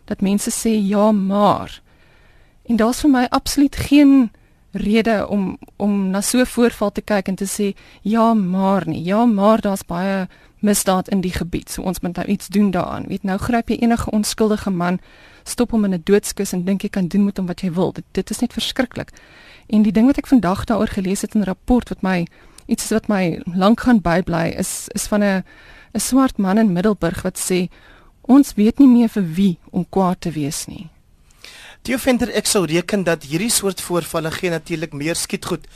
dat 0.05 0.21
mense 0.21 0.51
sê 0.51 0.73
ja 0.77 1.13
maar. 1.13 1.83
En 2.69 2.77
daar's 2.77 3.01
vir 3.01 3.11
my 3.11 3.27
absoluut 3.31 3.77
geen 3.77 4.31
rede 4.73 5.27
om 5.29 5.59
om 5.77 6.11
na 6.11 6.21
so 6.21 6.39
'n 6.39 6.47
voorval 6.47 6.93
te 6.93 7.01
kyk 7.01 7.29
en 7.29 7.35
te 7.35 7.47
sê 7.47 7.77
ja 8.03 8.35
maar 8.35 8.89
nie 8.89 9.05
ja 9.05 9.25
maar 9.25 9.61
daar's 9.61 9.85
baie 9.85 10.29
misdaad 10.59 11.09
in 11.09 11.21
die 11.21 11.33
gebied 11.33 11.71
so 11.71 11.83
ons 11.83 12.01
moet 12.01 12.17
nou 12.17 12.27
iets 12.27 12.47
doen 12.47 12.71
daaraan 12.71 13.07
weet 13.07 13.23
nou 13.23 13.39
gryp 13.39 13.69
jy 13.69 13.77
enige 13.77 14.11
onskuldige 14.11 14.71
man 14.71 14.99
stop 15.45 15.71
hom 15.71 15.85
in 15.85 15.95
'n 15.95 16.03
doodskus 16.05 16.53
en 16.53 16.65
dink 16.65 16.83
jy 16.83 16.89
kan 16.89 17.09
doen 17.09 17.25
met 17.25 17.37
hom 17.37 17.47
wat 17.47 17.61
jy 17.61 17.73
wil 17.73 17.93
dit, 17.93 18.05
dit 18.13 18.31
is 18.31 18.39
net 18.39 18.53
verskriklik 18.53 19.11
en 19.69 19.83
die 19.83 19.93
ding 19.93 20.07
wat 20.07 20.19
ek 20.19 20.27
vandag 20.27 20.65
daaroor 20.65 20.93
gelees 20.93 21.23
het 21.23 21.35
in 21.35 21.41
'n 21.41 21.51
rapport 21.51 21.89
wat 21.89 22.03
my 22.03 22.27
iets 22.67 22.91
wat 22.91 23.09
my 23.09 23.41
lank 23.55 23.81
gaan 23.81 24.01
bybly 24.01 24.55
is 24.59 24.89
is 24.95 25.07
van 25.07 25.23
'n 25.23 25.45
'n 25.95 26.01
swart 26.01 26.39
man 26.39 26.59
in 26.59 26.73
Middelburg 26.73 27.23
wat 27.23 27.39
sê 27.39 27.69
ons 28.23 28.55
weet 28.55 28.79
nie 28.79 28.89
meer 28.89 29.09
vir 29.09 29.27
wie 29.35 29.59
om 29.71 29.87
kwaad 29.89 30.21
te 30.21 30.31
wees 30.31 30.67
nie 30.67 30.91
Die 31.87 31.95
offender 31.95 32.31
ek 32.37 32.45
sou 32.45 32.65
reken 32.67 33.05
dat 33.07 33.23
hierdie 33.29 33.53
soort 33.53 33.81
voorvalle 33.81 34.31
gee 34.35 34.51
natuurlik 34.51 34.93
meer 34.93 35.17
skietgoed 35.17 35.67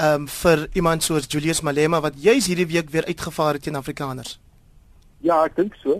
um 0.00 0.26
vir 0.32 0.62
iemand 0.78 1.04
soos 1.04 1.26
Julius 1.28 1.60
Malema 1.66 2.00
wat 2.00 2.16
juis 2.16 2.46
hierdie 2.48 2.68
week 2.70 2.88
weer 2.94 3.04
uitgevaar 3.04 3.58
het 3.58 3.66
teen 3.66 3.76
Afrikaners. 3.76 4.38
Ja, 5.20 5.42
ek 5.44 5.58
dink 5.58 5.76
so. 5.82 5.98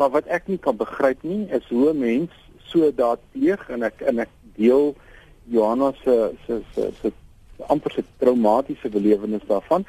Maar 0.00 0.14
wat 0.14 0.30
ek 0.32 0.48
nie 0.48 0.56
kan 0.56 0.78
begryp 0.80 1.20
nie 1.28 1.44
is 1.52 1.66
hoe 1.68 1.90
'n 1.90 1.98
mens 1.98 2.30
so 2.72 2.90
daad 2.90 3.20
pleeg 3.32 3.60
en 3.68 3.82
ek 3.82 4.00
en 4.00 4.18
ek 4.24 4.30
deel 4.56 4.94
Johanna 5.52 5.92
se 6.04 6.16
se 6.46 6.60
se 6.74 6.88
se 7.00 7.12
amper 7.70 7.92
se 7.92 8.04
traumatiese 8.18 8.88
belewenis 8.88 9.44
daarvan 9.46 9.84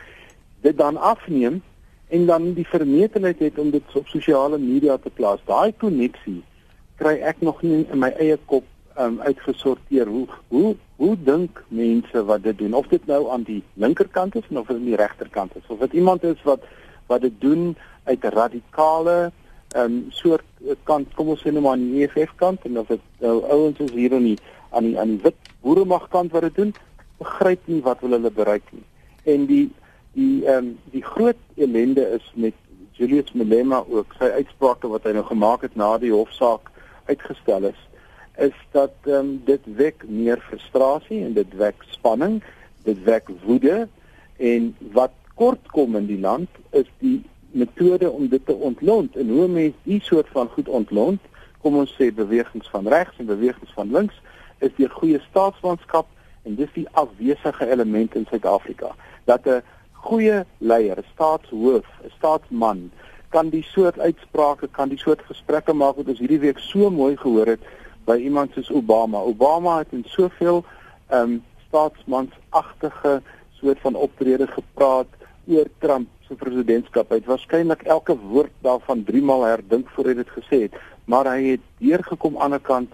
dit 0.62 0.78
dan 0.78 0.98
afneem 0.98 1.62
en 2.08 2.26
dan 2.26 2.54
die 2.54 2.68
vermetelheid 2.68 3.40
het 3.40 3.60
om 3.60 3.72
dit 3.72 3.96
op 3.96 4.08
sosiale 4.08 4.58
media 4.58 4.98
te 4.98 5.10
plaas. 5.10 5.42
Daai 5.46 5.74
koneksie 5.78 6.42
kry 7.02 7.18
ek 7.26 7.42
nog 7.42 7.62
nie 7.66 7.84
in 7.90 8.00
my 8.00 8.12
eie 8.22 8.38
kop 8.46 8.68
um, 9.00 9.20
uitgesorteer 9.26 10.08
hoe 10.08 10.28
hoe 10.54 10.76
hoe 11.02 11.16
dink 11.26 11.64
mense 11.68 12.26
wat 12.30 12.44
dit 12.44 12.58
doen 12.58 12.74
of 12.74 12.88
dit 12.88 13.06
nou 13.10 13.30
aan 13.34 13.44
die 13.48 13.62
linkerkant 13.74 14.36
is 14.36 14.48
of 14.50 14.70
aan 14.70 14.86
die 14.86 15.00
regterkant 15.00 15.56
is 15.56 15.68
of 15.68 15.80
dit 15.80 15.94
iemand 15.94 16.24
is 16.24 16.44
wat 16.44 16.68
wat 17.08 17.22
dit 17.22 17.42
doen 17.42 17.76
uit 18.04 18.24
'n 18.24 18.36
radikale 18.38 19.32
um, 19.76 20.06
soort 20.10 20.46
kant 20.84 21.14
kom 21.14 21.34
ons 21.34 21.42
sê 21.42 21.52
nou 21.52 21.62
maar 21.62 21.78
aan 21.78 21.90
die 21.92 22.06
EFF 22.06 22.36
kant 22.36 22.62
en 22.64 22.80
of 22.80 22.88
dit 22.88 23.02
nou 23.20 23.44
ouens 23.44 23.80
is 23.80 23.92
hier 23.92 24.12
in 24.12 24.24
die 24.32 24.40
aan 24.74 24.90
die 24.90 24.98
aan 25.00 25.16
die 25.16 25.22
wit 25.24 25.54
boeremag 25.62 26.10
kant 26.14 26.34
wat 26.36 26.48
dit 26.50 26.56
doen 26.56 26.74
begryp 27.22 27.72
nie 27.72 27.82
wat 27.86 28.02
wil 28.02 28.18
hulle 28.18 28.32
bereik 28.32 28.68
nie. 28.72 28.86
En 29.24 29.48
die 29.50 29.66
die 30.18 30.46
ehm 30.46 30.58
um, 30.58 30.76
die 30.92 31.04
groot 31.04 31.40
ellende 31.56 32.06
is 32.18 32.26
met 32.36 32.54
Julius 32.94 33.32
Malema 33.34 33.84
ook. 33.90 34.14
Sy 34.20 34.30
uitsprake 34.38 34.90
wat 34.92 35.08
hy 35.08 35.16
nou 35.18 35.26
gemaak 35.26 35.66
het 35.66 35.76
na 35.80 35.96
die 35.98 36.14
hofsaak 36.14 36.70
uitgestel 37.10 37.72
is 37.72 37.82
is 38.42 38.56
dat 38.74 38.94
um, 39.06 39.36
dit 39.46 39.62
wek 39.78 40.06
meer 40.10 40.40
frustrasie 40.42 41.20
en 41.22 41.36
dit 41.38 41.52
wek 41.58 41.84
spanning, 41.94 42.40
dit 42.84 42.98
wek 43.06 43.30
woede. 43.44 43.88
En 44.38 44.72
wat 44.98 45.14
kort 45.38 45.68
kom 45.76 45.96
in 45.96 46.08
die 46.10 46.20
land 46.20 46.50
is 46.72 46.90
die 46.98 47.20
metode 47.54 48.10
om 48.10 48.28
dit 48.28 48.46
te 48.46 48.56
ontlont. 48.56 49.16
En 49.16 49.30
hoe 49.30 49.48
mense 49.48 49.78
die 49.86 50.02
soort 50.02 50.30
van 50.34 50.50
goed 50.56 50.70
ontlont, 50.70 51.22
kom 51.62 51.78
ons 51.78 51.94
sê 51.94 52.10
bewegings 52.10 52.70
van 52.74 52.90
regs 52.90 53.22
en 53.22 53.30
bewegings 53.30 53.74
van 53.78 53.94
links 53.94 54.18
is 54.64 54.76
die 54.80 54.90
goeie 54.90 55.20
staatsmanskap 55.30 56.08
en 56.44 56.58
dis 56.60 56.72
die 56.76 56.88
afwesige 57.00 57.70
element 57.72 58.16
in 58.16 58.28
Suid-Afrika 58.30 58.92
dat 59.30 59.48
'n 59.48 59.62
goeie 59.92 60.44
leier, 60.58 60.98
'n 61.00 61.12
staatshoof, 61.14 61.86
'n 62.04 62.12
staatsman 62.18 62.92
kan 63.30 63.50
die 63.50 63.64
soort 63.64 64.00
uitsprake, 64.00 64.68
kan 64.72 64.90
die 64.90 65.00
soort 65.00 65.22
gesprekke 65.26 65.74
maak 65.74 65.96
wat 65.96 66.08
ons 66.08 66.20
hierdie 66.20 66.44
week 66.44 66.60
so 66.60 66.90
mooi 66.90 67.16
gehoor 67.18 67.56
het 67.56 67.64
by 68.06 68.18
iemand 68.22 68.54
soos 68.54 68.70
Obama. 68.72 69.18
Obama 69.18 69.78
het 69.82 69.92
in 69.92 70.06
soveel 70.08 70.64
ehm 71.10 71.22
um, 71.22 71.44
staatsmansagtige 71.68 73.22
soort 73.58 73.80
van 73.82 73.96
optrede 73.96 74.48
gepraat 74.48 75.08
oor 75.48 75.68
Trump 75.80 76.08
se 76.28 76.36
presidentskap. 76.36 77.10
Hy 77.10 77.16
het 77.16 77.30
waarskynlik 77.32 77.82
elke 77.90 78.14
woord 78.18 78.54
daarvan 78.62 79.04
3 79.04 79.24
maal 79.26 79.46
herdink 79.48 79.90
voor 79.96 80.12
hy 80.12 80.14
dit 80.20 80.30
gesê 80.36 80.60
het, 80.68 80.78
maar 81.10 81.26
hy 81.26 81.56
het 81.56 81.64
deurgekom 81.82 82.38
aan 82.38 82.54
die 82.54 82.60
ander 82.60 82.64
kant 82.68 82.94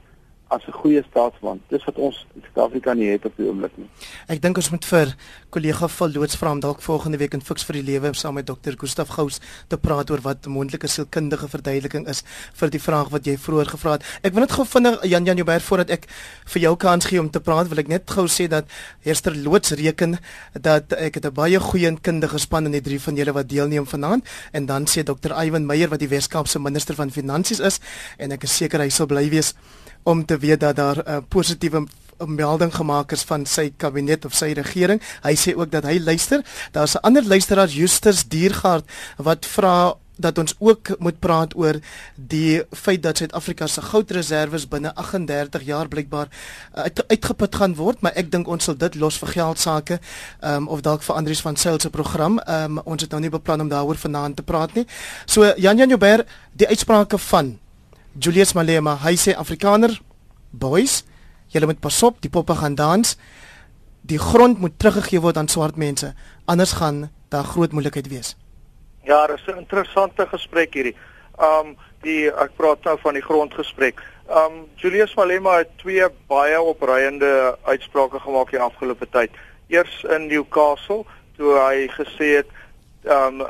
as 0.50 0.66
'n 0.68 0.72
goeie 0.72 1.04
staatsman. 1.10 1.62
Dis 1.70 1.84
wat 1.86 1.96
ons 1.96 2.26
in 2.36 2.42
Suid-Afrika 2.42 2.94
nie 2.94 3.10
het 3.10 3.26
op 3.26 3.34
die 3.38 3.46
oomblik 3.46 3.72
nie. 3.78 3.88
Ek 4.28 4.42
dink 4.42 4.58
ons 4.58 4.70
moet 4.70 4.86
vir 4.86 5.16
kollega 5.50 5.88
Valloods 5.88 6.36
vra 6.36 6.52
om 6.52 6.60
dalk 6.60 6.82
volgende 6.82 7.18
week 7.18 7.34
in 7.34 7.42
Fix 7.42 7.64
vir 7.64 7.74
die 7.74 7.84
Lewe 7.84 8.14
saam 8.14 8.34
met 8.34 8.48
dokter 8.48 8.74
Gustaf 8.78 9.08
Gous 9.08 9.40
te 9.68 9.78
praat 9.78 10.10
oor 10.10 10.22
wat 10.22 10.46
moontlike 10.46 10.88
sielkundige 10.88 11.48
verduideliking 11.48 12.08
is 12.08 12.24
vir 12.54 12.70
die 12.70 12.80
vraag 12.80 13.10
wat 13.10 13.26
jy 13.26 13.38
vroeër 13.38 13.66
gevra 13.66 13.92
het. 13.92 14.04
Ek 14.24 14.34
wil 14.34 14.42
net 14.42 14.52
gou 14.52 14.66
vinnig 14.66 15.04
Jan 15.04 15.26
Jan 15.26 15.38
Joubert 15.38 15.64
voordat 15.64 15.90
ek 15.90 16.08
vir 16.46 16.62
jou 16.62 16.76
kans 16.76 17.06
gee 17.06 17.20
om 17.20 17.30
te 17.30 17.40
praat, 17.40 17.70
wil 17.70 17.80
ek 17.80 17.88
net 17.88 18.10
gou 18.10 18.26
sê 18.28 18.48
dat 18.50 18.66
Hester 19.06 19.36
Loods 19.36 19.72
reken 19.72 20.18
dat 20.54 20.94
ek 20.94 21.16
het 21.16 21.26
'n 21.26 21.34
baie 21.34 21.60
goeie 21.60 21.96
kundige 22.02 22.40
span 22.40 22.66
in 22.66 22.72
die 22.72 22.82
drie 22.82 23.00
van 23.00 23.16
julle 23.16 23.34
wat 23.34 23.50
deelneem 23.50 23.86
vanaand 23.86 24.26
en 24.52 24.66
dan 24.66 24.86
sê 24.86 25.04
dokter 25.04 25.32
Iwan 25.32 25.66
Meyer 25.66 25.90
wat 25.90 26.00
die 26.00 26.10
Weskaapse 26.10 26.60
minister 26.60 26.96
van 26.96 27.12
finansies 27.12 27.60
is 27.60 27.80
en 28.18 28.32
ek 28.32 28.44
is 28.44 28.58
seker 28.58 28.80
hy 28.80 28.90
sal 28.90 29.06
bly 29.06 29.30
wees 29.30 29.54
om 30.04 30.26
te 30.26 30.38
weet 30.38 30.60
dat 30.60 30.76
daar 30.76 30.98
'n 30.98 31.10
uh, 31.10 31.18
positiewe 31.28 31.88
melding 32.28 32.76
gemaak 32.76 33.12
is 33.12 33.24
van 33.24 33.46
sy 33.46 33.70
kabinet 33.78 34.26
of 34.26 34.36
sy 34.36 34.52
regering. 34.52 35.02
Hy 35.24 35.36
sê 35.36 35.56
ook 35.56 35.72
dat 35.72 35.84
hy 35.84 36.00
luister. 36.00 36.44
Daar's 36.72 36.96
'n 36.96 37.02
ander 37.02 37.24
luisteraar 37.24 37.68
Justus 37.68 38.28
Diergaard 38.28 38.86
wat 39.18 39.46
vra 39.46 39.96
dat 40.20 40.38
ons 40.38 40.56
ook 40.60 41.00
moet 41.00 41.20
praat 41.20 41.56
oor 41.56 41.80
die 42.16 42.64
feit 42.76 43.04
dat 43.04 43.18
Suid-Afrika 43.18 43.68
se 43.68 43.82
goudreserwes 43.82 44.68
binne 44.68 44.92
38 44.96 45.64
jaar 45.64 45.88
blykbaar 45.88 46.28
uh, 46.28 46.84
uit, 46.84 47.08
uitgeput 47.08 47.56
gaan 47.56 47.76
word, 47.76 48.02
maar 48.02 48.12
ek 48.20 48.32
dink 48.32 48.48
ons 48.48 48.64
sal 48.64 48.78
dit 48.78 48.96
los 48.96 49.18
vir 49.18 49.32
geld 49.38 49.60
sake 49.60 50.00
um, 50.44 50.68
of 50.68 50.82
dalk 50.82 51.06
vir 51.08 51.16
Andrius 51.16 51.42
van 51.42 51.56
Sail 51.56 51.80
se 51.80 51.90
program. 51.90 52.40
Um, 52.48 52.82
ons 52.84 53.02
het 53.02 53.12
nou 53.12 53.22
nie 53.22 53.32
beplan 53.32 53.62
om 53.62 53.72
daaroor 53.72 53.96
vanaand 53.96 54.36
te 54.36 54.44
praat 54.44 54.76
nie. 54.76 54.86
So 55.26 55.54
Jan 55.58 55.78
Jan 55.78 55.90
Joubert, 55.90 56.28
die 56.52 56.68
uitsprake 56.68 57.18
van 57.18 57.56
Julius 58.20 58.52
Malema, 58.54 58.98
hy 59.00 59.14
sê 59.16 59.32
Afrikaner 59.40 59.94
boys, 60.52 61.06
julle 61.54 61.70
moet 61.70 61.80
pas 61.80 62.00
op, 62.04 62.18
die 62.20 62.32
poppe 62.32 62.58
gaan 62.60 62.76
dans. 62.76 63.14
Die 64.04 64.20
grond 64.20 64.60
moet 64.60 64.76
teruggegee 64.80 65.22
word 65.24 65.38
aan 65.40 65.48
swart 65.48 65.78
mense, 65.80 66.12
anders 66.46 66.74
gaan 66.82 67.06
daar 67.32 67.48
groot 67.48 67.72
moeilikheid 67.72 68.10
wees. 68.12 68.36
Ja, 69.08 69.28
dit 69.28 69.40
is 69.40 69.48
'n 69.48 69.64
interessante 69.64 70.28
gesprek 70.28 70.74
hierdie. 70.74 70.96
Um 71.40 71.78
die 72.02 72.28
ek 72.28 72.56
praat 72.56 72.84
nou 72.84 72.98
van 73.00 73.14
die 73.14 73.24
grondgesprek. 73.24 74.04
Um 74.28 74.68
Julius 74.76 75.16
Malema 75.16 75.58
het 75.58 75.78
twee 75.78 76.04
baie 76.28 76.62
opreiende 76.62 77.58
uitsprake 77.64 78.20
gemaak 78.20 78.52
die 78.52 78.60
afgelope 78.60 79.08
tyd. 79.10 79.32
Eers 79.68 80.04
in 80.04 80.28
Newcastle 80.28 81.06
toe 81.38 81.56
hy 81.56 81.88
gesê 81.88 82.36
het 82.36 82.48
um 83.04 83.48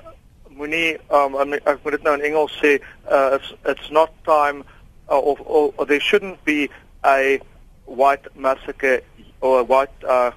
moenie 0.59 0.97
um 1.15 1.37
ek 1.57 1.79
moet 1.83 1.95
dit 1.97 2.03
nou 2.07 2.17
in 2.17 2.25
Engels 2.31 2.57
sê 2.59 2.75
uh, 3.07 3.37
it's 3.37 3.53
it's 3.65 3.89
not 3.95 4.11
time 4.27 4.65
uh, 5.09 5.17
of 5.17 5.39
or, 5.45 5.71
or 5.77 5.85
there 5.85 6.03
shouldn't 6.03 6.43
be 6.43 6.69
a 7.05 7.39
white 7.85 8.27
massacre 8.35 8.99
or 9.41 9.59
a 9.61 9.63
white 9.63 10.05
uh 10.05 10.31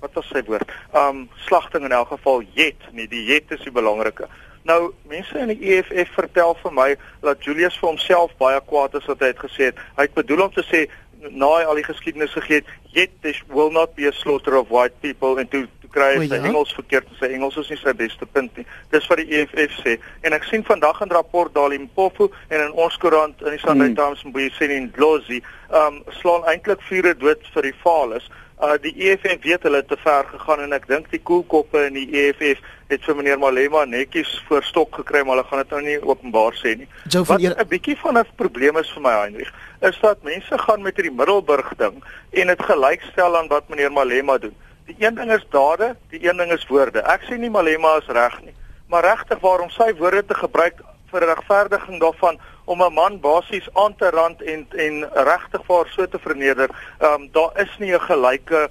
wat 0.00 0.14
was 0.14 0.28
sy 0.30 0.42
woord? 0.46 0.68
Um 0.94 1.24
slagting 1.46 1.86
in 1.86 1.94
elk 1.94 2.12
geval 2.12 2.44
jet, 2.54 2.84
nie 2.94 3.08
die 3.10 3.24
jet 3.26 3.50
is 3.54 3.64
die 3.66 3.74
belangrike. 3.74 4.28
Nou 4.68 4.92
mense 5.10 5.38
in 5.38 5.50
die 5.54 5.72
EFF 5.74 6.12
vertel 6.14 6.54
vir 6.62 6.74
my 6.76 6.88
dat 7.24 7.42
Julius 7.46 7.78
vir 7.80 7.88
homself 7.88 8.34
baie 8.38 8.60
kwaad 8.68 8.94
is 8.98 9.06
wat 9.10 9.22
hy 9.24 9.32
het 9.32 9.42
gesê 9.42 9.70
het. 9.70 9.82
Hy 9.96 10.06
het 10.06 10.18
bedoel 10.18 10.44
om 10.46 10.52
te 10.54 10.64
sê 10.68 10.84
na 11.30 11.48
hy 11.56 11.64
al 11.64 11.74
die 11.80 11.86
geskiedenis 11.86 12.32
gegee 12.32 12.60
het, 12.60 12.70
yet 12.94 13.10
there 13.22 13.34
will 13.48 13.70
not 13.70 13.94
be 13.96 14.06
a 14.08 14.12
slaughter 14.12 14.56
of 14.56 14.70
white 14.70 14.94
people 15.00 15.38
and 15.38 15.50
to 15.50 15.66
to 15.82 15.88
kry 15.92 16.14
sy 16.20 16.36
ja? 16.36 16.44
Engels 16.48 16.72
verkeerd 16.76 17.08
sy 17.18 17.30
Engels 17.34 17.56
is 17.60 17.70
nie 17.72 17.78
sy 17.80 17.94
beste 17.96 18.26
punt 18.26 18.56
nie. 18.56 18.66
Dis 18.92 19.06
wat 19.10 19.22
die 19.22 19.28
EFF 19.40 19.78
sê. 19.82 19.96
En 20.26 20.36
ek 20.36 20.44
sien 20.44 20.64
vandag 20.64 21.00
'n 21.02 21.12
rapport 21.12 21.52
daar 21.54 21.72
in 21.72 21.88
Mpofu 21.88 22.30
en 22.48 22.60
in 22.60 22.72
ons 22.72 22.96
koerant 22.96 23.40
in 23.42 23.50
die 23.56 23.58
Sunday 23.64 23.88
hmm. 23.88 23.96
Times 23.96 24.24
en 24.24 24.32
baie 24.32 24.50
sien 24.58 24.70
in 24.70 24.92
Glossy, 24.94 25.42
ehm 25.70 26.00
um, 26.00 26.02
slaan 26.20 26.44
eintlik 26.44 26.82
vure 26.90 27.14
dood 27.14 27.42
vir 27.54 27.62
die 27.62 27.78
faales. 27.82 28.28
Uh 28.58 28.74
die 28.82 28.94
EFF 29.06 29.42
weet 29.42 29.62
hulle 29.62 29.84
te 29.86 29.96
ver 29.96 30.26
gegaan 30.26 30.60
en 30.60 30.72
ek 30.72 30.88
dink 30.88 31.10
die 31.10 31.22
koelkoppe 31.22 31.84
in 31.86 31.94
die 31.94 32.08
EFF 32.10 32.58
het 32.88 33.04
vir 33.04 33.14
meneer 33.14 33.38
Malema 33.38 33.84
netjies 33.84 34.32
voor 34.48 34.64
stok 34.64 34.98
gekry 34.98 35.22
maar 35.22 35.36
hulle 35.36 35.46
gaan 35.46 35.62
dit 35.62 35.70
nou 35.70 35.82
nie 35.82 35.98
openbaar 36.02 36.56
sê 36.58 36.74
nie. 36.76 36.88
Wat 37.28 37.40
'n 37.40 37.68
bietjie 37.68 37.96
van 38.02 38.18
'n 38.18 38.26
probleem 38.36 38.76
is 38.76 38.90
vir 38.90 39.02
my 39.02 39.14
Heinrich, 39.20 39.52
is 39.80 39.98
dat 40.00 40.22
mense 40.22 40.58
gaan 40.58 40.82
met 40.82 40.96
hierdie 40.96 41.14
Middelburg 41.14 41.74
ding 41.76 42.04
en 42.30 42.46
dit 42.46 42.62
gelykstel 42.62 43.36
aan 43.36 43.48
wat 43.48 43.68
meneer 43.68 43.92
Malema 43.92 44.38
doen. 44.38 44.56
Die 44.86 44.96
een 44.98 45.14
ding 45.14 45.32
is 45.32 45.46
dade, 45.50 45.96
die 46.08 46.28
een 46.28 46.36
ding 46.36 46.52
is 46.52 46.66
woorde. 46.66 47.02
Ek 47.02 47.26
sê 47.28 47.38
nie 47.38 47.50
Malema 47.50 47.96
is 48.00 48.06
reg 48.06 48.40
nie, 48.42 48.54
maar 48.88 49.04
regtig 49.04 49.40
waarom 49.40 49.70
sy 49.70 49.92
woorde 49.98 50.24
te 50.24 50.34
gebruik 50.34 50.82
vir 51.12 51.26
regverdiging 51.30 52.00
daarvan 52.00 52.40
om 52.64 52.82
'n 52.82 52.92
man 52.92 53.20
basies 53.20 53.68
aan 53.74 53.96
te 53.96 54.10
rand 54.10 54.42
en 54.42 54.66
en 54.70 55.08
regtig 55.12 55.64
vir 55.66 55.86
so 55.94 56.06
te 56.06 56.18
verneder. 56.18 56.70
Ehm 56.98 57.12
um, 57.12 57.28
daar 57.32 57.52
is 57.60 57.78
nie 57.78 57.94
'n 57.94 58.00
gelyke 58.00 58.68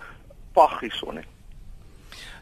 pag 0.54 0.80
hierson 0.80 1.15
nie. 1.15 1.37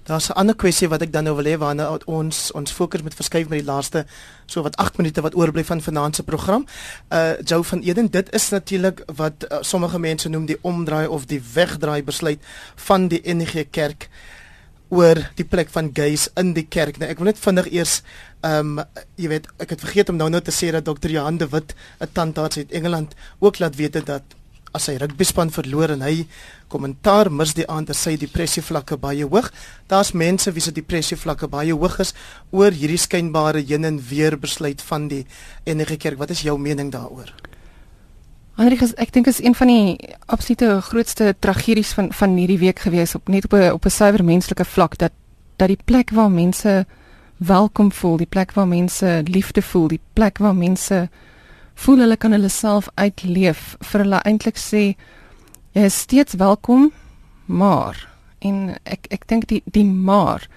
Daar's 0.06 0.30
'n 0.30 0.38
ander 0.38 0.56
kwessie 0.56 0.88
wat 0.88 1.02
ek 1.02 1.12
dan 1.12 1.24
nou 1.24 1.36
wil 1.36 1.46
hê 1.46 1.58
waarna 1.58 1.98
ons 2.06 2.52
ons 2.52 2.72
fokus 2.72 3.02
met 3.02 3.14
verskuif 3.14 3.50
met 3.50 3.60
die 3.60 3.72
laaste 3.72 4.06
so 4.46 4.62
wat 4.62 4.78
8 4.78 4.98
minute 4.98 5.22
wat 5.22 5.36
oorbly 5.36 5.64
van 5.64 5.82
vanaand 5.82 6.16
se 6.16 6.24
program. 6.24 6.66
Uh 7.10 7.34
Jou 7.44 7.64
van 7.66 7.82
Eden, 7.82 8.12
dit 8.12 8.34
is 8.34 8.50
natuurlik 8.50 9.04
wat 9.16 9.46
uh, 9.52 9.58
sommige 9.62 10.00
mense 10.00 10.30
noem 10.30 10.46
die 10.46 10.58
omdraai 10.62 11.08
of 11.08 11.26
die 11.26 11.42
wegdraai 11.54 12.04
besluit 12.04 12.40
van 12.76 13.08
die 13.08 13.22
NG 13.24 13.66
Kerk 13.72 14.10
oor 14.90 15.20
die 15.36 15.46
plek 15.46 15.70
van 15.74 15.90
gays 15.94 16.30
in 16.38 16.54
die 16.54 16.68
kerk. 16.70 16.98
Nou 16.98 17.10
ek 17.10 17.18
wil 17.18 17.32
net 17.32 17.42
vinnig 17.42 17.72
eers 17.74 18.02
ehm 18.46 18.80
um, 18.80 18.86
jy 19.18 19.30
weet, 19.32 19.48
ek 19.58 19.70
het 19.74 19.82
vergeet 19.82 20.10
om 20.10 20.18
nou 20.22 20.30
nou 20.30 20.42
te 20.42 20.54
sê 20.54 20.70
dat 20.72 20.86
Dr. 20.86 21.10
Johan 21.10 21.38
de 21.42 21.48
Wit 21.50 21.74
'n 22.00 22.12
tandarts 22.14 22.58
uit 22.58 22.72
Engeland 22.72 23.16
ook 23.40 23.60
laat 23.60 23.76
weet 23.76 24.06
dat 24.06 24.24
as 24.76 24.90
hy 24.92 24.98
rugbyspan 25.02 25.52
verloor 25.56 25.96
en 25.96 26.04
hy 26.06 26.26
kommentaar 26.72 27.32
mis 27.32 27.56
die 27.56 27.68
aand 27.72 27.88
dat 27.92 28.00
sy 28.00 28.16
depressie 28.20 28.64
vlakke 28.66 28.98
baie 29.00 29.26
hoog. 29.26 29.52
Daar's 29.88 30.12
mense 30.14 30.52
wie 30.52 30.64
se 30.64 30.74
depressie 30.76 31.18
vlakke 31.18 31.48
baie 31.48 31.74
hoog 31.74 32.00
is 32.04 32.14
oor 32.52 32.76
hierdie 32.76 33.00
skynbare 33.00 33.64
heen 33.64 33.86
en 33.86 34.00
weer 34.10 34.38
besluit 34.40 34.82
van 34.82 35.08
die 35.08 35.26
enige 35.64 35.98
kerk. 35.98 36.20
Wat 36.20 36.30
is 36.36 36.44
jou 36.46 36.58
mening 36.60 36.92
daaroor? 36.92 37.32
Hendrik, 38.56 38.86
ek 38.96 39.12
dink 39.12 39.28
is 39.28 39.42
een 39.44 39.56
van 39.56 39.68
die 39.68 40.16
absolute 40.32 40.80
grootste 40.88 41.34
tragedies 41.44 41.92
van 41.96 42.14
van 42.16 42.38
hierdie 42.40 42.62
week 42.62 42.80
gewees 42.86 43.16
op 43.16 43.28
net 43.28 43.46
op 43.46 43.54
'n 43.54 43.72
op 43.72 43.86
'n 43.86 43.90
suiwer 43.92 44.24
menslike 44.24 44.66
vlak 44.66 44.98
dat 44.98 45.12
dat 45.58 45.68
die 45.68 45.80
plek 45.86 46.12
waar 46.12 46.32
mense 46.32 46.86
welkom 47.38 47.92
voel, 47.92 48.18
die 48.18 48.28
plek 48.28 48.52
waar 48.52 48.68
mense 48.68 49.24
liefde 49.24 49.62
voel, 49.62 49.88
die 49.88 50.00
plek 50.14 50.38
waar 50.38 50.56
mense 50.56 51.10
voel 51.76 52.04
hulle 52.06 52.18
kan 52.18 52.32
hulle 52.32 52.50
self 52.50 52.90
uitleef 52.96 53.76
vir 53.92 54.06
hulle 54.06 54.22
eintlik 54.26 54.60
sê 54.60 54.84
jy 55.76 55.88
is 55.90 56.00
steeds 56.06 56.38
welkom, 56.40 56.92
maar 57.46 58.00
en 58.40 58.78
ek 58.84 59.10
ek 59.12 59.28
dink 59.28 59.50
die 59.52 59.62
die 59.66 59.86
maar 59.86 60.48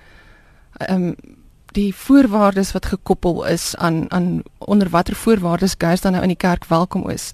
ehm 0.79 1.11
um, 1.11 1.37
die 1.77 1.93
voorwaardes 1.95 2.73
wat 2.73 2.87
gekoppel 2.91 3.45
is 3.47 3.75
aan 3.77 4.07
aan 4.11 4.43
onder 4.59 4.89
watter 4.89 5.15
voorwaardes 5.15 5.77
gees 5.79 6.01
dan 6.01 6.13
nou 6.13 6.23
in 6.23 6.33
die 6.33 6.45
kerk 6.47 6.65
welkom 6.67 7.11
is. 7.11 7.33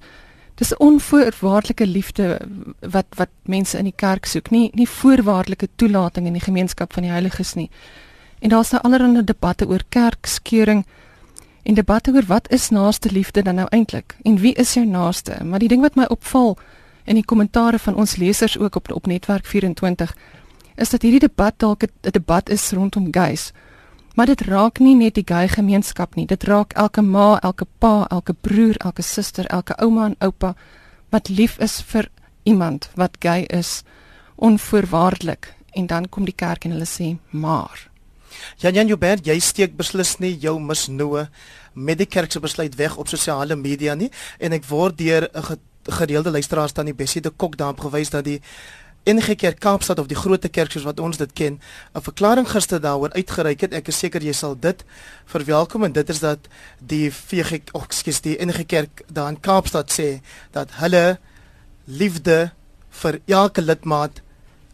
Dis 0.54 0.76
onvoorwaardelike 0.76 1.86
liefde 1.86 2.40
wat 2.80 3.06
wat 3.16 3.30
mense 3.42 3.78
in 3.78 3.84
die 3.84 3.96
kerk 3.96 4.26
soek, 4.26 4.50
nie 4.50 4.70
nie 4.74 4.88
voorwaardelike 4.88 5.68
toelating 5.76 6.26
in 6.26 6.36
die 6.38 6.44
gemeenskap 6.44 6.92
van 6.92 7.02
die 7.06 7.12
heiliges 7.12 7.54
nie. 7.54 7.70
En 8.40 8.50
daar's 8.50 8.70
nou 8.70 8.82
allerlei 8.82 9.24
debatte 9.24 9.66
oor 9.68 9.82
kerkskeuring 9.88 10.84
en 11.64 11.74
debatte 11.74 12.12
oor 12.12 12.26
wat 12.28 12.50
is 12.52 12.68
naaste 12.68 13.10
liefde 13.10 13.42
dan 13.42 13.54
nou 13.54 13.66
eintlik 13.70 14.16
en 14.22 14.38
wie 14.38 14.52
is 14.54 14.74
jou 14.74 14.86
naaste? 14.86 15.40
Maar 15.44 15.58
die 15.58 15.68
ding 15.68 15.80
wat 15.82 15.96
my 15.96 16.04
opval 16.12 16.58
in 17.04 17.18
die 17.18 17.24
kommentare 17.24 17.78
van 17.78 17.94
ons 17.94 18.16
lesers 18.16 18.58
ook 18.58 18.76
op 18.76 18.92
op 18.92 19.06
netwerk 19.06 19.46
24 19.46 20.16
is 20.74 20.90
dat 20.90 21.02
hierdie 21.02 21.28
debat 21.28 21.54
dalk 21.56 21.82
'n 21.82 22.10
debat 22.10 22.48
is 22.48 22.70
rondom 22.70 23.08
gays. 23.10 23.52
Maar 24.14 24.26
dit 24.26 24.40
raak 24.40 24.78
nie 24.78 24.94
net 24.94 25.14
die 25.14 25.26
gay 25.26 25.48
gemeenskap 25.48 26.14
nie. 26.14 26.26
Dit 26.26 26.44
raak 26.44 26.72
elke 26.72 27.02
ma, 27.02 27.38
elke 27.40 27.66
pa, 27.78 28.06
elke 28.10 28.32
broer, 28.32 28.76
elke 28.76 29.02
suster, 29.02 29.46
elke 29.46 29.74
ouma 29.76 30.04
en 30.04 30.16
oupa 30.18 30.54
wat 31.08 31.28
lief 31.28 31.58
is 31.58 31.82
vir 31.82 32.08
iemand 32.42 32.90
wat 32.94 33.16
gay 33.18 33.42
is 33.42 33.82
onvoorwaardelik. 34.34 35.54
En 35.72 35.86
dan 35.86 36.08
kom 36.08 36.24
die 36.24 36.34
kerk 36.34 36.64
en 36.64 36.70
hulle 36.70 36.86
sê 36.86 37.16
maar. 37.30 37.93
Jan 38.58 38.74
Jan 38.74 38.86
Joubert, 38.86 39.26
jy 39.26 39.38
steek 39.40 39.76
beslis 39.76 40.18
nie 40.18 40.38
jou 40.40 40.58
misnoë 40.60 41.28
met 41.74 41.98
die 41.98 42.06
kerk 42.06 42.32
se 42.32 42.40
besluit 42.40 42.74
weg 42.76 42.96
op 42.96 43.08
sosiale 43.08 43.56
media 43.56 43.94
nie 43.94 44.10
en 44.38 44.52
ek 44.52 44.64
word 44.68 44.98
deur 44.98 45.28
'n 45.34 45.58
gereelde 45.84 46.30
luisteraar 46.30 46.68
staan 46.68 46.86
die 46.86 46.94
Bessie 46.94 47.20
de 47.20 47.30
Kok 47.30 47.56
daarop 47.56 47.80
gewys 47.80 48.10
dat 48.10 48.24
die 48.24 48.40
NG 49.04 49.36
Kerk 49.36 49.60
Kaapstad 49.60 49.98
of 49.98 50.06
die 50.08 50.16
groot 50.16 50.46
kerk 50.50 50.72
soos 50.72 50.86
wat 50.88 51.00
ons 51.00 51.18
dit 51.20 51.32
ken, 51.32 51.60
'n 51.94 52.00
verklaring 52.00 52.48
gister 52.48 52.80
daaroor 52.80 53.12
uitgereik 53.12 53.60
het. 53.60 53.74
Ek 53.74 53.88
is 53.88 53.98
seker 53.98 54.22
jy 54.22 54.32
sal 54.32 54.56
dit 54.58 54.84
verwelkom 55.26 55.84
en 55.84 55.92
dit 55.92 56.08
is 56.08 56.20
dat 56.20 56.38
die 56.80 57.10
VG 57.10 57.60
oh, 57.72 57.82
ekskuus 57.84 58.20
die 58.20 58.38
NG 58.40 58.66
Kerk 58.66 59.02
daar 59.12 59.28
in 59.28 59.40
Kaapstad 59.40 59.92
sê 59.92 60.20
dat 60.52 60.70
hulle 60.80 61.18
liefde 61.84 62.52
vir 62.90 63.20
elke 63.26 63.60
lidmaat 63.60 64.22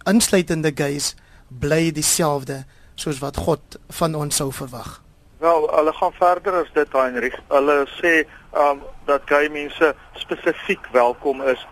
insluitende 0.07 0.73
gays 0.77 1.15
bly 1.49 1.91
dieselfde 1.91 2.65
soos 3.01 3.21
wat 3.25 3.37
God 3.37 3.79
van 4.01 4.15
ons 4.15 4.37
sou 4.37 4.51
verwag. 4.53 4.99
Wel, 5.41 5.69
hulle 5.73 5.93
gaan 5.97 6.13
verder 6.13 6.59
as 6.61 6.73
dit 6.77 6.93
Heinrich. 6.93 7.37
Hulle 7.49 7.77
sê 7.97 8.25
um 8.53 8.83
dat 9.09 9.25
gay 9.31 9.49
mense 9.49 9.95
spesifiek 10.21 10.91
welkom 10.93 11.41
is 11.49 11.63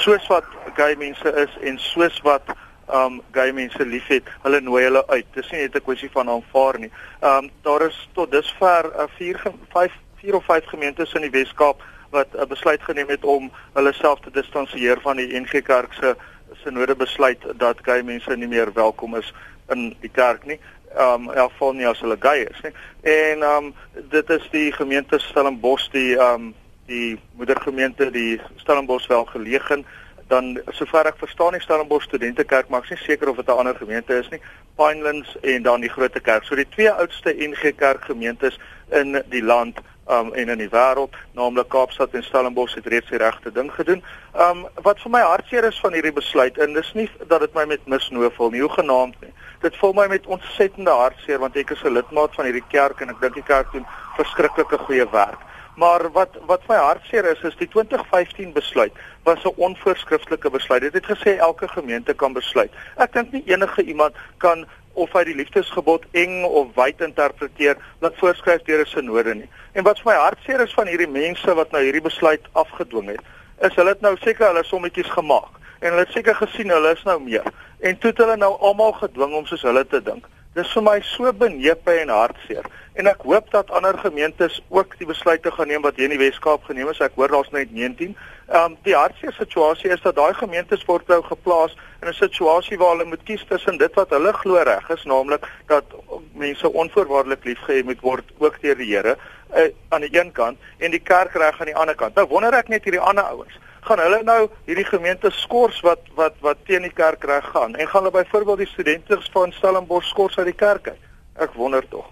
soos 0.00 0.24
wat 0.32 0.46
gay 0.78 0.96
mense 0.96 1.34
is 1.42 1.58
en 1.68 1.76
soos 1.90 2.16
wat 2.24 2.54
um 2.94 3.20
gay 3.36 3.52
mense 3.52 3.84
liefhet, 3.84 4.30
hulle 4.46 4.60
nooi 4.64 4.86
hulle 4.86 5.02
uit. 5.12 5.28
Dis 5.34 5.50
nie 5.52 5.60
net 5.66 5.76
'n 5.76 5.84
kwessie 5.84 6.10
van 6.16 6.30
aanvaar 6.32 6.78
nie. 6.78 6.92
Um 7.20 7.50
daar 7.62 7.82
is 7.82 8.08
tot 8.14 8.32
dusver 8.32 8.88
'n 9.04 9.08
4 9.18 9.52
5 9.72 9.92
4 10.22 10.34
of 10.34 10.44
5 10.44 10.64
gemeentes 10.66 11.12
in 11.12 11.22
die 11.22 11.30
Wes-Kaap 11.36 11.82
wat 12.10 12.28
'n 12.32 12.48
besluit 12.48 12.82
geneem 12.82 13.08
het 13.08 13.24
om 13.24 13.50
hulle 13.74 13.92
self 13.92 14.20
te 14.20 14.30
distansieer 14.30 15.00
van 15.00 15.16
die 15.16 15.40
NG 15.40 15.62
Kerk 15.62 15.92
se 15.92 16.16
sinode 16.64 16.96
besluit 16.96 17.38
dat 17.56 17.76
gay 17.82 18.02
mense 18.02 18.36
nie 18.36 18.48
meer 18.48 18.72
welkom 18.72 19.14
is 19.14 19.32
in 19.68 19.96
die 20.00 20.10
kerk 20.12 20.46
nie. 20.46 20.58
Um 20.96 21.28
in 21.30 21.36
elk 21.36 21.52
geval 21.52 21.72
nie 21.72 21.86
as 21.86 22.00
hulle 22.00 22.16
gay 22.20 22.46
is 22.48 22.60
nie. 22.64 22.72
En 23.02 23.42
um 23.42 23.74
dit 24.10 24.30
is 24.30 24.48
die 24.50 24.72
gemeente 24.72 25.18
Stellenbosch 25.18 25.90
die 25.92 26.16
um 26.16 26.54
die 26.86 27.18
moedergemeente 27.36 28.10
die 28.10 28.40
Stellenbosch 28.56 29.08
wel 29.08 29.24
geleë 29.24 29.82
dan 30.28 30.58
sover 30.76 31.08
ek 31.08 31.20
verstaan 31.20 31.56
die 31.56 31.60
Stellenbosch 31.64 32.04
Studentekerk 32.04 32.68
maak 32.68 32.88
nie 32.90 32.98
seker 33.00 33.30
of 33.30 33.36
dit 33.36 33.48
'n 33.48 33.58
ander 33.60 33.76
gemeente 33.76 34.18
is 34.18 34.28
nie. 34.28 34.40
Pinelands 34.76 35.36
en 35.40 35.62
dan 35.62 35.80
die 35.80 35.90
Grote 35.90 36.20
Kerk. 36.20 36.44
So 36.44 36.54
die 36.54 36.68
twee 36.68 36.90
oudste 36.90 37.32
NG 37.32 37.74
Kerk 37.76 38.04
gemeentes 38.04 38.58
in 38.90 39.22
die 39.30 39.42
land 39.42 39.80
um 40.08 40.32
en 40.32 40.48
in 40.48 40.58
die 40.58 40.70
wêreld, 40.72 41.16
naamlik 41.36 41.68
Kaapstad 41.68 42.14
en 42.16 42.24
Stellenbosch 42.24 42.74
het 42.74 42.86
reeds 42.86 43.10
die 43.12 43.20
regte 43.20 43.52
ding 43.52 43.68
gedoen. 43.74 44.02
Um 44.40 44.64
wat 44.86 45.00
vir 45.04 45.12
my 45.12 45.20
hartseer 45.20 45.68
is 45.68 45.80
van 45.84 45.92
hierdie 45.92 46.14
besluit 46.16 46.58
en 46.58 46.72
dis 46.72 46.92
nie 46.96 47.08
dat 47.28 47.44
dit 47.44 47.54
my 47.54 47.66
met 47.68 47.84
misnoo 47.86 48.30
vul 48.36 48.54
nie, 48.54 48.62
hoe 48.64 48.72
genaamd 48.72 49.20
nie. 49.20 49.34
Dit 49.60 49.76
vul 49.76 49.92
my 49.92 50.06
met 50.08 50.26
ontsettende 50.26 50.94
hartseer 50.94 51.42
want 51.42 51.56
ek 51.56 51.74
is 51.76 51.84
'n 51.84 51.92
lidmaat 51.92 52.34
van 52.34 52.48
hierdie 52.48 52.68
kerk 52.70 53.00
en 53.00 53.10
ek 53.10 53.20
dink 53.20 53.34
die 53.34 53.48
kerk 53.52 53.72
doen 53.72 53.86
verskriklike 54.16 54.78
goeie 54.78 55.08
werk. 55.12 55.44
Maar 55.76 56.10
wat 56.12 56.38
wat 56.46 56.66
my 56.68 56.76
hartseer 56.76 57.24
is 57.24 57.42
is 57.42 57.56
die 57.56 57.68
2015 57.68 58.52
besluit 58.52 58.92
was 59.22 59.44
'n 59.44 59.54
onvoorskriftelike 59.56 60.50
besluit. 60.50 60.82
Dit 60.82 60.94
het 60.94 61.18
gesê 61.18 61.36
elke 61.38 61.68
gemeente 61.68 62.14
kan 62.14 62.32
besluit. 62.32 62.72
Ek 62.96 63.12
dink 63.12 63.32
nie 63.32 63.42
enige 63.46 63.82
iemand 63.82 64.14
kan 64.38 64.66
of 65.04 65.12
hy 65.16 65.24
die 65.28 65.36
liefdesgebod 65.38 66.06
eng 66.18 66.42
of 66.44 66.74
wyd 66.76 67.02
interpreteer 67.06 67.78
wat 68.04 68.18
voorskryf 68.20 68.64
deur 68.66 68.82
'n 68.84 68.90
sinode 68.90 69.34
nie. 69.34 69.50
En 69.72 69.84
wat 69.84 70.00
vir 70.00 70.12
my 70.12 70.18
hartseer 70.18 70.60
is 70.60 70.74
van 70.74 70.86
hierdie 70.86 71.10
mense 71.10 71.54
wat 71.54 71.72
nou 71.72 71.82
hierdie 71.82 72.06
besluit 72.10 72.44
afgedwing 72.52 73.08
het, 73.14 73.22
is 73.60 73.74
hulle 73.74 73.94
het 73.94 74.00
nou 74.00 74.16
seker 74.16 74.46
hulle 74.46 74.64
sommetjies 74.64 75.10
gemaak 75.10 75.54
en 75.80 75.90
hulle 75.90 76.04
het 76.06 76.12
seker 76.14 76.34
gesien 76.34 76.70
hulle 76.70 76.92
is 76.92 77.04
nou 77.04 77.20
meer 77.20 77.46
en 77.80 77.98
toe 77.98 78.10
het 78.10 78.18
hulle 78.18 78.36
nou 78.36 78.52
almal 78.58 78.92
gedwing 78.92 79.34
om 79.34 79.46
soos 79.46 79.62
hulle 79.62 79.86
te 79.86 80.02
dink. 80.02 80.26
Dis 80.58 80.70
vir 80.74 80.82
my 80.82 80.98
so 81.06 81.30
benepe 81.40 81.92
en 82.02 82.10
hartseer. 82.10 82.64
En 82.98 83.06
ek 83.06 83.20
hoop 83.22 83.50
dat 83.52 83.68
ander 83.70 83.94
gemeentes 84.02 84.56
ook 84.74 84.96
die 84.98 85.06
besluite 85.06 85.52
gaan 85.54 85.68
neem 85.70 85.84
wat 85.84 86.00
hier 86.00 86.08
in 86.08 86.16
die 86.16 86.18
Wes-Kaap 86.18 86.64
geneem 86.66 86.88
is. 86.90 86.98
Ek 87.04 87.14
hoor 87.14 87.30
daar's 87.30 87.52
net 87.54 87.70
19. 87.70 88.16
Ehm 88.48 88.64
um, 88.64 88.74
die 88.82 88.96
hartseer 88.96 89.36
situasie 89.36 89.92
is 89.94 90.02
dat 90.02 90.16
daai 90.16 90.34
gemeentes 90.34 90.82
word 90.88 91.06
nou 91.12 91.20
geplaas 91.28 91.76
in 92.02 92.08
'n 92.08 92.16
situasie 92.18 92.78
waar 92.80 92.96
hulle 92.96 93.06
moet 93.12 93.22
kies 93.28 93.44
tussen 93.46 93.78
dit 93.78 93.94
wat 93.94 94.10
hulle 94.10 94.32
glo 94.40 94.62
reg 94.66 94.90
is, 94.90 95.04
naamlik 95.04 95.46
dat 95.66 95.94
mense 96.34 96.72
onvoorwaardelik 96.72 97.44
liefgehê 97.44 97.84
moet 97.84 98.00
word 98.00 98.34
ook 98.38 98.58
deur 98.62 98.74
die 98.82 98.90
Here 98.94 99.14
uh, 99.54 99.70
aan 99.88 100.00
die 100.00 100.18
een 100.18 100.32
kant 100.32 100.58
en 100.78 100.90
die 100.90 101.04
kerk 101.12 101.34
reg 101.34 101.60
aan 101.60 101.70
die 101.70 101.76
ander 101.76 101.94
kant. 101.94 102.14
Nou 102.14 102.26
wonder 102.26 102.54
ek 102.54 102.68
net 102.68 102.84
hierdie 102.84 103.06
ander 103.12 103.24
ouens 103.24 103.58
gaan 103.88 104.02
hulle 104.04 104.20
nou 104.26 104.42
hierdie 104.68 104.86
gemeente 104.88 105.30
skors 105.32 105.80
wat 105.86 106.04
wat 106.18 106.36
wat 106.44 106.60
teen 106.68 106.84
die 106.84 106.94
kerk 106.94 107.24
reg 107.30 107.46
gaan 107.54 107.74
en 107.76 107.88
gaan 107.88 108.04
hulle 108.04 108.18
byvoorbeeld 108.18 108.64
die 108.64 108.72
studente 108.74 109.18
van 109.32 109.52
Stellenbosch 109.56 110.12
skors 110.12 110.38
uit 110.38 110.50
die 110.52 110.60
kerk 110.66 110.92
uit. 110.92 111.02
Ek 111.38 111.54
wonder 111.56 111.84
tog. 111.88 112.06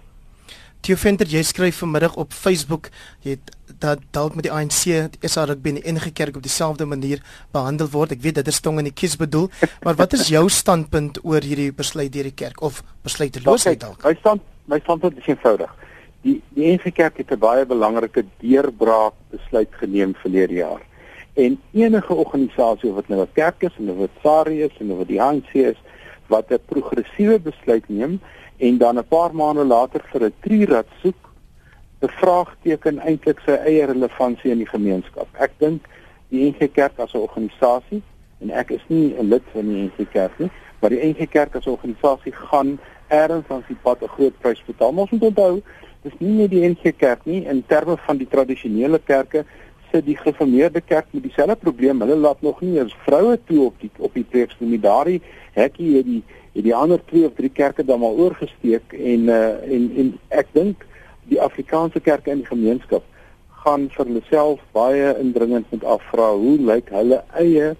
Theo 0.85 0.95
Venter, 0.95 1.27
jy 1.27 1.41
skryf 1.43 1.81
vanmiddag 1.81 2.15
op 2.21 2.33
Facebook, 2.33 2.89
jy 3.25 3.35
het 3.35 3.51
dat 3.81 4.01
dalk 4.15 4.37
met 4.37 4.45
die 4.47 4.53
ANC, 4.53 4.83
die 5.13 5.29
SA 5.29 5.43
rugby 5.49 5.73
en 5.73 5.79
die 5.81 5.87
enige 5.89 6.13
kerk 6.15 6.37
op 6.39 6.45
dieselfde 6.45 6.85
manier 6.87 7.21
behandel 7.53 7.89
word. 7.91 8.13
Ek 8.15 8.23
weet 8.23 8.39
dit 8.39 8.51
is 8.53 8.61
tong 8.63 8.79
in 8.81 8.87
die 8.87 8.95
kies 8.95 9.17
bedoel, 9.19 9.49
maar 9.83 9.97
wat 9.99 10.15
is 10.17 10.29
jou 10.31 10.45
standpunt 10.53 11.19
oor 11.25 11.43
hierdie 11.43 11.73
besluit 11.75 12.13
deur 12.13 12.29
die 12.29 12.37
kerk 12.45 12.63
of 12.63 12.81
besluiteloosheid 13.05 13.83
dalk? 13.83 14.05
My 14.05 14.15
stand 14.21 14.45
my 14.71 14.79
standpunt 14.85 15.19
is 15.19 15.27
eenvoudig. 15.29 15.73
Die 16.23 16.39
die 16.55 16.69
enige 16.71 16.91
kerk 16.91 17.19
het 17.21 17.31
'n 17.31 17.39
baie 17.39 17.65
belangrike 17.65 18.25
deurbraak 18.39 19.13
besluit 19.31 19.69
geneem 19.81 20.15
verlede 20.23 20.63
jaar 20.63 20.86
en 21.37 21.59
enige 21.71 22.13
organisasie 22.13 22.91
wat 22.91 23.07
nou 23.07 23.21
'n 23.21 23.33
kerk 23.33 23.63
is 23.63 23.75
en 23.77 23.89
of 23.89 23.97
dit 23.97 24.15
SARI 24.23 24.61
is 24.61 24.75
en 24.79 24.91
of 24.91 24.97
dit 24.97 25.07
die 25.07 25.21
ANC 25.21 25.53
is 25.53 25.79
wat 26.27 26.51
'n 26.51 26.59
progressiewe 26.65 27.39
besluit 27.39 27.89
neem 27.89 28.19
en 28.57 28.77
dan 28.77 28.97
'n 28.97 29.07
paar 29.07 29.35
maande 29.35 29.65
later 29.65 30.01
vir 30.11 30.23
'n 30.23 30.33
trierad 30.39 30.87
soek 31.01 31.21
bevraagteken 31.99 32.99
eintlik 32.99 33.39
sy 33.45 33.51
eie 33.51 33.85
relevantie 33.85 34.51
in 34.51 34.57
die 34.57 34.69
gemeenskap. 34.69 35.27
Ek 35.39 35.51
dink 35.57 35.85
die 36.29 36.49
NG 36.49 36.71
Kerk 36.71 36.99
as 36.99 37.13
'n 37.13 37.25
organisasie 37.25 38.01
en 38.41 38.51
ek 38.51 38.71
is 38.71 38.85
nie 38.87 39.15
'n 39.17 39.29
lid 39.29 39.43
van 39.53 39.67
die 39.67 39.83
NG 39.83 40.09
Kerk 40.11 40.39
nie, 40.39 40.51
maar 40.79 40.89
die 40.89 41.03
NG 41.03 41.29
Kerk 41.29 41.55
as 41.55 41.65
'n 41.65 41.77
organisasie 41.77 42.31
gaan 42.31 42.79
erns 43.07 43.45
aan 43.49 43.63
sy 43.67 43.75
pad 43.81 44.01
'n 44.01 44.07
groot 44.07 44.39
prys 44.39 44.63
betaal. 44.65 44.93
Ons 44.95 45.11
moet 45.11 45.23
onthou, 45.23 45.61
dis 46.01 46.13
nie 46.19 46.37
net 46.41 46.49
die 46.49 46.67
NG 46.67 46.95
Kerk 46.97 47.25
nie 47.25 47.45
in 47.45 47.63
terme 47.67 47.97
van 47.97 48.17
die 48.17 48.27
tradisionele 48.27 48.99
kerke 48.99 49.45
sit 49.91 50.05
die 50.05 50.17
gereformeerde 50.17 50.81
kerk 50.81 51.05
met 51.11 51.23
dieselfde 51.23 51.55
probleem. 51.55 52.01
Hulle 52.01 52.15
laat 52.15 52.41
nog 52.41 52.61
nie 52.61 52.79
eens 52.79 52.95
vroue 53.05 53.39
toe 53.45 53.65
op 53.65 53.79
die 53.81 53.91
op 53.97 54.13
die 54.13 54.25
preekstoel 54.29 54.73
nie. 54.73 54.79
Daardie 54.83 55.21
hekkie 55.53 55.95
het 55.97 56.05
die 56.05 56.23
het 56.57 56.65
die 56.65 56.75
ander 56.75 57.01
twee 57.05 57.25
of 57.25 57.35
drie 57.37 57.51
kerke 57.53 57.85
dan 57.85 57.99
maar 57.99 58.17
oorgesteek 58.17 58.93
en 58.93 59.27
uh, 59.29 59.73
en 59.73 59.91
en 60.01 60.07
ek 60.33 60.47
dink 60.57 60.85
die 61.29 61.41
Afrikaanse 61.41 61.99
kerke 62.01 62.33
in 62.33 62.41
die 62.41 62.49
gemeenskap 62.49 63.05
gaan 63.61 63.85
vir 63.93 64.09
hulle 64.09 64.23
self 64.29 64.63
baie 64.73 65.11
indringend 65.21 65.69
moet 65.73 65.85
afvra 65.97 66.31
hoe 66.33 66.55
lyk 66.69 66.89
hulle 66.95 67.21
eie 67.41 67.75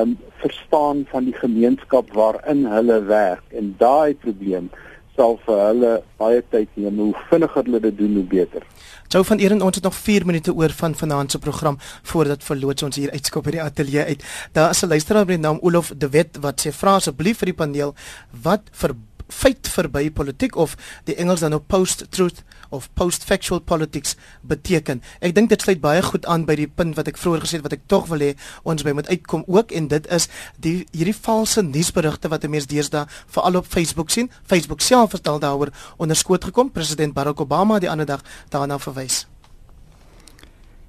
um, 0.00 0.16
verstaan 0.40 1.04
van 1.12 1.28
die 1.28 1.36
gemeenskap 1.36 2.12
waarin 2.16 2.64
hulle 2.72 3.02
werk 3.10 3.56
en 3.60 3.74
daai 3.82 4.16
probleem 4.24 4.70
sal 5.16 5.38
vir 5.46 5.62
hulle 5.62 5.92
baie 6.20 6.42
tyd 6.52 6.68
neem. 6.74 6.98
Hoe 6.98 7.24
vinniger 7.30 7.64
hulle 7.64 7.80
dit 7.88 7.98
doen, 7.98 8.14
hoe 8.20 8.26
beter. 8.36 8.66
Jou 9.08 9.22
van 9.24 9.38
Eeren, 9.38 9.62
ons 9.62 9.78
het 9.78 9.84
nog 9.84 9.94
4 9.94 10.26
minute 10.26 10.54
oor 10.54 10.72
van 10.80 10.94
vanaand 10.94 11.30
se 11.30 11.38
program 11.38 11.78
voordat 12.02 12.44
verloots 12.44 12.82
ons 12.82 12.96
hier 12.96 13.10
uitskop 13.10 13.46
by 13.46 13.56
die 13.56 13.62
ateljee 13.62 14.04
uit. 14.04 14.24
Daar 14.52 14.70
is 14.70 14.82
'n 14.82 14.88
luisteraar 14.88 15.26
met 15.26 15.36
die 15.36 15.46
naam 15.46 15.58
Olof 15.60 15.92
De 15.96 16.08
Wet 16.08 16.38
wat 16.40 16.66
sê 16.66 16.72
vra 16.72 16.94
asseblief 16.94 17.38
vir 17.38 17.46
die 17.46 17.60
paneel 17.62 17.94
wat 18.42 18.62
vir 18.72 18.94
feit 19.28 19.68
verby 19.68 20.10
politiek 20.10 20.56
of 20.56 20.76
die 21.04 21.16
Engels 21.16 21.40
dan 21.40 21.50
nou 21.54 21.60
post 21.60 22.04
truth 22.10 22.42
of 22.68 22.88
post 22.94 23.24
factual 23.24 23.60
politics 23.60 24.16
beteken. 24.42 25.02
Ek 25.20 25.34
dink 25.34 25.50
dit 25.50 25.62
sluit 25.62 25.80
baie 25.80 26.02
goed 26.02 26.26
aan 26.26 26.46
by 26.48 26.56
die 26.58 26.68
punt 26.68 26.96
wat 26.98 27.10
ek 27.10 27.20
vroeër 27.20 27.44
gesê 27.46 27.60
het 27.60 27.66
wat 27.66 27.76
ek 27.78 27.86
tog 27.90 28.08
wil 28.10 28.22
hê 28.22 28.32
ons 28.64 28.82
by 28.86 28.94
moet 28.96 29.10
uitkom 29.10 29.46
ook 29.46 29.74
en 29.76 29.88
dit 29.92 30.10
is 30.12 30.28
die 30.62 30.76
hierdie 30.92 31.16
valse 31.16 31.62
nuusberigte 31.62 32.30
wat 32.32 32.46
mense 32.46 32.70
deesdae 32.70 33.06
veral 33.26 33.62
op 33.62 33.70
Facebook 33.70 34.10
sien. 34.10 34.30
Facebook 34.46 34.80
self 34.80 35.14
vertel 35.16 35.40
daaroor 35.42 35.72
onderskoot 35.96 36.44
gekom. 36.50 36.70
President 36.70 37.14
Barack 37.14 37.40
Obama 37.40 37.78
die 37.82 37.90
ander 37.90 38.06
dag 38.06 38.22
daarna 38.50 38.78
verwys. 38.78 39.26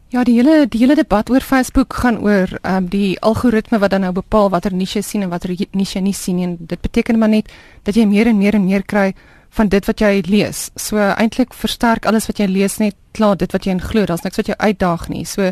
Ja, 0.09 0.21
die 0.23 0.37
hele 0.37 0.69
die 0.71 0.79
hele 0.79 0.95
debat 0.95 1.27
oor 1.29 1.43
Facebook 1.43 1.97
gaan 1.99 2.21
oor 2.23 2.47
ehm 2.61 2.75
um, 2.77 2.85
die 2.87 3.19
algoritme 3.19 3.79
wat 3.79 3.91
dan 3.91 4.01
nou 4.01 4.13
bepaal 4.15 4.49
watter 4.49 4.73
niche 4.73 5.01
sien 5.03 5.25
en 5.25 5.29
watter 5.29 5.51
niche 5.71 5.99
nie 5.99 6.13
sien 6.13 6.39
en 6.39 6.55
dit 6.59 6.81
beteken 6.81 7.19
maar 7.19 7.29
net 7.29 7.51
dat 7.83 7.95
jy 7.95 8.05
meer 8.05 8.27
en 8.27 8.37
meer 8.37 8.55
en 8.55 8.65
meer 8.65 8.85
kry 8.85 9.13
van 9.49 9.67
dit 9.67 9.85
wat 9.85 9.99
jy 9.99 10.21
lees. 10.27 10.69
So 10.75 10.97
eintlik 10.97 11.53
versterk 11.53 12.05
alles 12.05 12.27
wat 12.27 12.39
jy 12.39 12.47
lees 12.47 12.77
net 12.79 12.95
klaar 13.11 13.35
dit 13.35 13.51
wat 13.51 13.65
jy 13.65 13.77
glo. 13.79 14.05
Daar's 14.05 14.23
niks 14.23 14.37
wat 14.37 14.47
jou 14.47 14.57
uitdaag 14.57 15.09
nie. 15.09 15.25
So 15.25 15.51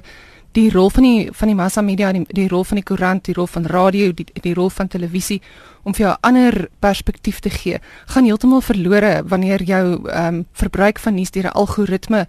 die 0.56 0.70
rol 0.72 0.89
van 0.89 1.03
die 1.03 1.30
van 1.34 1.51
die 1.51 1.56
massa 1.56 1.82
media, 1.82 2.14
die, 2.14 2.24
die 2.32 2.47
rol 2.47 2.64
van 2.64 2.80
die 2.80 2.88
koerant, 2.88 3.26
die 3.26 3.36
rol 3.36 3.47
van 3.47 3.66
radio, 3.66 4.14
die 4.14 4.26
die 4.39 4.53
rol 4.56 4.70
van 4.70 4.88
televisie 4.88 5.41
om 5.84 5.93
vir 5.93 6.06
jou 6.06 6.14
'n 6.14 6.22
ander 6.22 6.70
perspektief 6.80 7.39
te 7.39 7.49
gee, 7.49 7.80
gaan 8.08 8.24
heeltemal 8.24 8.62
verlore 8.62 9.24
wanneer 9.28 9.64
jou 9.64 10.10
ehm 10.10 10.36
um, 10.36 10.45
verbruik 10.53 10.99
van 10.99 11.16
nuus 11.16 11.32
deur 11.32 11.43
'n 11.43 11.58
algoritme 11.60 12.28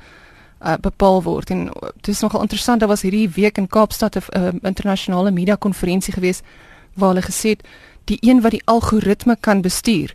uh, 0.67 0.75
bepaal 0.81 1.23
word. 1.23 1.51
En 1.51 1.71
dit 2.01 2.09
is 2.09 2.21
nogal 2.21 2.41
interessant 2.41 2.81
daar 2.81 2.89
was 2.89 3.03
hierdie 3.03 3.29
week 3.29 3.59
in 3.59 3.67
Kaapstad 3.67 4.17
'n 4.17 4.23
uh, 4.39 4.49
internasionale 4.63 5.31
media 5.31 5.55
konferensie 5.55 6.13
gewees 6.13 6.41
waar 6.95 7.09
hulle 7.09 7.23
gesê 7.23 7.49
het 7.49 7.67
die 8.05 8.19
een 8.21 8.41
wat 8.41 8.51
die 8.51 8.63
algoritme 8.65 9.37
kan 9.41 9.61
bestuur 9.61 10.15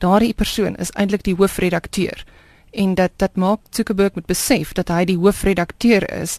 daardie 0.00 0.34
persoon 0.34 0.76
is 0.76 0.92
eintlik 0.96 1.24
die 1.24 1.36
hoofredakteur. 1.36 2.24
En 2.70 2.94
dat 2.94 3.10
dat 3.16 3.36
maak 3.36 3.60
Zuckerberg 3.70 4.14
moet 4.14 4.26
besef 4.26 4.72
dat 4.72 4.88
hy 4.88 5.04
die 5.04 5.18
hoofredakteur 5.18 6.06
is 6.20 6.38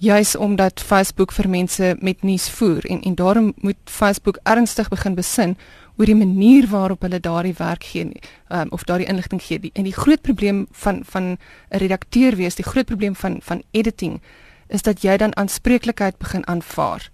juis 0.00 0.36
omdat 0.36 0.80
Facebook 0.80 1.32
vir 1.32 1.48
mense 1.48 1.96
met 2.00 2.22
nuus 2.22 2.48
voer. 2.50 2.84
En 2.88 3.02
en 3.02 3.14
daarom 3.14 3.52
moet 3.56 3.76
Facebook 3.84 4.38
ernstig 4.42 4.88
begin 4.88 5.14
besin 5.14 5.56
oor 6.00 6.08
die 6.08 6.16
manier 6.16 6.66
waarop 6.70 7.02
hulle 7.04 7.20
daardie 7.20 7.54
werk 7.58 7.84
gee 7.92 8.08
um, 8.48 8.70
of 8.72 8.86
daardie 8.88 9.08
inligting 9.08 9.42
gee. 9.44 9.60
Die, 9.60 9.70
en 9.74 9.84
die 9.84 9.96
groot 9.96 10.22
probleem 10.24 10.66
van 10.72 11.02
van 11.04 11.36
'n 11.36 11.38
redakteur 11.78 12.36
wees, 12.36 12.56
die 12.56 12.64
groot 12.64 12.86
probleem 12.86 13.16
van 13.16 13.40
van 13.42 13.62
editing 13.70 14.20
is 14.68 14.82
dat 14.82 15.02
jy 15.02 15.16
dan 15.16 15.36
aanspreeklikheid 15.36 16.18
begin 16.18 16.46
aanvaar. 16.46 17.10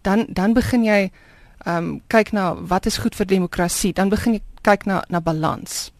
Dan 0.00 0.26
dan 0.28 0.52
begin 0.52 0.84
jy 0.84 1.10
ehm 1.64 1.76
um, 1.76 2.00
kyk 2.06 2.32
na 2.32 2.54
wat 2.54 2.86
is 2.86 2.98
goed 2.98 3.14
vir 3.14 3.26
demokrasie, 3.26 3.92
dan 3.92 4.08
begin 4.08 4.32
jy 4.32 4.42
kyk 4.62 4.84
na 4.84 5.04
na 5.08 5.20
balans. 5.20 5.92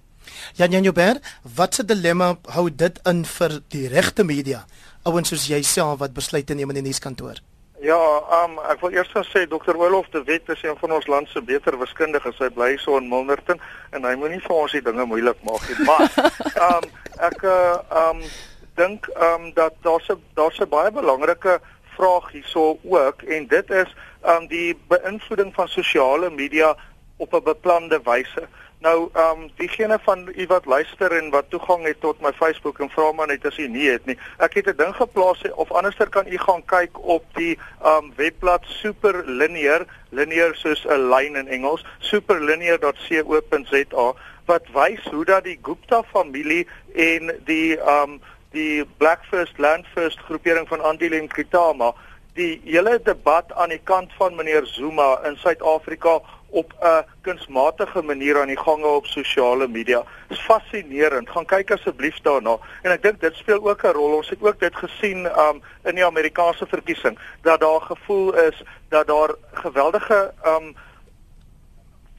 Jan 0.55 0.71
Jan 0.71 0.83
Joubert, 0.83 1.21
wat 1.55 1.79
'n 1.79 1.87
dilemma 1.87 2.39
hou 2.43 2.71
dit 2.71 3.01
in 3.05 3.25
vir 3.25 3.61
die 3.69 3.89
regte 3.89 4.25
media? 4.25 4.67
Ouens 5.03 5.29
soos 5.29 5.47
jouself 5.47 5.99
wat 5.99 6.13
besluite 6.13 6.55
neem 6.55 6.69
in 6.69 6.75
die 6.75 6.83
nuuskantoor. 6.83 7.37
Ja, 7.83 7.99
um, 8.45 8.61
ek 8.71 8.79
wil 8.79 8.93
eers 8.95 9.11
sê 9.27 9.41
Dr. 9.51 9.75
Olof 9.75 10.07
de 10.15 10.21
Wet 10.23 10.47
is 10.55 10.61
een 10.63 10.77
van 10.79 10.93
ons 10.95 11.07
land 11.11 11.27
se 11.29 11.41
beter 11.43 11.75
wiskundiges. 11.81 12.39
Hy 12.39 12.47
bly 12.55 12.77
so 12.79 12.95
in 13.01 13.09
Milnerton 13.11 13.59
en 13.91 14.07
hy 14.07 14.13
moenie 14.21 14.39
vir 14.45 14.55
ons 14.55 14.77
die 14.77 14.83
dinge 14.87 15.03
moeilik 15.11 15.41
maak 15.43 15.65
nie. 15.67 15.87
Maar 15.89 16.07
um, 16.69 16.87
ek 17.29 17.43
uh, 17.43 17.81
um, 18.05 18.21
dink 18.79 19.09
um, 19.19 19.49
dat 19.59 19.75
daar's 19.83 20.07
'n 20.15 20.23
daar's 20.39 20.63
'n 20.63 20.71
baie 20.71 20.95
belangrike 20.95 21.59
vraag 21.99 22.31
hierso 22.31 22.79
ook 22.87 23.27
en 23.27 23.51
dit 23.51 23.71
is 23.71 23.91
um, 24.31 24.47
die 24.47 24.79
beïnvloeding 24.87 25.51
van 25.55 25.69
sosiale 25.69 26.31
media 26.31 26.77
op 27.19 27.35
'n 27.35 27.43
beplande 27.51 27.99
wyse. 28.07 28.47
Nou, 28.83 29.09
ehm 29.13 29.43
um, 29.43 29.51
diegene 29.57 29.99
van 30.03 30.33
u 30.35 30.47
wat 30.47 30.65
luister 30.65 31.13
en 31.13 31.31
wat 31.31 31.45
toegang 31.49 31.87
het 31.87 32.01
tot 32.01 32.21
my 32.21 32.33
Facebook 32.33 32.79
en 32.79 32.91
vra 32.91 33.13
maar 33.13 33.27
net 33.27 33.47
as 33.47 33.59
u 33.59 33.69
nie 33.69 33.91
het 33.91 34.07
nie. 34.07 34.19
Ek 34.39 34.55
het 34.55 34.67
'n 34.67 34.77
ding 34.77 34.97
geplaas 34.97 35.43
of 35.55 35.73
anderster 35.73 36.09
kan 36.09 36.27
u 36.27 36.39
gaan 36.39 36.65
kyk 36.65 36.99
op 36.99 37.25
die 37.35 37.59
ehm 37.83 38.05
um, 38.05 38.13
webblad 38.17 38.65
Superlinear, 38.65 39.87
linear 40.09 40.55
soos 40.55 40.87
'n 40.87 41.09
lyn 41.09 41.37
in 41.37 41.49
Engels, 41.49 41.85
superlinear.co.za 41.99 44.15
wat 44.45 44.63
wys 44.73 45.05
hoe 45.11 45.25
dat 45.25 45.45
die 45.45 45.59
Gupta 45.63 46.03
familie 46.03 46.67
en 46.95 47.41
die 47.45 47.79
ehm 47.79 48.11
um, 48.11 48.21
die 48.51 48.85
Black 48.97 49.21
First 49.31 49.59
Land 49.59 49.87
First 49.95 50.19
groepering 50.19 50.69
van 50.69 50.81
Andile 50.81 51.21
en 51.21 51.29
Kritama 51.29 51.95
die 52.35 52.61
hele 52.65 53.01
debat 53.05 53.53
aan 53.53 53.69
die 53.69 53.81
kant 53.85 54.13
van 54.17 54.35
meneer 54.35 54.67
Zuma 54.67 55.21
in 55.29 55.37
Suid-Afrika 55.37 56.21
op 56.53 56.73
'n 56.81 57.05
kunsmatige 57.21 58.03
manier 58.03 58.41
aan 58.41 58.47
die 58.47 58.59
gange 58.59 58.87
op 58.87 59.07
sosiale 59.07 59.69
media. 59.69 60.05
Dit 60.29 60.39
is 60.39 60.45
fascinerend. 60.45 61.31
Gaan 61.31 61.45
kyk 61.45 61.71
asseblief 61.71 62.21
daarna. 62.21 62.59
En 62.83 62.91
ek 62.91 63.03
dink 63.03 63.21
dit 63.21 63.35
speel 63.35 63.69
ook 63.69 63.83
'n 63.83 63.93
rol. 63.93 64.17
Ons 64.17 64.29
het 64.29 64.43
ook 64.43 64.61
dit 64.61 64.77
gesien 64.77 65.27
um 65.39 65.63
in 65.85 65.95
die 65.95 66.05
Amerikaanse 66.05 66.67
verkiesing 66.67 67.19
dat 67.43 67.61
daar 67.61 67.81
gevoel 67.81 68.35
is 68.35 68.63
dat 68.89 69.07
daar 69.07 69.35
geweldige 69.53 70.33
um 70.47 70.77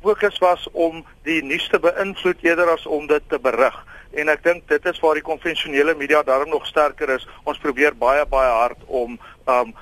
fokus 0.02 0.38
was 0.38 0.68
om 0.72 1.06
die 1.24 1.44
nuus 1.44 1.68
te 1.68 1.80
beïnvloed 1.80 2.38
eerder 2.42 2.70
as 2.70 2.86
om 2.86 3.08
dit 3.08 3.22
te 3.28 3.40
berig. 3.40 3.86
En 4.12 4.30
ek 4.30 4.44
dink 4.44 4.68
dit 4.68 4.86
is 4.86 5.00
waar 5.00 5.14
die 5.14 5.24
konvensionele 5.24 5.96
media 5.96 6.24
daarom 6.24 6.50
nog 6.50 6.66
sterker 6.66 7.10
is. 7.10 7.28
Ons 7.44 7.58
probeer 7.58 7.98
baie 7.98 8.26
baie 8.26 8.52
hard 8.52 8.80
om 8.86 9.20
um 9.48 9.76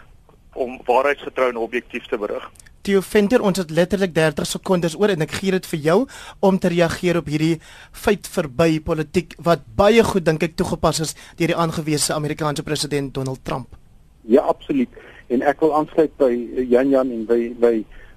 om 0.53 0.81
waarheidsgetrou 0.85 1.49
en 1.49 1.57
objektief 1.57 2.05
te 2.07 2.17
berig. 2.17 2.51
Theo 2.81 3.01
Venter, 3.05 3.43
ons 3.45 3.59
het 3.61 3.69
letterlik 3.69 4.13
30 4.15 4.47
sekondes 4.49 4.95
oor 4.97 5.11
en 5.13 5.21
ek 5.21 5.35
gee 5.37 5.53
dit 5.53 5.67
vir 5.69 5.81
jou 5.85 5.97
om 6.41 6.55
te 6.57 6.71
reageer 6.73 7.19
op 7.19 7.27
hierdie 7.29 7.59
feit 7.93 8.25
verby 8.33 8.79
politiek 8.81 9.35
wat 9.45 9.67
baie 9.77 10.01
goed 10.07 10.25
dink 10.25 10.41
ek 10.47 10.55
toegepas 10.57 11.03
is 11.05 11.13
deur 11.37 11.53
die 11.53 11.59
aangewese 11.61 12.15
Amerikaanse 12.17 12.65
president 12.65 13.13
Donald 13.13 13.45
Trump. 13.45 13.77
Ja, 14.25 14.47
absoluut. 14.49 14.89
En 15.29 15.45
ek 15.45 15.61
wil 15.61 15.75
aansluit 15.77 16.17
by 16.17 16.31
Jan 16.73 16.89
Jan 16.89 17.13
en 17.13 17.23
by 17.29 17.39
by 17.61 17.73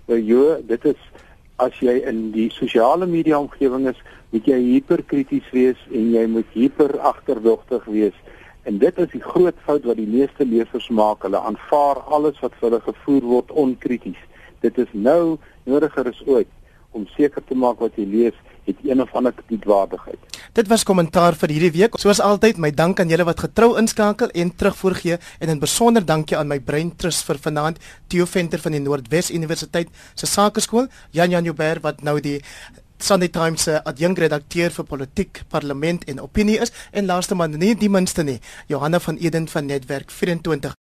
by 0.09 0.23
jou. 0.25 0.49
Dit 0.73 0.89
is 0.95 1.09
as 1.61 1.77
jy 1.85 2.01
in 2.09 2.31
die 2.33 2.49
sosiale 2.57 3.05
media 3.07 3.37
omgewing 3.39 3.85
is, 3.93 4.01
moet 4.33 4.49
jy 4.49 4.63
hiperkrities 4.65 5.47
wees 5.53 5.89
en 5.93 6.09
jy 6.17 6.25
moet 6.27 6.57
hiper 6.57 6.97
agterdogtig 7.13 7.85
wees. 7.93 8.17
En 8.65 8.81
dit 8.81 8.99
is 8.99 9.13
die 9.13 9.23
groot 9.23 9.57
fout 9.69 9.85
wat 9.85 10.01
die 10.01 10.09
meeste 10.09 10.49
lesers 10.49 10.89
maak. 10.89 11.29
Hulle 11.29 11.45
aanvaar 11.53 12.01
alles 12.17 12.41
wat 12.41 12.57
vir 12.57 12.71
hulle 12.71 12.87
gevoer 12.89 13.35
word 13.35 13.53
onkrities 13.53 14.31
dit 14.65 14.83
is 14.85 14.91
nou 14.93 15.37
nodiger 15.69 16.09
as 16.11 16.21
ooit 16.27 16.51
om 16.95 17.07
seker 17.17 17.43
te 17.43 17.57
maak 17.59 17.81
wat 17.83 17.97
jy 17.99 18.07
lees 18.09 18.37
het 18.65 18.79
een 18.87 19.01
of 19.03 19.13
ander 19.13 19.33
kredietwaardigheid. 19.37 20.21
Dit 20.57 20.69
was 20.71 20.87
kommentaar 20.89 21.37
vir 21.37 21.53
hierdie 21.53 21.73
week. 21.75 21.99
Soos 22.01 22.21
altyd, 22.23 22.61
my 22.63 22.71
dank 22.73 23.01
aan 23.03 23.11
julle 23.13 23.27
wat 23.29 23.43
getrou 23.45 23.75
inskakel 23.81 24.31
en 24.33 24.53
terugvoer 24.55 24.95
gee 25.01 25.19
en 25.41 25.51
'n 25.51 25.59
besonder 25.61 26.05
dankie 26.05 26.37
aan 26.37 26.49
my 26.49 26.61
brein 26.61 26.97
trust 26.97 27.25
vir 27.27 27.39
vanaand 27.39 27.79
Theo 28.09 28.25
Venter 28.25 28.59
van 28.59 28.73
die 28.73 28.81
Noordwes 28.81 29.31
Universiteit 29.31 29.89
se 30.15 30.27
Sakeskool, 30.27 30.87
Jan 31.11 31.31
Jan 31.31 31.45
Joubert 31.45 31.83
wat 31.83 32.03
nou 32.03 32.21
die 32.21 32.41
Sunday 32.99 33.29
Times 33.29 33.63
se 33.63 33.85
adjunkredakteur 33.85 34.71
vir 34.71 34.85
politiek, 34.85 35.43
parlement 35.49 36.05
en 36.05 36.21
opinie 36.21 36.61
is 36.61 36.73
en 36.93 37.07
laaste 37.07 37.35
maar 37.35 37.49
nie 37.49 37.75
die 37.75 37.91
minste 37.91 38.23
nie, 38.23 38.41
Johanna 38.67 39.01
van 39.01 39.17
Eden 39.17 39.49
van 39.49 39.67
Netwerk 39.67 40.11
24 40.11 40.75